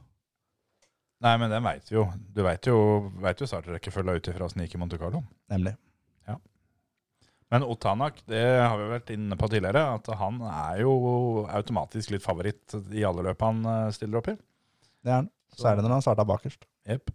Nei, 1.25 1.35
men 1.41 1.51
den 1.53 1.65
veit 1.65 1.89
vi 1.89 1.97
jo. 1.97 2.05
Du 2.37 2.43
veit 2.45 2.69
jo, 2.69 2.77
vet 3.25 3.41
jo 3.41 3.49
startrekkefølga 3.49 4.19
ut 4.19 4.29
ifra 4.29 4.47
åssen 4.47 4.61
det 4.61 4.69
gikk 4.69 4.77
i 4.77 4.83
Monte 4.83 5.01
Carlo. 5.01 5.25
Nemlig. 5.53 5.75
Men 7.53 7.67
Otanak, 7.69 8.19
det 8.31 8.43
har 8.43 8.75
vi 8.81 8.89
vært 8.91 9.13
inne 9.15 9.37
på 9.39 9.49
tidligere, 9.53 9.83
at 9.99 10.09
han 10.19 10.41
er 10.49 10.81
jo 10.83 10.95
automatisk 11.47 12.15
litt 12.15 12.25
favoritt 12.25 12.75
i 12.95 13.05
alle 13.07 13.27
løp 13.27 13.45
han 13.45 13.61
eh, 13.69 13.91
stiller 13.95 14.21
opp 14.21 14.31
i. 14.33 14.37
Det 15.05 15.13
er 15.13 15.21
han. 15.23 15.31
Særlig 15.55 15.85
når 15.85 15.97
han 15.97 16.03
starta 16.03 16.27
bakerst. 16.27 16.65
Yep. 16.91 17.13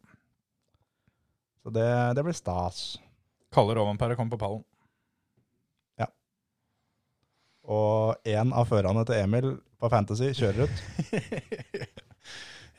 Så 1.60 1.74
det, 1.76 1.90
det 2.16 2.24
blir 2.24 2.38
stas. 2.38 2.84
Kalle 3.52 3.76
Rovanperre 3.76 4.16
kom 4.16 4.30
på 4.32 4.40
pallen. 4.40 4.62
Ja. 6.00 6.08
Og 7.68 8.30
én 8.30 8.54
av 8.56 8.70
førerne 8.70 9.04
til 9.10 9.20
Emil 9.20 9.50
på 9.82 9.92
Fantasy 9.92 10.32
kjører 10.38 10.70
ut. 10.70 11.96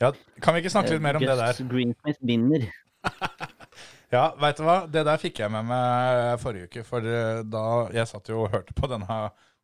Ja, 0.01 0.09
kan 0.41 0.55
vi 0.55 0.63
ikke 0.63 0.71
snakke 0.73 0.95
litt 0.95 1.03
mer 1.05 1.19
om 1.19 1.21
det 1.21 1.33
der? 1.37 1.53
Gus 1.53 1.67
Greensmith 1.69 2.23
vinner. 2.25 2.63
Ja, 4.11 4.25
veit 4.41 4.57
du 4.59 4.65
hva? 4.67 4.81
Det 4.91 5.05
der 5.07 5.19
fikk 5.21 5.39
jeg 5.39 5.51
med 5.53 5.69
meg 5.69 6.41
forrige 6.41 6.67
uke. 6.67 6.83
For 6.87 7.05
eh, 7.07 7.45
da 7.47 7.63
jeg 7.95 8.09
satt 8.09 8.27
jo 8.31 8.43
og 8.43 8.51
hørte 8.51 8.75
på 8.75 8.89
denne 8.91 9.21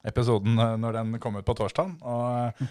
episoden 0.08 0.56
eh, 0.64 0.78
når 0.80 1.02
den 1.02 1.18
kom 1.24 1.36
ut 1.36 1.48
på 1.48 1.56
torsdag. 1.58 1.98
Og, 2.08 2.64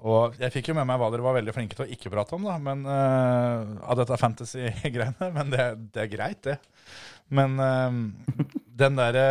og 0.00 0.40
jeg 0.40 0.54
fikk 0.54 0.72
jo 0.72 0.78
med 0.78 0.88
meg 0.88 1.00
hva 1.02 1.10
dere 1.12 1.26
var 1.26 1.36
veldig 1.36 1.54
flinke 1.56 1.76
til 1.76 1.84
å 1.84 1.92
ikke 1.92 2.12
prate 2.14 2.38
om, 2.38 2.48
da. 2.48 2.56
Men, 2.62 2.88
uh, 2.88 3.76
av 3.84 4.00
dette 4.00 4.20
fantasy-greiene. 4.20 5.30
Men 5.36 5.52
det, 5.52 5.70
det 5.92 6.06
er 6.06 6.12
greit, 6.16 6.40
det. 6.48 6.56
Men 7.28 7.60
uh, 7.60 8.46
den 8.80 8.96
derre 9.00 9.26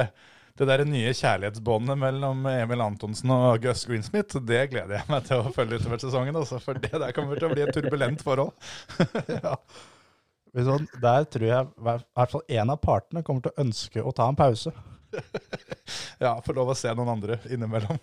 det 0.60 0.66
der 0.68 0.82
nye 0.84 1.14
kjærlighetsbåndet 1.16 1.96
mellom 1.96 2.42
Emil 2.52 2.82
Antonsen 2.84 3.32
og 3.32 3.62
Gus 3.64 3.86
Greensmith, 3.88 4.42
det 4.44 4.66
gleder 4.74 4.98
jeg 4.98 5.08
meg 5.08 5.24
til 5.30 5.40
å 5.40 5.54
følge 5.56 5.80
utover 5.80 6.02
sesongen. 6.04 6.36
Også, 6.36 6.60
for 6.60 6.76
det 6.84 6.92
der 6.92 7.14
kommer 7.16 7.40
til 7.40 7.48
å 7.48 7.54
bli 7.54 7.64
et 7.64 7.72
turbulent 7.72 8.20
forhold. 8.28 8.52
ja. 9.40 9.56
Sånn, 10.50 10.88
Der 11.02 11.28
tror 11.30 11.46
jeg 11.46 11.68
i 11.68 11.84
hvert 11.86 12.32
fall 12.32 12.46
én 12.50 12.72
av 12.74 12.80
partene 12.82 13.22
kommer 13.26 13.46
til 13.46 13.54
å 13.54 13.62
ønske 13.66 14.02
å 14.02 14.14
ta 14.16 14.30
en 14.30 14.40
pause. 14.40 14.74
Ja, 16.20 16.36
få 16.44 16.54
lov 16.54 16.70
å 16.74 16.76
se 16.78 16.92
noen 16.94 17.08
andre 17.14 17.38
innimellom. 17.50 17.98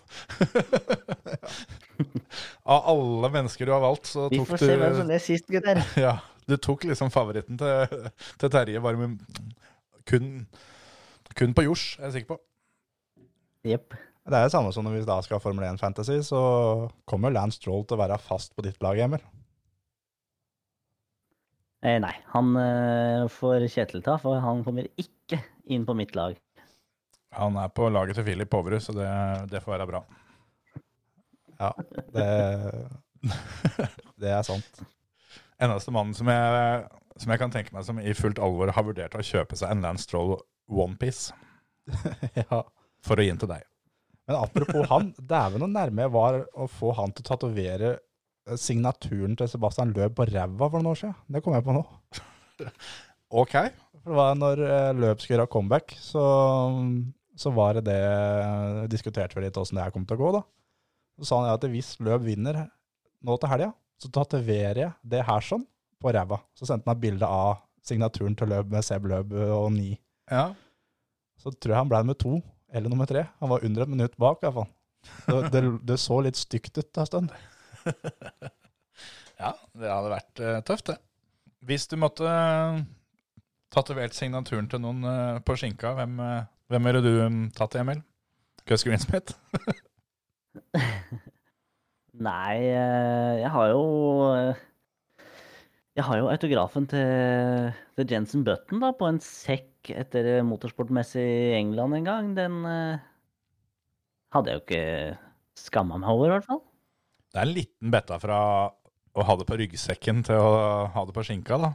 Av 2.73 2.87
alle 2.91 3.29
mennesker 3.31 3.69
du 3.69 3.71
har 3.71 3.83
valgt, 3.83 4.09
så 4.09 4.25
Vi 4.31 4.39
får 4.41 4.59
se 4.63 4.73
hvem 4.73 4.95
som 4.97 5.07
du 5.07 5.13
ler 5.13 5.23
sist, 5.23 5.47
gutter. 5.53 5.79
Ja, 6.07 6.17
du 6.49 6.57
tok 6.57 6.87
liksom 6.89 7.13
favoritten 7.13 7.59
til, 7.61 8.09
til 8.41 8.51
Terje, 8.53 8.81
bare 8.83 8.99
med 8.99 9.21
kun, 10.09 10.47
kun 11.37 11.55
på 11.55 11.67
jords, 11.67 11.85
er 11.99 12.09
jeg 12.09 12.17
sikker 12.17 12.33
på. 12.33 12.39
Jepp. 13.69 13.95
Det 14.27 14.35
er 14.35 14.49
det 14.49 14.51
samme 14.51 14.73
som 14.75 14.83
når 14.83 14.97
vi 14.97 15.07
da 15.07 15.21
skal 15.23 15.37
ha 15.37 15.43
Formel 15.43 15.69
1 15.69 15.79
Fantasy, 15.79 16.17
så 16.25 16.41
kommer 17.07 17.31
Lance 17.31 17.61
Stroll 17.61 17.85
til 17.87 17.95
å 17.95 18.01
være 18.01 18.19
fast 18.19 18.57
på 18.57 18.65
ditt 18.65 18.81
lag, 18.83 18.99
Emil. 19.05 19.23
Eh, 21.85 21.97
nei, 22.01 22.13
han 22.33 22.53
eh, 22.57 23.27
får 23.29 23.67
Kjetil 23.69 24.03
ta, 24.05 24.17
for 24.21 24.41
han 24.41 24.63
kommer 24.65 24.89
ikke 24.97 25.41
inn 25.69 25.85
på 25.85 25.95
mitt 25.97 26.15
lag. 26.17 26.37
Han 27.37 27.57
er 27.61 27.69
på 27.69 27.89
laget 27.93 28.17
til 28.17 28.25
Filip 28.25 28.49
Poverud, 28.49 28.81
så 28.81 28.95
det, 28.97 29.09
det 29.51 29.61
får 29.61 29.75
være 29.75 29.89
bra. 29.89 30.03
Ja, 31.57 31.73
det, 32.13 32.29
det 34.21 34.31
er 34.31 34.45
sant. 34.47 34.85
Eneste 35.61 35.93
mannen 35.93 36.17
som 36.17 36.29
jeg 36.29 36.87
som 37.21 37.33
jeg 37.33 37.41
kan 37.41 37.53
tenke 37.53 37.73
meg 37.75 37.85
som 37.87 37.99
i 38.01 38.13
fullt 38.17 38.39
alvor 38.43 38.71
har 38.73 38.85
vurdert 38.85 39.15
å 39.17 39.25
kjøpe 39.25 39.57
seg 39.57 39.73
en 39.73 39.83
Lance 39.85 40.07
Troll 40.09 40.35
onepiece 40.67 41.33
ja. 42.43 42.61
for 43.05 43.17
å 43.17 43.25
gi 43.25 43.31
den 43.31 43.41
til 43.41 43.51
deg. 43.51 43.65
Men 44.27 44.41
apropos 44.41 44.89
han, 44.91 45.13
dæven 45.17 45.63
så 45.63 45.69
nærme 45.71 46.03
jeg 46.05 46.13
var 46.13 46.41
å 46.51 46.67
få 46.69 46.91
han 46.97 47.13
til 47.15 47.23
å 47.23 47.29
tatovere 47.31 47.93
signaturen 48.55 49.35
til 49.37 49.49
Sebastian 49.51 49.91
Løb 49.95 50.15
på 50.17 50.27
ræva 50.29 50.69
for 50.69 50.79
noen 50.79 50.93
år 50.93 50.99
siden. 51.01 51.15
Det 51.33 51.43
kom 51.43 51.57
jeg 51.57 51.65
på 51.67 51.75
nå. 51.75 51.83
Ok. 53.27 53.53
For 53.99 54.13
det 54.13 54.15
var 54.15 54.37
når 54.39 54.61
eh, 54.63 54.93
Løb 54.95 55.19
skulle 55.19 55.35
gjøre 55.35 55.51
comeback, 55.51 55.97
så, 55.99 56.21
så 57.35 57.51
var 57.51 57.75
det 57.75 57.89
det 57.89 58.87
Diskuterte 58.93 59.35
vi 59.35 59.43
litt 59.43 59.57
åssen 59.59 59.75
det 59.75 59.83
her 59.83 59.91
kom 59.91 60.05
til 60.07 60.15
å 60.15 60.21
gå, 60.21 60.29
da. 60.37 60.41
Så 61.19 61.27
sa 61.27 61.41
han 61.41 61.49
at 61.51 61.65
hvis 61.67 61.97
Løb 62.05 62.23
vinner 62.23 62.61
nå 63.27 63.35
til 63.41 63.51
helga, 63.51 63.73
så 63.99 64.11
tatoverer 64.13 64.79
jeg 64.79 64.93
det 65.11 65.25
her 65.27 65.43
sånn 65.43 65.65
på 65.99 66.13
ræva. 66.13 66.39
Så 66.55 66.69
sendte 66.69 66.87
han 66.87 66.95
et 66.95 67.03
bilde 67.03 67.27
av 67.27 67.57
signaturen 67.83 68.37
til 68.37 68.51
Løb 68.53 68.71
med 68.71 68.85
Seb 68.85 69.09
Løb 69.09 69.33
og 69.35 69.71
ni. 69.75 69.97
Ja. 70.31 70.51
Så 71.41 71.51
tror 71.51 71.73
jeg 71.73 71.81
han 71.81 71.91
ble 71.91 72.03
nummer 72.05 72.19
to, 72.19 72.39
eller 72.71 72.93
nummer 72.93 73.09
tre. 73.09 73.25
Han 73.41 73.51
var 73.51 73.65
under 73.65 73.83
et 73.83 73.91
minutt 73.91 74.17
bak, 74.21 74.39
iallfall. 74.45 74.69
Det, 75.27 75.41
det, 75.53 75.61
det 75.87 75.99
så 76.01 76.19
litt 76.23 76.39
stygt 76.39 76.77
ut 76.79 77.01
en 77.01 77.09
stund. 77.09 77.35
ja, 79.43 79.51
det 79.77 79.91
hadde 79.91 80.13
vært 80.13 80.43
eh, 80.43 80.59
tøft, 80.67 80.91
det. 80.91 80.97
Hvis 81.67 81.87
du 81.91 81.97
måtte 81.99 82.27
uh, 82.27 82.79
tatovert 83.73 84.15
signaturen 84.15 84.69
til 84.71 84.83
noen 84.83 85.03
eh, 85.07 85.39
på 85.45 85.57
skinka, 85.59 85.95
hvem, 85.97 86.19
hvem 86.71 86.91
ville 86.91 87.03
du 87.03 87.11
um, 87.25 87.41
tatt, 87.55 87.75
Emil? 87.79 88.03
Gus 88.67 88.87
Greensmith? 88.87 89.35
Nei, 92.17 92.57
eh, 92.73 93.33
jeg 93.43 93.49
har 93.53 93.67
jo 93.69 93.81
eh, 94.33 94.61
Jeg 95.97 96.05
har 96.07 96.17
jo 96.17 96.29
autografen 96.31 96.87
til, 96.89 97.73
til 97.97 98.11
Jensen 98.11 98.43
Button 98.45 98.81
da, 98.81 98.91
på 98.97 99.09
en 99.09 99.19
sekk 99.21 99.91
etter 99.93 100.41
motorsportmessig 100.45 101.25
i 101.25 101.53
England 101.57 101.97
en 101.97 102.09
gang. 102.09 102.33
Den 102.37 102.57
eh, 102.69 103.05
hadde 104.33 104.51
jeg 104.51 104.59
jo 104.59 104.65
ikke 104.65 105.17
skamma 105.57 105.97
meg 106.01 106.11
over, 106.11 106.27
i 106.27 106.33
hvert 106.35 106.49
fall. 106.49 106.61
Det 107.37 107.43
er 107.43 107.49
en 107.51 107.53
liten 107.53 107.91
betta 107.93 108.15
fra 108.17 108.37
å 109.13 109.23
ha 109.27 109.33
det 109.37 109.45
på 109.45 109.57
ryggsekken 109.59 110.23
til 110.25 110.41
å 110.41 110.53
ha 110.89 111.01
det 111.05 111.13
på 111.13 111.21
skinka, 111.27 111.59
da. 111.61 111.69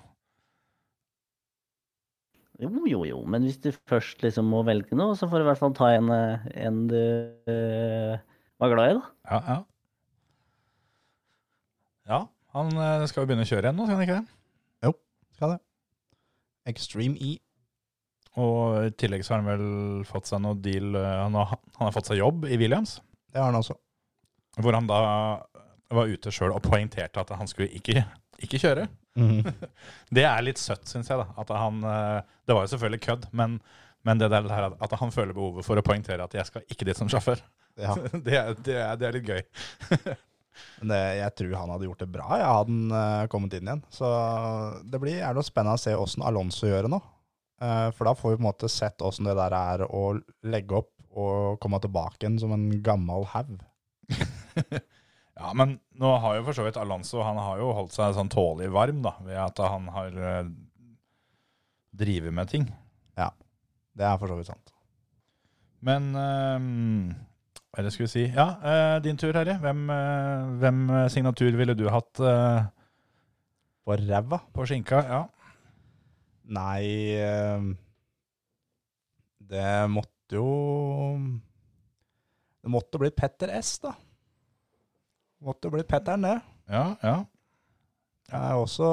Jo, 2.58 2.70
jo, 2.90 3.04
jo, 3.06 3.20
men 3.30 3.46
hvis 3.46 3.60
du 3.62 3.68
først 3.86 4.24
liksom 4.26 4.48
må 4.50 4.64
velge 4.66 4.98
noe, 4.98 5.14
så 5.14 5.28
får 5.30 5.38
du 5.38 5.44
i 5.44 5.48
hvert 5.52 5.60
fall 5.60 5.76
ta 5.78 5.92
en, 5.94 6.10
eh, 6.10 6.48
en 6.66 6.80
du 6.90 6.98
eh, 6.98 8.18
var 8.58 8.72
glad 8.74 8.90
i, 8.90 8.96
da. 8.98 9.04
Ja, 9.30 9.38
ja. 9.52 9.56
Ja, 12.10 12.18
han 12.58 12.74
eh, 12.74 13.06
skal 13.06 13.22
jo 13.22 13.30
begynne 13.30 13.46
å 13.46 13.50
kjøre 13.52 13.68
igjen 13.68 13.78
nå, 13.78 13.86
skal 13.86 14.00
han 14.00 14.04
ikke 14.08 14.18
det? 14.18 14.92
Skal 15.38 15.54
det. 15.54 15.60
Extreme 16.74 17.22
E. 17.22 17.36
Og 18.42 18.88
i 18.88 18.92
tillegg 18.98 19.22
så 19.22 19.36
har 19.36 19.44
han 19.44 19.52
vel 19.52 20.04
fått 20.10 20.26
seg 20.26 20.42
noe 20.42 20.58
deal 20.58 20.94
Han 20.96 21.34
har, 21.38 21.54
han 21.78 21.86
har 21.86 21.94
fått 21.94 22.10
seg 22.10 22.18
jobb 22.18 22.46
i 22.50 22.58
Williams, 22.58 22.98
Det 23.30 23.38
har 23.38 23.52
han 23.52 23.62
også. 23.62 23.78
hvor 24.58 24.74
han 24.74 24.90
da 24.90 25.00
var 25.97 26.11
ute 26.11 26.32
sjøl 26.34 26.55
og 26.57 26.64
poengterte 26.64 27.22
at 27.22 27.30
han 27.38 27.49
skulle 27.51 27.70
ikke, 27.78 28.05
ikke 28.43 28.61
kjøre. 28.62 28.88
Det 30.16 30.24
er 30.24 30.45
litt 30.45 30.61
søtt, 30.61 30.86
syns 30.88 31.11
jeg. 31.12 31.20
da, 31.20 31.26
at 31.43 31.51
han, 31.53 31.82
eh, 31.84 32.18
Det 32.49 32.57
var 32.57 32.64
jo 32.66 32.72
selvfølgelig 32.74 33.03
kødd, 33.07 33.26
men, 33.36 33.59
men 34.09 34.20
det 34.20 34.30
der 34.32 34.49
at 34.72 34.99
han 35.01 35.12
føler 35.14 35.36
behovet 35.36 35.66
for 35.66 35.76
å 35.78 35.84
poengtere 35.84 36.24
at 36.24 36.34
jeg 36.38 36.49
skal 36.49 36.64
ikke 36.72 36.88
dit 36.88 36.99
som 36.99 37.11
sjåfør, 37.12 37.43
Ja. 37.80 37.95
det, 38.26 38.40
det, 38.64 38.76
det 39.01 39.09
er 39.09 39.16
litt 39.18 39.28
gøy. 39.28 39.43
Men 40.82 40.90
det, 40.93 40.99
jeg 41.16 41.32
tror 41.38 41.53
han 41.57 41.70
hadde 41.72 41.86
gjort 41.86 42.03
det 42.03 42.09
bra, 42.12 42.26
jeg 42.36 42.45
hadde 42.45 42.74
han 42.74 42.97
eh, 42.99 43.26
kommet 43.32 43.55
inn 43.57 43.68
igjen. 43.70 43.80
Så 43.88 44.09
det 44.84 44.99
blir 45.01 45.22
er 45.24 45.32
det 45.32 45.45
spennende 45.47 45.78
å 45.78 45.80
se 45.80 45.95
åssen 45.97 46.24
Alonso 46.28 46.68
gjør 46.68 46.84
det 46.84 46.90
nå. 46.93 46.99
Eh, 47.64 47.86
for 47.97 48.09
da 48.09 48.12
får 48.18 48.34
vi 48.34 48.36
på 48.36 48.43
en 48.43 48.49
måte 48.51 48.68
sett 48.72 49.01
åssen 49.07 49.28
det 49.30 49.36
der 49.38 49.57
er 49.57 49.84
å 49.88 50.03
legge 50.45 50.82
opp 50.82 50.93
og 51.16 51.57
komme 51.62 51.80
tilbake 51.80 52.20
igjen 52.20 52.36
som 52.40 52.53
en 52.53 52.68
gammel 52.84 53.24
haug. 53.32 53.57
Ja, 55.39 55.53
men 55.57 55.78
nå 55.97 56.11
har 56.20 56.37
jo 56.37 56.45
for 56.45 56.57
så 56.59 56.66
vidt 56.66 56.76
Alonso 56.76 57.22
han 57.24 57.39
har 57.41 57.61
jo 57.62 57.70
holdt 57.76 57.95
seg 57.97 58.12
sånn 58.16 58.30
tålelig 58.33 58.68
varm 58.74 59.01
da, 59.05 59.14
ved 59.24 59.39
at 59.41 59.62
han 59.64 59.87
har 59.95 60.18
uh, 60.20 60.51
drevet 61.97 62.35
med 62.37 62.51
ting. 62.53 62.66
Ja, 63.16 63.30
Det 63.97 64.05
er 64.09 64.18
for 64.20 64.28
så 64.33 64.37
vidt 64.39 64.49
sant. 64.51 64.72
Men 65.83 66.12
eh, 66.14 66.66
hva 67.72 67.80
er 67.80 67.83
det 67.83 67.91
jeg 67.91 67.97
skulle 67.97 68.12
si? 68.12 68.22
Ja, 68.30 68.45
eh, 68.62 68.97
din 69.03 69.16
tur, 69.18 69.35
Herre. 69.35 69.57
Hvem, 69.59 69.80
eh, 69.91 70.53
hvem 70.62 70.83
signatur 71.11 71.57
ville 71.59 71.74
du 71.74 71.89
hatt 71.91 72.20
eh, 72.22 72.68
På 73.83 73.97
ræva? 73.99 74.39
på 74.55 74.66
skinka? 74.70 75.01
Ja. 75.09 75.22
Nei 76.55 76.85
eh, 77.18 77.66
Det 79.53 79.66
måtte 79.91 80.39
jo 80.39 80.47
Det 82.62 82.70
måtte 82.70 83.03
blitt 83.03 83.18
Petter 83.18 83.51
S, 83.59 83.74
da. 83.83 83.97
Måtte 85.43 85.70
blitt 85.72 85.88
Petter'n, 85.90 86.22
det. 86.22 86.36
Ja, 86.70 86.84
ja. 87.03 87.16
Jeg 88.32 88.40
har 88.40 88.61
også 88.62 88.86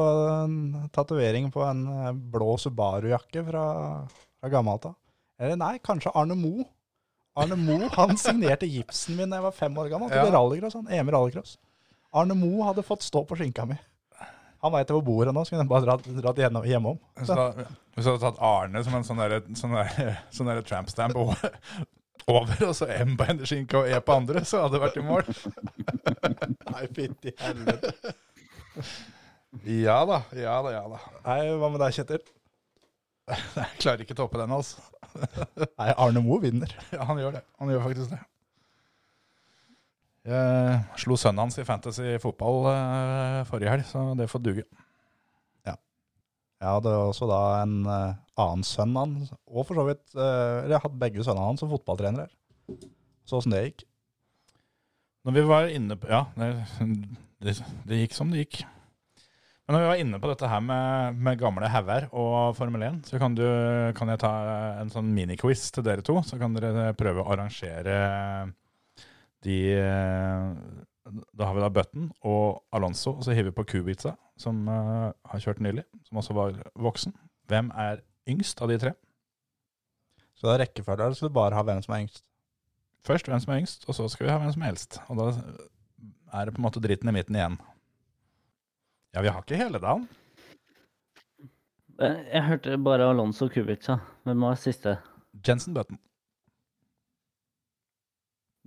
en 0.44 0.56
tatovering 0.92 1.48
på 1.54 1.62
en 1.64 1.84
eh, 1.88 2.10
blå 2.34 2.56
Subaru-jakke 2.60 3.44
fra, 3.48 3.64
fra 4.42 4.50
gammelt 4.52 4.90
av. 4.90 4.96
Eller 5.40 5.56
nei, 5.62 5.76
kanskje 5.86 6.12
Arne 6.20 6.36
Mo. 6.36 6.66
Arne 7.40 7.56
Mo 7.56 7.78
han 7.94 8.18
signerte 8.20 8.68
gipsen 8.68 9.16
min 9.16 9.30
da 9.32 9.38
jeg 9.40 9.46
var 9.48 9.56
fem 9.56 9.78
år 9.80 9.92
gammel 9.94 10.12
til 10.12 10.20
Ja. 10.26 10.34
rallycross. 10.34 10.76
Han, 10.82 10.90
EM 10.92 11.14
rallycross. 11.16 11.54
Arne 12.20 12.36
Mo 12.36 12.66
hadde 12.68 12.84
fått 12.84 13.06
stå 13.06 13.22
på 13.30 13.38
skinka 13.40 13.68
mi. 13.70 13.78
Han 14.60 14.74
veit 14.76 14.90
hvor 14.92 15.06
bordet 15.08 15.32
nå, 15.32 15.46
så 15.48 15.54
kunne 15.54 15.64
jeg 15.64 15.70
bare 15.72 15.86
dratt, 15.86 16.08
dratt 16.20 16.40
hjemme- 16.42 16.66
hjemom. 16.68 16.98
Så 17.24 17.38
da, 17.38 17.46
hvis 17.96 18.04
du 18.04 18.10
hadde 18.12 18.26
tatt 18.26 18.42
Arne 18.44 18.82
som 18.84 18.98
en 18.98 19.06
sånn 19.08 19.22
der, 19.22 19.38
sånn 19.56 19.78
der, 19.78 20.18
sånn 20.36 20.50
der 20.52 20.60
trampstamp 20.68 21.16
over, 21.16 21.54
over, 22.28 22.66
og 22.68 22.76
så 22.78 22.88
M 23.00 23.16
på 23.20 23.28
ene 23.30 23.48
skinka 23.48 23.82
og 23.82 23.90
E 23.90 24.00
på 24.06 24.16
andre, 24.16 24.44
så 24.48 24.64
hadde 24.64 24.76
det 24.78 24.82
vært 24.84 25.00
i 25.00 25.06
mål. 25.06 25.30
Nei, 26.74 26.84
fytti 26.96 27.34
helvete. 27.40 27.94
Ja 29.66 30.02
da, 30.06 30.20
ja 30.38 30.58
da, 30.66 30.74
ja 30.76 30.84
da. 30.92 31.00
Nei, 31.26 31.40
hva 31.58 31.72
med 31.74 31.82
deg, 31.82 31.96
Kjetil? 31.98 32.22
Jeg 33.30 33.80
klarer 33.82 34.04
ikke 34.04 34.16
å 34.18 34.20
toppe 34.24 34.42
den, 34.42 34.54
altså. 34.54 34.82
Nei, 35.78 35.90
Arne 35.96 36.22
Moe 36.26 36.42
vinner. 36.44 36.74
Ja, 36.96 37.06
han 37.10 37.22
gjør 37.22 37.40
det. 37.40 37.44
Han 37.62 37.72
gjør 37.74 37.86
faktisk 37.88 38.14
det. 38.14 38.22
Jeg 40.30 41.02
slo 41.02 41.16
sønnen 41.18 41.46
hans 41.46 41.58
i 41.58 41.66
fantasy 41.66 42.18
fotball 42.22 42.68
eh, 42.70 43.40
forrige 43.50 43.72
helg, 43.74 43.86
så 43.88 44.04
det 44.20 44.28
får 44.30 44.44
duge. 44.46 44.66
Jeg 46.60 46.76
hadde 46.76 46.96
også 47.08 47.28
da 47.30 47.44
en 47.62 47.76
eh, 47.88 48.18
annen 48.40 48.66
sønn 48.68 48.98
han, 49.00 49.14
og 49.48 49.64
for 49.68 49.80
så 49.80 49.86
vidt 49.88 50.18
eh, 50.20 50.68
jeg 50.68 50.82
hadde 50.84 51.00
begge 51.00 51.24
sønnene 51.24 51.52
hans 51.52 51.64
som 51.64 51.72
fotballtrenere. 51.72 52.28
Så 53.28 53.40
åssen 53.40 53.56
det 53.56 53.64
gikk. 53.64 53.86
Når 55.28 55.36
vi 55.36 55.46
var 55.48 55.72
inne 55.72 55.96
på 56.00 56.10
Ja, 56.12 56.26
det, 56.36 56.50
det, 57.44 57.56
det 57.88 58.02
gikk 58.04 58.18
som 58.18 58.34
det 58.34 58.44
gikk. 58.44 58.62
Men 59.70 59.76
når 59.78 59.84
vi 59.84 59.90
var 59.92 60.00
inne 60.02 60.20
på 60.20 60.32
dette 60.32 60.50
her 60.50 60.62
med, 60.66 61.18
med 61.22 61.40
gamle 61.40 61.68
hauger 61.70 62.08
og 62.10 62.56
Formel 62.58 62.88
1, 62.88 63.04
så 63.06 63.20
kan, 63.22 63.36
du, 63.38 63.46
kan 63.96 64.10
jeg 64.10 64.22
ta 64.24 64.32
en 64.82 64.90
sånn 64.90 65.12
miniquiz 65.14 65.68
til 65.76 65.86
dere 65.86 66.02
to. 66.04 66.16
Så 66.26 66.40
kan 66.42 66.56
dere 66.58 66.90
prøve 66.98 67.22
å 67.22 67.30
arrangere 67.36 68.00
de 69.46 69.60
eh, 69.78 70.48
Da 71.08 71.48
har 71.48 71.56
vi 71.56 71.62
da 71.64 71.70
Button 71.74 72.10
og 72.28 72.64
Alonso, 72.76 73.16
og 73.18 73.24
så 73.26 73.34
hiver 73.34 73.50
vi 73.50 73.56
på 73.58 73.64
Kubica, 73.72 74.16
som 74.38 74.62
uh, 74.70 75.10
har 75.32 75.42
kjørt 75.42 75.62
nylig, 75.64 75.84
som 76.06 76.20
også 76.22 76.36
var 76.38 76.58
voksen. 76.78 77.16
Hvem 77.50 77.72
er 77.74 78.04
yngst 78.30 78.62
av 78.62 78.70
de 78.70 78.78
tre? 78.82 78.92
Så 80.38 80.48
det 80.48 80.54
er 80.54 80.62
rekkefølge 80.66 81.04
eller 81.08 81.18
skal 81.18 81.32
du 81.32 81.36
bare 81.40 81.58
ha 81.58 81.64
hvem 81.68 81.82
som 81.84 81.96
er 81.96 82.04
yngst? 82.06 82.24
Først 83.08 83.28
hvem 83.32 83.42
som 83.42 83.54
er 83.54 83.62
yngst, 83.64 83.88
og 83.90 83.96
så 83.98 84.06
skal 84.12 84.28
vi 84.28 84.32
ha 84.32 84.38
hvem 84.44 84.54
som 84.54 84.64
er 84.64 84.74
eldst. 84.74 85.00
Og 85.10 85.20
da 85.20 85.30
er 86.36 86.46
det 86.46 86.54
på 86.56 86.62
en 86.62 86.68
måte 86.68 86.84
dritten 86.84 87.10
i 87.10 87.16
midten 87.16 87.36
igjen. 87.40 87.58
Ja, 89.16 89.24
vi 89.26 89.32
har 89.34 89.42
ikke 89.42 89.58
hele 89.60 89.82
dagen. 89.82 90.06
Eh, 92.00 92.20
Jeg 92.36 92.46
hørte 92.46 92.78
bare 92.78 93.10
Alonso 93.10 93.50
Kubica. 93.52 93.98
Hvem 94.28 94.46
var 94.46 94.60
siste? 94.62 95.00
Jensen 95.48 95.74
Button. 95.74 95.98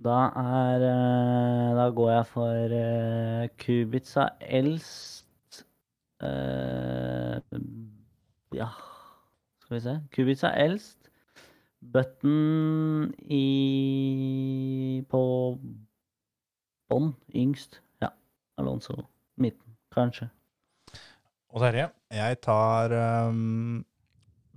Da 0.03 0.19
er 0.35 0.83
eh, 0.83 1.75
Da 1.77 1.89
går 1.95 2.11
jeg 2.11 2.25
for 2.27 2.73
eh, 2.75 3.49
Kubica 3.65 4.27
eldst 4.41 5.63
eh, 6.23 7.39
Ja, 8.53 8.67
skal 9.61 9.75
vi 9.75 9.79
se. 9.79 9.95
Kubica 10.15 10.51
eldst. 10.59 11.09
Button 11.93 13.13
i 13.31 15.03
På 15.09 15.23
bånn 16.89 17.15
yngst. 17.35 17.79
Ja. 18.03 18.11
Alonso 18.57 18.99
midten, 19.35 19.77
kanskje. 19.91 20.29
Og 21.49 21.63
Terje. 21.63 21.89
Jeg 22.11 22.41
tar 22.43 22.93
um, 23.27 23.85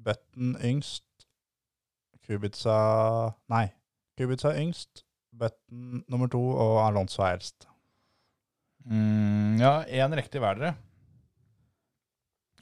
Button 0.04 0.56
yngst. 0.64 1.06
Kubica 2.26 2.78
Nei. 3.48 3.68
Kubica 4.18 4.56
yngst. 4.58 5.05
Button 5.36 6.02
nummer 6.10 6.30
to 6.32 6.40
og 6.40 6.80
Alonso 6.84 7.22
er 7.24 7.36
eldst. 7.36 7.68
Mm, 8.86 9.56
ja, 9.60 9.80
én 9.84 10.14
riktig 10.16 10.40
hver 10.42 10.58
dere. 10.60 10.74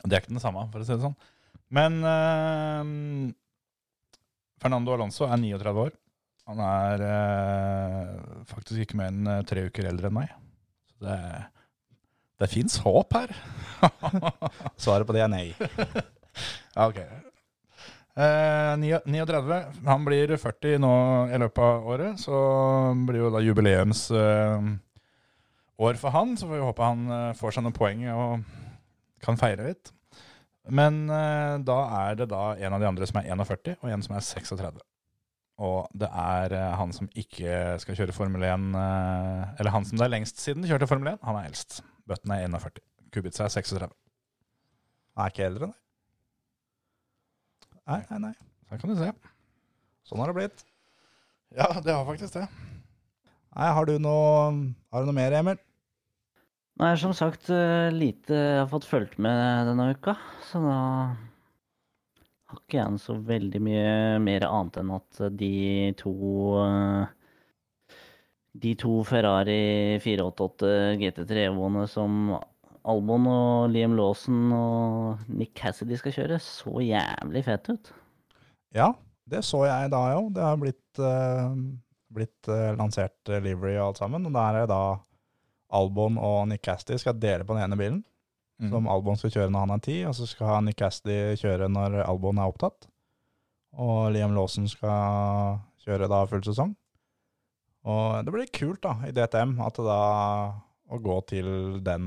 Det 0.05 0.12
er 0.16 0.22
ikke 0.22 0.35
den 0.35 0.43
samme, 0.43 0.66
for 0.72 0.83
å 0.83 0.87
si 0.87 0.93
det 0.95 1.05
sånn. 1.05 1.16
Men 1.75 1.99
eh, 2.05 3.35
Fernando 4.62 4.95
Alonso 4.95 5.27
er 5.29 5.41
39 5.41 5.85
år. 5.87 5.95
Han 6.51 6.61
er 6.61 7.05
eh, 7.09 8.16
faktisk 8.51 8.85
ikke 8.85 8.99
mer 9.01 9.12
enn 9.12 9.31
eh, 9.33 9.45
tre 9.49 9.66
uker 9.70 9.89
eldre 9.89 10.11
enn 10.11 10.18
meg. 10.18 10.33
Så 10.93 11.07
det, 11.07 11.18
det 12.43 12.51
fins 12.53 12.77
håp 12.85 13.16
her. 13.16 13.33
Svaret 14.85 15.09
på 15.09 15.16
det 15.16 15.25
er 15.27 15.33
nei. 15.33 15.47
Ja, 16.75 16.89
ok. 16.89 16.97
Eh, 18.15 18.75
39. 18.79 19.61
Han 19.87 20.05
blir 20.07 20.37
40 20.39 20.79
nå 20.83 20.95
i 21.35 21.39
løpet 21.43 21.65
av 21.67 21.89
året, 21.95 22.21
så 22.23 22.39
blir 23.09 23.25
jo 23.25 23.33
da 23.35 23.43
jubileumsår 23.43 24.69
år 25.83 25.99
for 25.99 26.15
han. 26.15 26.37
Så 26.39 26.47
får 26.47 26.55
vi 26.59 26.65
håpe 26.69 26.87
han 26.87 27.05
eh, 27.11 27.35
får 27.39 27.57
seg 27.57 27.67
noen 27.67 27.77
poeng 27.77 28.07
og 28.15 28.47
kan 29.25 29.39
feire 29.41 29.71
litt. 29.71 29.93
Men 30.71 31.05
eh, 31.12 31.59
da 31.67 31.79
er 32.07 32.19
det 32.21 32.31
da 32.33 32.55
en 32.57 32.77
av 32.77 32.83
de 32.83 32.89
andre 32.89 33.09
som 33.09 33.21
er 33.21 33.31
41, 33.35 33.77
og 33.83 33.91
en 33.91 34.05
som 34.05 34.17
er 34.17 34.25
36. 34.25 34.85
Og 35.65 35.91
det 35.95 36.09
er 36.09 36.55
eh, 36.57 36.77
han 36.79 36.95
som 36.95 37.11
ikke 37.15 37.59
skal 37.83 37.99
kjøre 37.99 38.15
Formel 38.17 38.43
1 38.43 38.73
eh, 38.75 39.43
Eller 39.61 39.71
han 39.71 39.85
som 39.87 40.01
det 40.01 40.09
er 40.09 40.11
lengst 40.17 40.41
siden 40.43 40.67
kjørte 40.67 40.89
Formel 40.91 41.12
1, 41.12 41.21
han 41.23 41.39
er 41.39 41.51
eldst. 41.51 41.83
Bøtten 42.09 42.35
er 42.35 42.49
41. 42.49 42.83
Kubica 43.15 43.47
er 43.47 43.55
36. 43.55 43.95
Han 45.15 45.27
er 45.27 45.35
ikke 45.35 45.47
eldre, 45.47 45.71
nei. 45.71 45.84
Nei, 47.91 48.01
nei, 48.11 48.20
nei. 48.28 48.35
Der 48.70 48.80
kan 48.80 48.91
du 48.93 48.97
se. 48.97 49.11
Sånn 50.09 50.20
har 50.22 50.30
det 50.32 50.37
blitt. 50.39 50.64
Ja, 51.55 51.68
det 51.85 51.93
har 51.93 52.07
faktisk 52.09 52.39
det. 52.39 52.47
Nei, 53.55 53.68
har 53.76 53.87
du 53.87 53.99
noe, 54.03 54.49
har 54.91 55.05
du 55.05 55.11
noe 55.11 55.16
mer, 55.16 55.37
Emil? 55.37 55.61
Nei, 56.80 56.95
som 56.99 57.12
sagt, 57.14 57.47
eh, 57.55 57.93
lite 57.95 58.35
jeg 58.35 58.62
har 58.64 58.70
fått 58.72 58.89
fulgt 58.89 59.20
med 59.22 59.68
denne 59.68 59.93
uka, 59.95 60.16
så 60.49 60.59
da 60.64 60.78
har 62.51 62.59
ikke 62.59 62.80
jeg 62.80 63.03
så 63.03 63.14
veldig 63.28 63.61
mye 63.62 63.93
mer 64.22 64.47
annet 64.49 64.80
enn 64.80 64.91
at 64.97 65.20
de 65.39 65.53
to 66.01 66.14
eh, 66.64 67.12
De 68.64 68.70
to 68.78 69.01
Ferrari 69.07 69.99
488 70.03 70.68
GT3 71.01 71.47
Evoene 71.49 71.89
som 71.91 72.35
Albon 72.85 73.26
og 73.30 73.70
Liam 73.72 73.95
Lawson 73.97 74.53
og 74.53 75.28
Nick 75.32 75.55
Cassidy 75.57 75.97
skal 75.97 76.12
kjøre, 76.12 76.39
så 76.43 76.82
jævlig 76.85 77.45
fete 77.47 77.76
ut. 77.78 77.93
Ja, 78.76 78.91
det 79.30 79.41
så 79.49 79.62
jeg 79.64 79.93
da 79.95 80.03
jo. 80.12 80.26
Det 80.35 80.45
har 80.45 80.59
blitt, 80.61 81.01
uh, 81.01 81.55
blitt 82.12 82.51
uh, 82.51 82.74
lansert 82.76 83.32
eh, 83.32 83.41
livery 83.45 83.78
og 83.78 83.87
alt 83.87 84.03
sammen. 84.03 84.26
Og 84.28 84.37
der 84.37 84.61
er 84.61 84.68
da 84.68 84.82
Albon 85.74 86.18
og 86.20 86.49
Nick 86.51 86.66
Cassidy 86.66 87.01
skal 87.01 87.16
dele 87.16 87.47
på 87.47 87.57
den 87.57 87.64
ene 87.64 87.80
bilen. 87.80 88.03
Mm. 88.61 88.70
Som 88.70 88.91
Albon 88.93 89.18
skal 89.18 89.32
kjøre 89.32 89.51
når 89.51 89.64
han 89.64 89.76
er 89.78 89.85
ti, 89.89 89.97
og 90.07 90.14
så 90.18 90.28
skal 90.28 90.61
Nick 90.66 90.78
Cassidy 90.82 91.39
kjøre 91.41 91.70
når 91.72 92.03
Albon 92.05 92.39
er 92.39 92.53
opptatt. 92.53 92.89
Og 93.80 94.12
Liam 94.14 94.37
Lawson 94.37 94.68
skal 94.70 95.62
kjøre 95.82 96.11
da 96.11 96.20
full 96.28 96.45
sesong. 96.45 96.76
Og 97.85 98.24
det 98.24 98.32
blir 98.32 98.53
kult 98.55 98.85
da, 98.85 98.99
i 99.09 99.12
DTM, 99.12 99.57
at 99.64 99.76
det 99.76 99.89
da 99.89 100.03
å 100.93 101.01
gå 101.01 101.16
til 101.28 101.49
den 101.85 102.05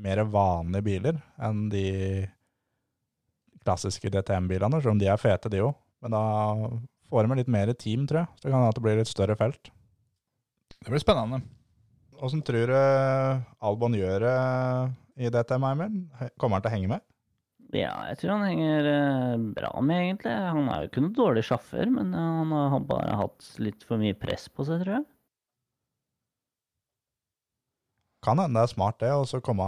mer 0.00 0.22
vanlige 0.32 0.86
biler 0.86 1.20
enn 1.42 1.68
de 1.72 1.86
klassiske 3.64 4.10
DTM-bilene, 4.12 4.80
selv 4.80 4.94
om 4.94 5.00
de 5.00 5.08
er 5.10 5.20
fete, 5.20 5.52
de 5.52 5.62
òg. 5.66 5.76
Men 6.00 6.16
da 6.16 6.22
får 7.10 7.26
de 7.26 7.30
med 7.32 7.42
litt 7.42 7.52
mer 7.52 7.72
team, 7.76 8.06
tror 8.08 8.22
jeg. 8.22 8.32
Så 8.38 8.46
det 8.46 8.52
kan 8.52 8.58
hende 8.60 8.72
at 8.72 8.78
det 8.78 8.84
blir 8.86 9.00
litt 9.00 9.10
større 9.10 9.36
felt. 9.36 9.72
Det 10.80 10.88
blir 10.88 11.02
spennende. 11.02 11.42
Åssen 12.20 12.42
tror 12.44 12.72
du 12.72 12.76
Albon 13.64 13.96
gjør 13.96 14.26
det 14.26 14.36
i 15.20 15.30
DTM, 15.32 15.64
Eimer? 15.68 15.94
Kommer 16.40 16.58
han 16.58 16.64
til 16.64 16.72
å 16.72 16.74
henge 16.74 16.92
med? 16.94 17.04
Ja, 17.76 17.92
jeg 18.10 18.18
tror 18.18 18.32
han 18.34 18.48
henger 18.48 18.86
eh, 18.90 19.42
bra 19.54 19.70
med, 19.84 20.02
egentlig. 20.02 20.32
Han 20.32 20.66
er 20.72 20.82
jo 20.82 20.90
ikke 20.90 21.04
noen 21.04 21.16
dårlig 21.16 21.44
sjåfør, 21.46 21.92
men 21.94 22.10
eh, 22.16 22.30
han 22.40 22.54
har 22.74 22.86
bare 22.88 23.18
hatt 23.20 23.50
litt 23.62 23.84
for 23.86 24.00
mye 24.00 24.16
press 24.18 24.48
på 24.50 24.66
seg, 24.66 24.82
tror 24.82 24.96
jeg. 24.96 25.06
Kan 28.24 28.40
hende 28.42 28.60
det 28.60 28.68
er 28.68 28.74
smart 28.74 29.00
det, 29.00 29.12
og 29.16 29.26
så 29.28 29.40
komme 29.44 29.66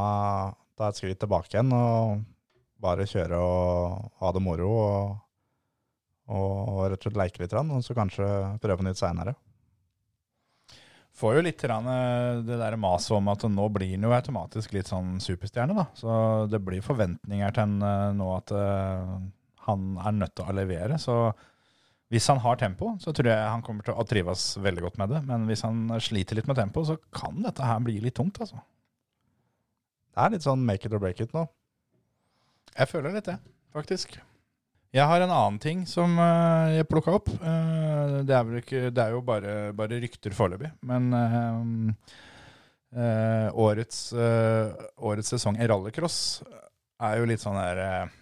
ta 0.76 0.88
et 0.88 0.98
skritt 0.98 1.20
tilbake 1.22 1.52
igjen 1.54 1.72
og 1.76 2.22
bare 2.82 3.06
kjøre 3.08 3.38
og 3.38 4.10
ha 4.20 4.32
det 4.34 4.42
moro 4.42 4.70
og, 4.72 5.14
og 6.32 6.82
rett 6.90 6.98
og 6.98 7.06
slett 7.06 7.20
leke 7.20 7.42
litt, 7.44 7.54
og 7.54 7.84
så 7.86 7.96
kanskje 7.96 8.28
prøve 8.62 8.86
nytt 8.86 9.00
seinere. 9.00 9.36
Får 11.12 11.36
jo 11.36 11.44
litt 11.44 11.62
eh, 11.68 12.40
det 12.46 12.56
der 12.56 12.78
maset 12.80 13.12
om 13.18 13.28
at 13.28 13.44
nå 13.44 13.68
blir 13.74 13.92
han 13.92 14.06
jo 14.08 14.14
automatisk 14.16 14.72
litt 14.72 14.88
sånn 14.88 15.18
superstjerne, 15.20 15.76
da. 15.76 15.84
Så 15.96 16.12
det 16.48 16.62
blir 16.64 16.84
forventninger 16.84 17.52
til 17.52 17.66
han 17.66 17.74
eh, 17.84 18.12
nå 18.16 18.28
at 18.38 18.52
eh, 18.56 19.10
han 19.66 19.90
er 20.00 20.16
nødt 20.16 20.34
til 20.38 20.48
å 20.48 20.56
levere. 20.56 20.96
Så 20.98 21.16
hvis 22.12 22.28
han 22.28 22.42
har 22.44 22.58
tempo, 22.60 22.90
så 23.00 23.14
tror 23.16 23.30
jeg 23.30 23.52
han 23.54 23.62
kommer 23.64 23.86
til 23.86 23.96
å 23.96 24.04
trives 24.04 24.50
veldig 24.60 24.82
godt 24.84 24.98
med 25.00 25.14
det. 25.14 25.22
Men 25.30 25.46
hvis 25.48 25.64
han 25.64 25.86
sliter 25.96 26.36
litt 26.36 26.50
med 26.50 26.58
tempo, 26.60 26.84
så 26.84 26.98
kan 27.14 27.40
dette 27.40 27.64
her 27.64 27.80
bli 27.80 27.96
litt 28.04 28.18
tungt, 28.18 28.36
altså. 28.44 28.60
Det 30.12 30.20
er 30.20 30.34
litt 30.34 30.44
sånn 30.44 30.66
make 30.68 30.84
it 30.84 30.92
or 30.92 31.00
break 31.00 31.22
it 31.24 31.32
nå. 31.32 31.46
Jeg 32.76 32.90
føler 32.90 33.16
litt 33.16 33.30
det, 33.30 33.38
faktisk. 33.72 34.18
Jeg 34.92 35.08
har 35.08 35.24
en 35.24 35.32
annen 35.32 35.56
ting 35.56 35.86
som 35.88 36.18
eh, 36.20 36.76
jeg 36.76 36.88
plukka 36.90 37.16
opp. 37.16 37.32
Eh, 37.32 38.18
det, 38.28 38.36
er 38.36 38.44
vel 38.44 38.60
ikke, 38.60 38.80
det 38.92 39.06
er 39.06 39.14
jo 39.16 39.22
bare, 39.24 39.54
bare 39.76 40.00
rykter 40.04 40.36
foreløpig. 40.36 40.68
Men 40.84 41.08
øh, 42.92 43.48
årets, 43.56 44.10
øh, 44.12 44.68
årets 45.00 45.32
sesong 45.32 45.56
i 45.56 45.68
rallycross 45.72 46.18
er 47.08 47.22
jo 47.22 47.30
litt 47.32 47.40
sånn 47.40 47.56
der 47.56 48.12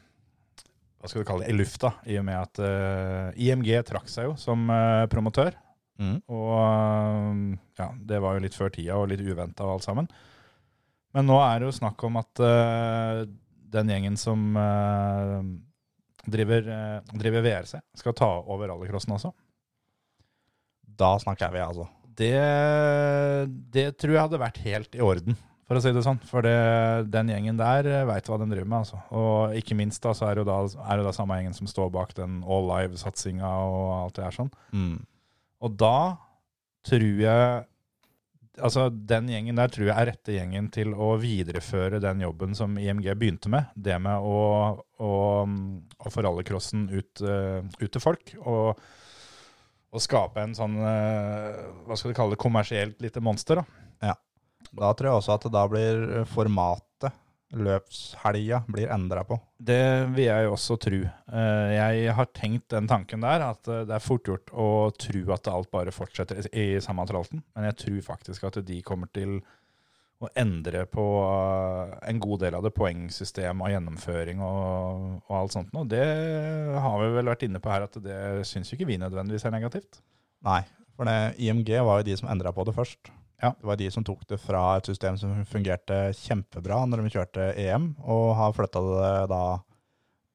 Hva 1.00 1.08
skal 1.08 1.24
du 1.24 1.28
kalle 1.28 1.46
det? 1.46 1.54
I 1.54 1.58
lufta. 1.58 1.94
I 2.06 2.18
og 2.20 2.26
med 2.28 2.36
at 2.36 2.60
uh, 2.60 3.40
IMG 3.40 3.72
trakk 3.88 4.10
seg 4.12 4.28
jo 4.28 4.34
som 4.40 4.68
uh, 4.68 5.08
promotør. 5.12 5.56
Og 6.00 6.52
uh, 6.56 7.40
ja, 7.80 7.88
det 8.12 8.20
var 8.20 8.36
jo 8.36 8.44
litt 8.44 8.56
før 8.56 8.72
tida 8.74 9.00
og 9.00 9.08
litt 9.10 9.24
uventa 9.24 9.64
og 9.66 9.78
alt 9.78 9.88
sammen. 9.88 10.10
Men 11.16 11.26
nå 11.26 11.38
er 11.42 11.58
det 11.58 11.70
jo 11.70 11.76
snakk 11.80 12.02
om 12.06 12.18
at 12.20 12.42
eh, 12.44 13.24
den 13.74 13.90
gjengen 13.90 14.18
som 14.20 14.56
eh, 14.58 15.38
driver, 16.30 16.68
eh, 16.76 17.14
driver 17.18 17.46
VRC, 17.46 17.80
skal 17.98 18.16
ta 18.18 18.30
over 18.40 18.70
rallycrossen 18.70 19.16
også. 19.16 19.32
Da 21.00 21.14
snakker 21.22 21.54
vi, 21.54 21.62
altså. 21.64 21.88
Det, 22.20 22.34
det 23.72 23.86
tror 23.98 24.14
jeg 24.14 24.26
hadde 24.26 24.42
vært 24.42 24.60
helt 24.66 24.98
i 24.98 25.02
orden, 25.02 25.38
for 25.70 25.78
å 25.78 25.82
si 25.84 25.92
det 25.94 26.02
sånn. 26.02 26.18
For 26.26 26.42
det, 26.42 26.56
den 27.14 27.28
gjengen 27.30 27.58
der 27.60 27.86
veit 28.08 28.26
hva 28.26 28.40
den 28.42 28.50
driver 28.50 28.66
med. 28.66 28.80
altså. 28.82 28.98
Og 29.14 29.54
ikke 29.54 29.76
minst 29.78 30.02
da, 30.02 30.10
så 30.18 30.26
er 30.26 30.34
det 30.34 30.42
jo 30.42 30.48
da, 30.50 30.56
er 30.82 30.98
det 30.98 31.06
da 31.06 31.12
samme 31.14 31.36
gjengen 31.38 31.54
som 31.54 31.70
står 31.70 31.92
bak 31.94 32.10
den 32.18 32.40
All 32.42 32.66
Live-satsinga 32.66 33.46
og 33.70 33.84
alt 34.00 34.18
det 34.18 34.24
her 34.26 34.34
sånn. 34.40 34.50
Og 35.62 35.76
da 35.78 35.96
tror 36.90 37.20
jeg 37.22 37.66
Altså, 38.60 38.88
den 38.90 39.28
gjengen 39.30 39.56
der 39.56 39.70
tror 39.72 39.86
jeg 39.86 39.94
er 39.94 40.08
rette 40.10 40.34
gjengen 40.34 40.66
til 40.74 40.90
å 40.92 41.14
videreføre 41.22 42.00
den 42.02 42.20
jobben 42.20 42.50
som 42.58 42.74
IMG 42.76 43.06
begynte 43.16 43.48
med. 43.48 43.70
Det 43.78 43.94
med 44.02 44.20
å, 44.26 44.40
å, 45.00 45.12
å 45.46 46.12
få 46.12 46.24
rallycrossen 46.26 46.82
ut, 46.90 47.22
eh, 47.24 47.62
ut 47.80 47.88
til 47.94 48.02
folk. 48.02 48.34
Og, 48.42 48.82
og 49.94 50.04
skape 50.04 50.42
en 50.44 50.52
sånn 50.58 50.76
eh, 50.82 51.62
Hva 51.86 51.96
skal 51.96 52.12
du 52.12 52.18
kalle 52.18 52.34
det? 52.34 52.42
Kommersielt 52.42 53.00
lite 53.00 53.22
monster. 53.24 53.62
da. 53.62 53.88
Da 54.76 54.92
tror 54.94 55.10
jeg 55.10 55.18
også 55.20 55.36
at 55.38 55.46
da 55.52 55.64
blir 55.70 56.24
formatet, 56.30 56.86
løpshelga, 57.50 58.60
blir 58.70 58.90
endra 58.94 59.24
på. 59.26 59.34
Det 59.58 59.80
vil 60.14 60.28
jeg 60.28 60.50
også 60.52 60.76
tro. 60.78 61.00
Eh, 61.02 61.70
Jeg 61.74 62.12
har 62.14 62.28
tenkt 62.36 62.68
den 62.70 62.86
tanken 62.86 63.24
der, 63.26 63.42
at 63.48 63.66
eh, 63.66 63.80
det 63.88 63.96
er 63.96 64.04
fort 64.04 64.22
gjort 64.28 64.52
å 64.54 64.68
tro 64.94 65.22
at 65.34 65.50
alt 65.50 65.70
bare 65.74 65.90
fortsetter 65.94 66.46
i 66.54 66.68
samme 66.84 67.06
tralten. 67.10 67.42
Men 67.56 67.66
jeg 67.70 67.80
tror 67.82 68.00
faktisk 68.12 68.46
at 68.46 68.60
de 68.68 68.78
kommer 68.86 69.10
til 69.10 69.40
å 70.20 70.28
endre 70.38 70.84
på 70.86 71.02
eh, 71.26 71.96
en 72.12 72.22
god 72.22 72.44
del 72.44 72.54
av 72.54 72.62
det 72.68 72.74
poengsystem 72.76 73.62
og 73.64 73.72
gjennomføring 73.74 74.42
og, 74.46 75.06
og 75.26 75.36
alt 75.42 75.56
sånt. 75.56 75.74
Og 75.74 75.88
det 75.90 76.06
har 76.06 76.98
vi 77.02 77.14
vel 77.18 77.32
vært 77.32 77.46
inne 77.48 77.58
på 77.64 77.72
her, 77.72 77.88
at 77.88 77.98
det 78.04 78.20
syns 78.46 78.70
jo 78.70 78.78
ikke 78.78 78.92
vi 78.92 79.00
nødvendigvis 79.02 79.48
er 79.48 79.56
negativt. 79.58 80.04
Nei, 80.46 80.60
for 80.94 81.08
det, 81.10 81.18
IMG 81.42 81.72
var 81.82 81.98
jo 81.98 82.12
de 82.12 82.20
som 82.20 82.30
endra 82.30 82.54
på 82.54 82.68
det 82.68 82.76
først. 82.78 83.10
Ja. 83.40 83.54
Det 83.56 83.66
var 83.66 83.76
de 83.80 83.88
som 83.90 84.04
tok 84.04 84.26
det 84.28 84.36
fra 84.42 84.76
et 84.76 84.88
system 84.90 85.16
som 85.20 85.44
fungerte 85.48 86.10
kjempebra 86.18 86.82
når 86.86 87.02
de 87.06 87.12
kjørte 87.14 87.46
EM, 87.56 87.94
og 88.04 88.34
har 88.36 88.52
flytta 88.56 88.82
det 88.84 89.12
da 89.32 89.42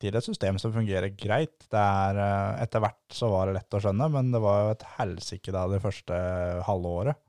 til 0.02 0.18
et 0.18 0.26
system 0.26 0.58
som 0.60 0.74
fungerer 0.76 1.14
greit. 1.16 1.54
Det 1.72 1.80
er, 1.80 2.18
eh, 2.20 2.64
etter 2.66 2.82
hvert 2.84 3.14
så 3.16 3.30
var 3.32 3.48
det 3.48 3.60
lett 3.60 3.78
å 3.78 3.80
skjønne, 3.84 4.10
men 4.12 4.32
det 4.34 4.42
var 4.44 4.58
jo 4.64 4.74
et 4.74 4.88
helsike 4.98 5.54
da 5.56 5.68
det 5.72 5.80
første 5.86 6.18
halve 6.68 6.92
året. 7.04 7.22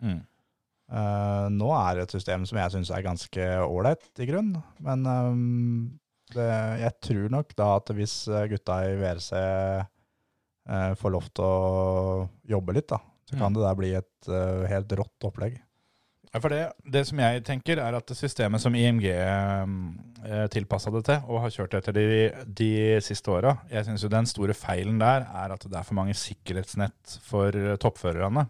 Eh, 0.86 1.46
nå 1.50 1.68
er 1.74 1.94
det 2.00 2.06
et 2.06 2.16
system 2.16 2.46
som 2.46 2.58
jeg 2.58 2.72
syns 2.74 2.90
er 2.94 3.04
ganske 3.06 3.46
ålreit, 3.66 4.08
i 4.18 4.26
grunn. 4.28 4.52
Men 4.82 5.06
um, 5.06 6.00
det, 6.34 6.48
jeg 6.82 6.92
tror 7.06 7.28
nok 7.36 7.54
da 7.58 7.68
at 7.76 7.92
hvis 7.94 8.16
gutta 8.50 8.80
i 8.88 8.96
VRC 8.98 9.30
uh, 10.70 10.94
får 10.98 11.14
lov 11.14 11.28
til 11.34 11.46
å 11.46 12.28
jobbe 12.50 12.74
litt, 12.78 12.88
da, 12.90 12.98
så 13.30 13.38
kan 13.38 13.52
Mm. 13.52 13.54
det 13.58 13.62
der 13.66 13.78
bli 13.78 13.92
et 13.98 14.28
uh, 14.30 14.66
helt 14.70 14.96
rått 14.98 15.26
opplegg. 15.30 15.60
Ja, 16.36 16.40
for 16.44 16.52
det, 16.52 16.64
det 16.92 17.00
som 17.08 17.20
jeg 17.22 17.40
tenker, 17.46 17.80
er 17.80 17.94
at 17.96 18.10
systemet 18.12 18.60
som 18.60 18.74
IMG 18.76 19.06
eh, 19.08 20.42
tilpassa 20.52 20.90
det 20.92 21.00
til, 21.06 21.22
og 21.32 21.40
har 21.46 21.54
kjørt 21.54 21.76
etter 21.78 21.94
de, 21.96 22.08
de 22.58 22.72
siste 23.00 23.30
åra 23.32 23.54
Jeg 23.70 23.86
syns 23.86 24.04
jo 24.04 24.10
den 24.12 24.28
store 24.28 24.52
feilen 24.52 24.98
der 25.00 25.24
er 25.24 25.54
at 25.54 25.64
det 25.64 25.78
er 25.78 25.86
for 25.86 25.96
mange 25.96 26.12
sikkerhetsnett 26.18 27.14
for 27.24 27.56
eh, 27.56 27.78
toppførerne. 27.80 28.44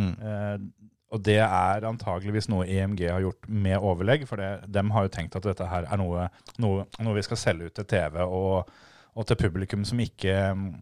Mm. 0.00 0.14
Eh, 0.16 0.86
og 1.12 1.20
det 1.28 1.36
er 1.44 1.84
antageligvis 1.90 2.48
noe 2.48 2.64
IMG 2.72 3.04
har 3.04 3.20
gjort 3.26 3.50
med 3.52 3.84
overlegg, 3.84 4.24
for 4.30 4.40
det, 4.40 4.70
dem 4.72 4.94
har 4.96 5.04
jo 5.04 5.12
tenkt 5.18 5.36
at 5.36 5.44
dette 5.44 5.68
her 5.68 5.84
er 5.92 6.00
noe, 6.00 6.30
noe, 6.62 6.86
noe 7.04 7.16
vi 7.18 7.24
skal 7.26 7.40
selge 7.42 7.68
ut 7.68 7.76
til 7.76 7.88
TV 7.90 8.16
og, 8.24 8.72
og 9.12 9.28
til 9.28 9.38
publikum 9.44 9.84
som 9.84 10.00
ikke, 10.00 10.38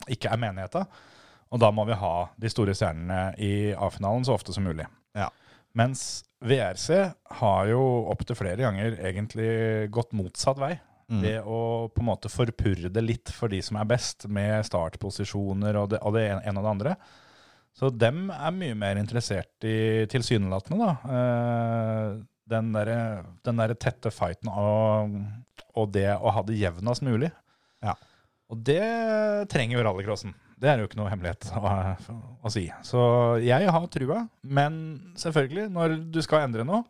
ikke 0.07 0.31
er 0.31 0.45
menigheta. 0.47 0.85
Og 1.51 1.59
da 1.63 1.75
må 1.75 1.83
vi 1.91 1.99
ha 1.99 2.15
de 2.39 2.51
store 2.51 2.79
stjernene 2.79 3.35
i 3.43 3.73
A-finalen 3.75 4.23
så 4.27 4.39
ofte 4.39 4.55
som 4.55 4.71
mulig. 4.71 4.87
Ja. 5.19 5.33
Mens 5.75 6.23
VRC 6.45 6.89
har 7.41 7.69
jo 7.71 7.81
opptil 8.13 8.37
flere 8.37 8.61
ganger 8.67 8.99
egentlig 9.01 9.53
gått 9.95 10.13
motsatt 10.17 10.61
vei. 10.61 10.75
Mm. 11.09 11.21
Ved 11.21 11.49
å 11.49 11.61
på 11.93 12.01
en 12.01 12.09
måte 12.09 12.31
forpurre 12.33 12.91
det 12.93 13.03
litt 13.05 13.33
for 13.33 13.53
de 13.53 13.61
som 13.65 13.77
er 13.81 13.89
best, 13.89 14.29
med 14.33 14.65
startposisjoner 14.69 15.77
og 15.81 15.93
det, 15.93 16.01
og 16.05 16.17
det 16.17 16.27
ene 16.33 16.57
og 16.59 16.65
det 16.65 16.73
andre. 16.73 16.95
Så 17.75 17.91
dem 17.91 18.29
er 18.31 18.55
mye 18.55 18.77
mer 18.79 19.01
interessert 19.01 19.67
i 19.67 20.05
tilsynelatende, 20.11 20.79
da. 20.79 21.17
Eh, 21.17 22.23
den 22.55 22.71
derre 22.75 22.99
der 23.45 23.75
tette 23.81 24.13
fighten 24.13 24.51
og, 24.53 25.15
og 25.81 25.93
det 25.95 26.11
å 26.13 26.33
ha 26.37 26.45
det 26.47 26.59
jevnest 26.61 27.05
mulig. 27.07 27.33
Ja. 27.85 27.97
Og 28.53 28.61
det 28.69 28.85
trenger 29.53 29.79
jo 29.79 29.87
rallycrossen. 29.87 30.35
Det 30.65 30.71
er 30.73 30.81
jo 30.81 30.89
ikke 30.89 30.97
noe 30.97 31.13
hemmelighet 31.13 31.51
å, 31.61 31.71
å 32.41 32.53
si. 32.53 32.65
Så 32.87 33.01
jeg 33.45 33.69
har 33.77 33.89
trua, 33.93 34.23
men 34.43 34.79
selvfølgelig, 35.21 35.69
når 35.75 35.99
du 36.15 36.21
skal 36.25 36.47
endre 36.47 36.65
noe, 36.67 36.83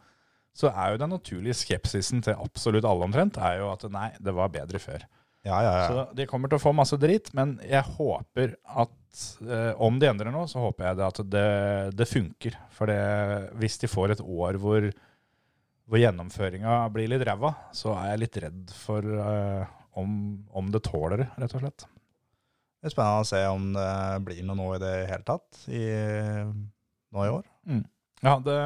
så 0.55 0.71
er 0.71 0.93
jo 0.95 1.01
den 1.03 1.11
naturlige 1.11 1.57
skepsisen 1.59 2.23
til 2.23 2.39
absolutt 2.39 2.87
alle 2.87 3.09
omtrent 3.09 3.41
er 3.43 3.59
jo 3.59 3.73
at 3.73 3.83
nei, 3.91 4.13
det 4.23 4.35
var 4.37 4.53
bedre 4.55 4.79
før. 4.79 5.03
Ja, 5.45 5.59
ja, 5.61 5.73
ja. 5.77 5.89
Så 5.89 6.05
de 6.17 6.25
kommer 6.31 6.49
til 6.49 6.57
å 6.57 6.63
få 6.63 6.73
masse 6.73 6.97
dritt, 7.01 7.33
men 7.37 7.59
jeg 7.67 7.85
håper 7.99 8.55
at 8.65 9.25
eh, 9.45 9.73
om 9.83 9.99
de 10.01 10.09
endrer 10.09 10.33
noe, 10.33 10.49
så 10.49 10.63
håper 10.63 10.89
jeg 10.89 11.01
det 11.01 11.09
at 11.11 11.21
det, 11.35 11.49
det 11.99 12.07
funker. 12.09 12.57
For 12.73 12.89
det, 12.89 13.01
hvis 13.61 13.77
de 13.83 13.91
får 13.91 14.15
et 14.15 14.23
år 14.25 14.61
hvor, 14.63 14.87
hvor 15.91 16.01
gjennomføringa 16.01 16.79
blir 16.95 17.11
litt 17.13 17.27
ræva, 17.29 17.53
så 17.77 17.93
er 17.99 18.15
jeg 18.15 18.23
litt 18.23 18.41
redd 18.47 18.77
for 18.87 19.11
eh, 19.27 19.75
om, 20.01 20.15
om 20.57 20.73
det 20.73 20.85
tåler 20.87 21.27
det, 21.27 21.29
rett 21.43 21.59
og 21.59 21.67
slett. 21.67 21.89
Det 22.85 22.91
er 22.91 22.93
spennende 22.93 23.25
å 23.25 23.25
se 23.25 23.39
om 23.49 23.71
det 23.73 23.91
blir 24.27 24.43
noe 24.45 24.59
nå 24.59 24.65
i 24.75 24.81
det 24.83 24.93
hele 25.09 25.25
tatt 25.25 25.63
i, 25.73 25.85
nå 27.17 27.23
i 27.25 27.31
år. 27.33 27.47
Ja, 28.21 28.35
det, 28.45 28.57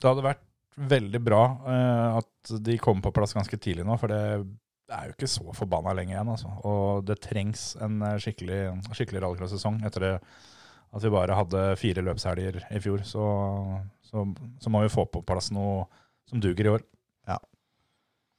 det 0.00 0.08
hadde 0.08 0.24
vært 0.24 0.46
veldig 0.76 1.20
bra 1.24 1.42
eh, 1.68 2.16
at 2.22 2.54
de 2.64 2.78
kom 2.80 3.02
på 3.04 3.12
plass 3.12 3.36
ganske 3.36 3.58
tidlig 3.60 3.84
nå, 3.84 3.98
for 4.00 4.08
det 4.12 4.22
er 4.88 5.10
jo 5.10 5.12
ikke 5.12 5.28
så 5.28 5.44
forbanna 5.56 5.92
lenge 5.98 6.14
igjen. 6.14 6.32
Altså. 6.32 6.54
Og 6.64 7.04
det 7.04 7.18
trengs 7.24 7.74
en 7.84 8.00
eh, 8.00 8.16
skikkelig, 8.24 8.62
skikkelig 8.96 9.26
rallycross-sesong 9.26 9.82
etter 9.84 10.06
det, 10.06 10.14
at 10.96 11.04
vi 11.04 11.12
bare 11.12 11.36
hadde 11.36 11.68
fire 11.76 12.04
løpshelger 12.08 12.62
i 12.72 12.80
fjor. 12.80 13.04
Så, 13.04 13.28
så, 14.08 14.24
så 14.62 14.72
må 14.72 14.86
vi 14.86 14.92
få 14.96 15.04
på 15.12 15.20
plass 15.28 15.52
noe 15.52 15.84
som 16.32 16.40
duger 16.40 16.64
i 16.64 16.74
år. 16.78 16.88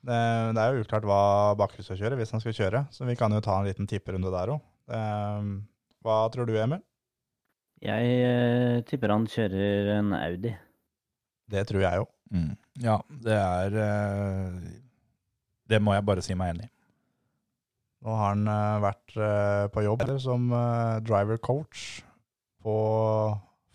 Det, 0.05 0.19
det 0.55 0.61
er 0.61 0.75
jo 0.75 0.83
uklart 0.85 1.07
hva 1.07 1.21
Bakke 1.59 1.83
skal 1.83 1.97
kjøre, 1.99 2.19
hvis 2.19 2.31
han 2.35 2.43
skal 2.43 2.55
kjøre. 2.55 2.83
Så 2.93 3.07
vi 3.07 3.15
kan 3.19 3.33
jo 3.33 3.41
ta 3.43 3.57
en 3.59 3.67
liten 3.67 3.89
tipperunde 3.89 4.31
der 4.33 4.53
òg. 4.53 4.61
Hva 6.05 6.19
tror 6.31 6.47
du, 6.47 6.53
Emil? 6.59 6.83
Jeg 7.83 8.13
eh, 8.25 8.79
tipper 8.89 9.11
han 9.13 9.27
kjører 9.29 9.91
en 9.99 10.13
Audi. 10.17 10.53
Det 11.51 11.65
tror 11.69 11.83
jeg 11.83 12.01
jo. 12.01 12.07
Ja, 12.83 12.97
det 13.23 13.35
er 13.37 13.75
eh, 13.79 14.71
Det 15.69 15.79
må 15.79 15.93
jeg 15.95 16.05
bare 16.07 16.23
si 16.25 16.35
meg 16.35 16.55
enig 16.55 16.65
i. 16.67 16.71
Nå 18.05 18.15
har 18.15 18.33
han 18.33 18.49
eh, 18.51 18.81
vært 18.83 19.15
eh, 19.17 19.67
på 19.73 19.83
jobb 19.85 20.03
eller, 20.05 20.19
som 20.21 20.49
eh, 20.53 20.97
driver 21.05 21.39
coach 21.43 21.85
på, 22.63 22.75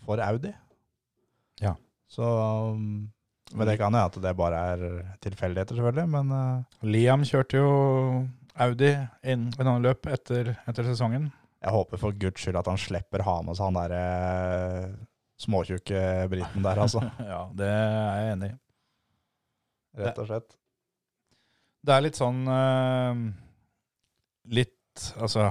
for 0.05 0.23
Audi. 0.23 0.53
Ja. 1.61 1.73
Så 2.11 2.23
um, 2.23 3.11
Men 3.53 3.69
det 3.69 3.77
kan 3.79 3.93
jo 3.93 4.01
at 4.01 4.17
det 4.23 4.33
bare 4.37 4.59
er 4.73 4.83
tilfeldigheter, 5.23 5.77
selvfølgelig. 5.77 6.09
Men 6.15 6.33
uh, 6.33 6.87
Liam 6.89 7.25
kjørte 7.27 7.61
jo 7.61 7.69
Audi 8.63 8.91
inn 9.29 9.47
i 9.49 9.65
noen 9.65 9.85
løp 9.85 10.09
etter, 10.09 10.53
etter 10.69 10.87
sesongen. 10.87 11.31
jeg 11.63 11.73
håper 11.73 12.01
for 12.01 12.17
guds 12.19 12.41
skyld 12.41 12.59
at 12.59 12.69
han 12.69 12.81
slipper 12.81 13.23
ha 13.25 13.39
med 13.45 13.57
seg 13.57 13.69
han 13.69 13.79
derre 13.79 14.01
uh, 14.89 14.97
småtjukke 15.43 16.01
briten 16.31 16.65
der, 16.65 16.81
altså. 16.85 17.01
Ja, 17.33 17.45
det 17.53 17.69
er 17.69 18.19
jeg 18.19 18.35
enig 18.35 18.51
i. 18.51 18.57
Rett 20.03 20.21
og 20.21 20.29
slett. 20.29 20.57
Det 21.83 21.93
er 21.93 22.05
litt 22.05 22.17
sånn 22.17 22.45
uh, 22.47 23.25
Litt 24.55 24.79
Altså, 25.17 25.47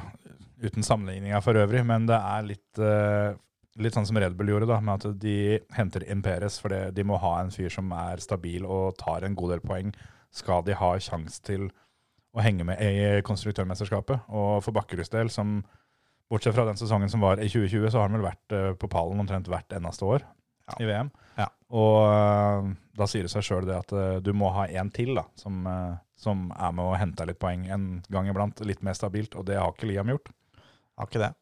uten 0.63 0.85
sammenligninga 0.87 1.41
for 1.43 1.59
øvrig, 1.59 1.83
men 1.87 2.05
det 2.07 2.15
er 2.15 2.45
litt 2.47 2.79
eh, 2.79 3.33
Litt 3.81 3.95
sånn 3.97 4.05
som 4.05 4.19
Red 4.21 4.35
Bull 4.37 4.51
gjorde, 4.53 4.67
da, 4.69 4.81
med 4.85 5.01
at 5.07 5.15
de 5.23 5.61
henter 5.73 6.05
Imperes 6.13 6.59
fordi 6.61 6.91
de 6.93 7.05
må 7.09 7.17
ha 7.23 7.39
en 7.41 7.53
fyr 7.55 7.71
som 7.73 7.89
er 7.97 8.21
stabil 8.21 8.67
og 8.69 8.99
tar 9.01 9.25
en 9.25 9.37
god 9.39 9.55
del 9.55 9.63
poeng. 9.65 9.95
Skal 10.33 10.65
de 10.67 10.75
ha 10.77 10.91
sjanse 11.01 11.41
til 11.47 11.71
å 12.37 12.41
henge 12.45 12.65
med 12.69 12.81
i 12.85 13.23
konstruktørmesterskapet. 13.25 14.29
Og 14.33 14.59
for 14.65 14.77
Bakkeruds 14.77 15.11
del, 15.13 15.29
som 15.33 15.63
bortsett 16.33 16.55
fra 16.57 16.65
den 16.69 16.79
sesongen 16.81 17.11
som 17.13 17.21
var 17.25 17.41
i 17.41 17.49
2020, 17.49 17.91
så 17.93 18.01
har 18.01 18.09
han 18.09 18.17
vel 18.17 18.25
vært 18.29 18.55
eh, 18.57 18.71
på 18.81 18.89
pallen 18.93 19.21
omtrent 19.21 19.49
hvert 19.53 19.73
eneste 19.77 20.07
år 20.09 20.23
Ja. 20.71 20.77
i 20.81 20.87
VM. 20.89 21.11
Ja. 21.37 21.49
Og 21.73 21.99
eh, 22.09 22.71
da 22.97 23.09
sier 23.11 23.27
det 23.27 23.33
seg 23.35 23.45
sjøl 23.45 23.67
det 23.69 23.77
at 23.81 23.93
eh, 23.93 24.21
du 24.25 24.33
må 24.37 24.49
ha 24.57 24.65
en 24.69 24.93
til 24.95 25.13
da, 25.19 25.27
som, 25.37 25.65
som 26.17 26.47
er 26.57 26.73
med 26.77 26.85
å 26.89 26.97
hente 27.01 27.27
litt 27.29 27.41
poeng 27.43 27.67
en 27.73 27.87
gang 28.13 28.29
iblant, 28.33 28.61
litt 28.65 28.81
mer 28.85 28.97
stabilt, 28.97 29.37
og 29.37 29.45
det 29.49 29.57
har 29.61 29.73
ikke 29.75 29.89
Liam 29.91 30.13
gjort. 30.13 30.33
Har 30.97 31.09
ikke 31.09 31.25
det. 31.25 31.33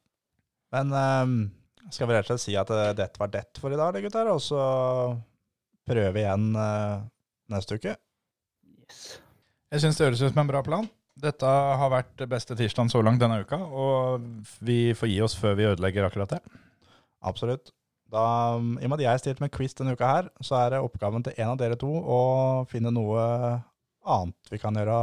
Men 0.74 0.94
ehm, 0.94 1.38
skal 1.88 2.08
vi 2.10 2.14
rett 2.14 2.28
og 2.28 2.34
slett 2.34 2.44
si 2.44 2.56
at 2.60 2.70
eh, 2.74 2.92
dette 2.98 3.20
var 3.20 3.32
det 3.32 3.46
for 3.60 3.72
i 3.72 3.78
dag, 3.78 3.94
det, 3.94 4.04
gutter? 4.04 4.30
Og 4.32 4.40
så 4.44 4.60
prøve 5.88 6.22
igjen 6.22 6.52
uh, 6.54 7.02
neste 7.50 7.80
uke? 7.80 7.96
Yes. 8.84 9.18
Jeg 9.70 9.84
syns 9.84 9.98
det 9.98 10.08
høres 10.08 10.22
ut 10.22 10.32
som 10.32 10.42
en 10.42 10.50
bra 10.50 10.62
plan. 10.66 10.88
Dette 11.20 11.46
har 11.46 11.92
vært 11.92 12.22
beste 12.30 12.56
tirsdagen 12.56 12.90
så 12.92 13.02
langt 13.04 13.20
denne 13.22 13.42
uka, 13.44 13.58
og 13.58 14.24
vi 14.64 14.94
får 14.96 15.10
gi 15.10 15.18
oss 15.24 15.36
før 15.38 15.58
vi 15.58 15.68
ødelegger 15.68 16.06
akkurat 16.06 16.36
det. 16.36 16.40
Absolutt. 17.26 17.72
Da, 18.10 18.22
I 18.58 18.86
og 18.86 18.90
med 18.90 18.96
at 18.98 19.04
jeg 19.04 19.10
har 19.12 19.22
stilt 19.22 19.42
med 19.42 19.52
quiz 19.54 19.76
denne 19.78 19.94
uka 19.94 20.08
her, 20.08 20.30
så 20.42 20.56
er 20.58 20.74
det 20.74 20.82
oppgaven 20.82 21.26
til 21.26 21.36
en 21.36 21.52
av 21.52 21.58
dere 21.60 21.78
to 21.78 21.90
å 21.90 22.20
finne 22.70 22.90
noe 22.94 23.22
annet 24.00 24.50
vi 24.50 24.58
kan 24.58 24.74
gjøre 24.74 24.96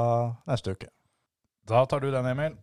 neste 0.49 0.73
uke. 0.75 0.89
Da 1.67 1.85
tar 1.87 2.03
du 2.03 2.09
den, 2.11 2.27
Emil. 2.27 2.57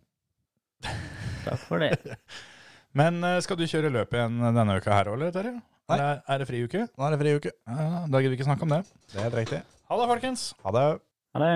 Takk 1.45 1.61
for 1.65 1.81
det. 1.81 1.95
Men 2.95 3.19
eh, 3.27 3.41
skal 3.43 3.57
du 3.59 3.65
kjøre 3.67 3.91
løp 3.91 4.13
igjen 4.15 4.37
denne 4.39 4.77
uka 4.79 4.93
her 4.95 5.09
òg, 5.11 5.17
eller, 5.19 5.33
Terje? 5.35 5.57
Nei. 5.59 5.97
Eller 5.97 6.21
er 6.31 6.39
det 6.41 6.47
friuke? 6.49 6.85
Nå 6.95 7.05
er 7.05 7.13
det 7.13 7.19
fri 7.21 7.33
uke. 7.35 7.51
Ja, 7.67 7.87
da 8.07 8.21
gidder 8.23 8.31
vi 8.33 8.37
ikke 8.39 8.47
snakke 8.47 8.65
om 8.65 8.71
det. 8.71 8.79
Det 9.11 9.19
er 9.19 9.27
helt 9.27 9.37
riktig. 9.41 9.59
Ha 9.91 9.97
det, 9.99 10.07
folkens. 10.13 10.45
Ha 10.63 10.73
det. 10.73 10.85
Ha 11.35 11.43
det. 11.43 11.51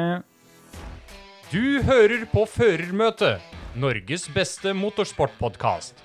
Du 1.50 1.64
hører 1.88 2.28
på 2.30 2.44
Førermøtet, 2.46 3.48
Norges 3.80 4.28
beste 4.36 4.76
motorsportpodkast. 4.78 6.04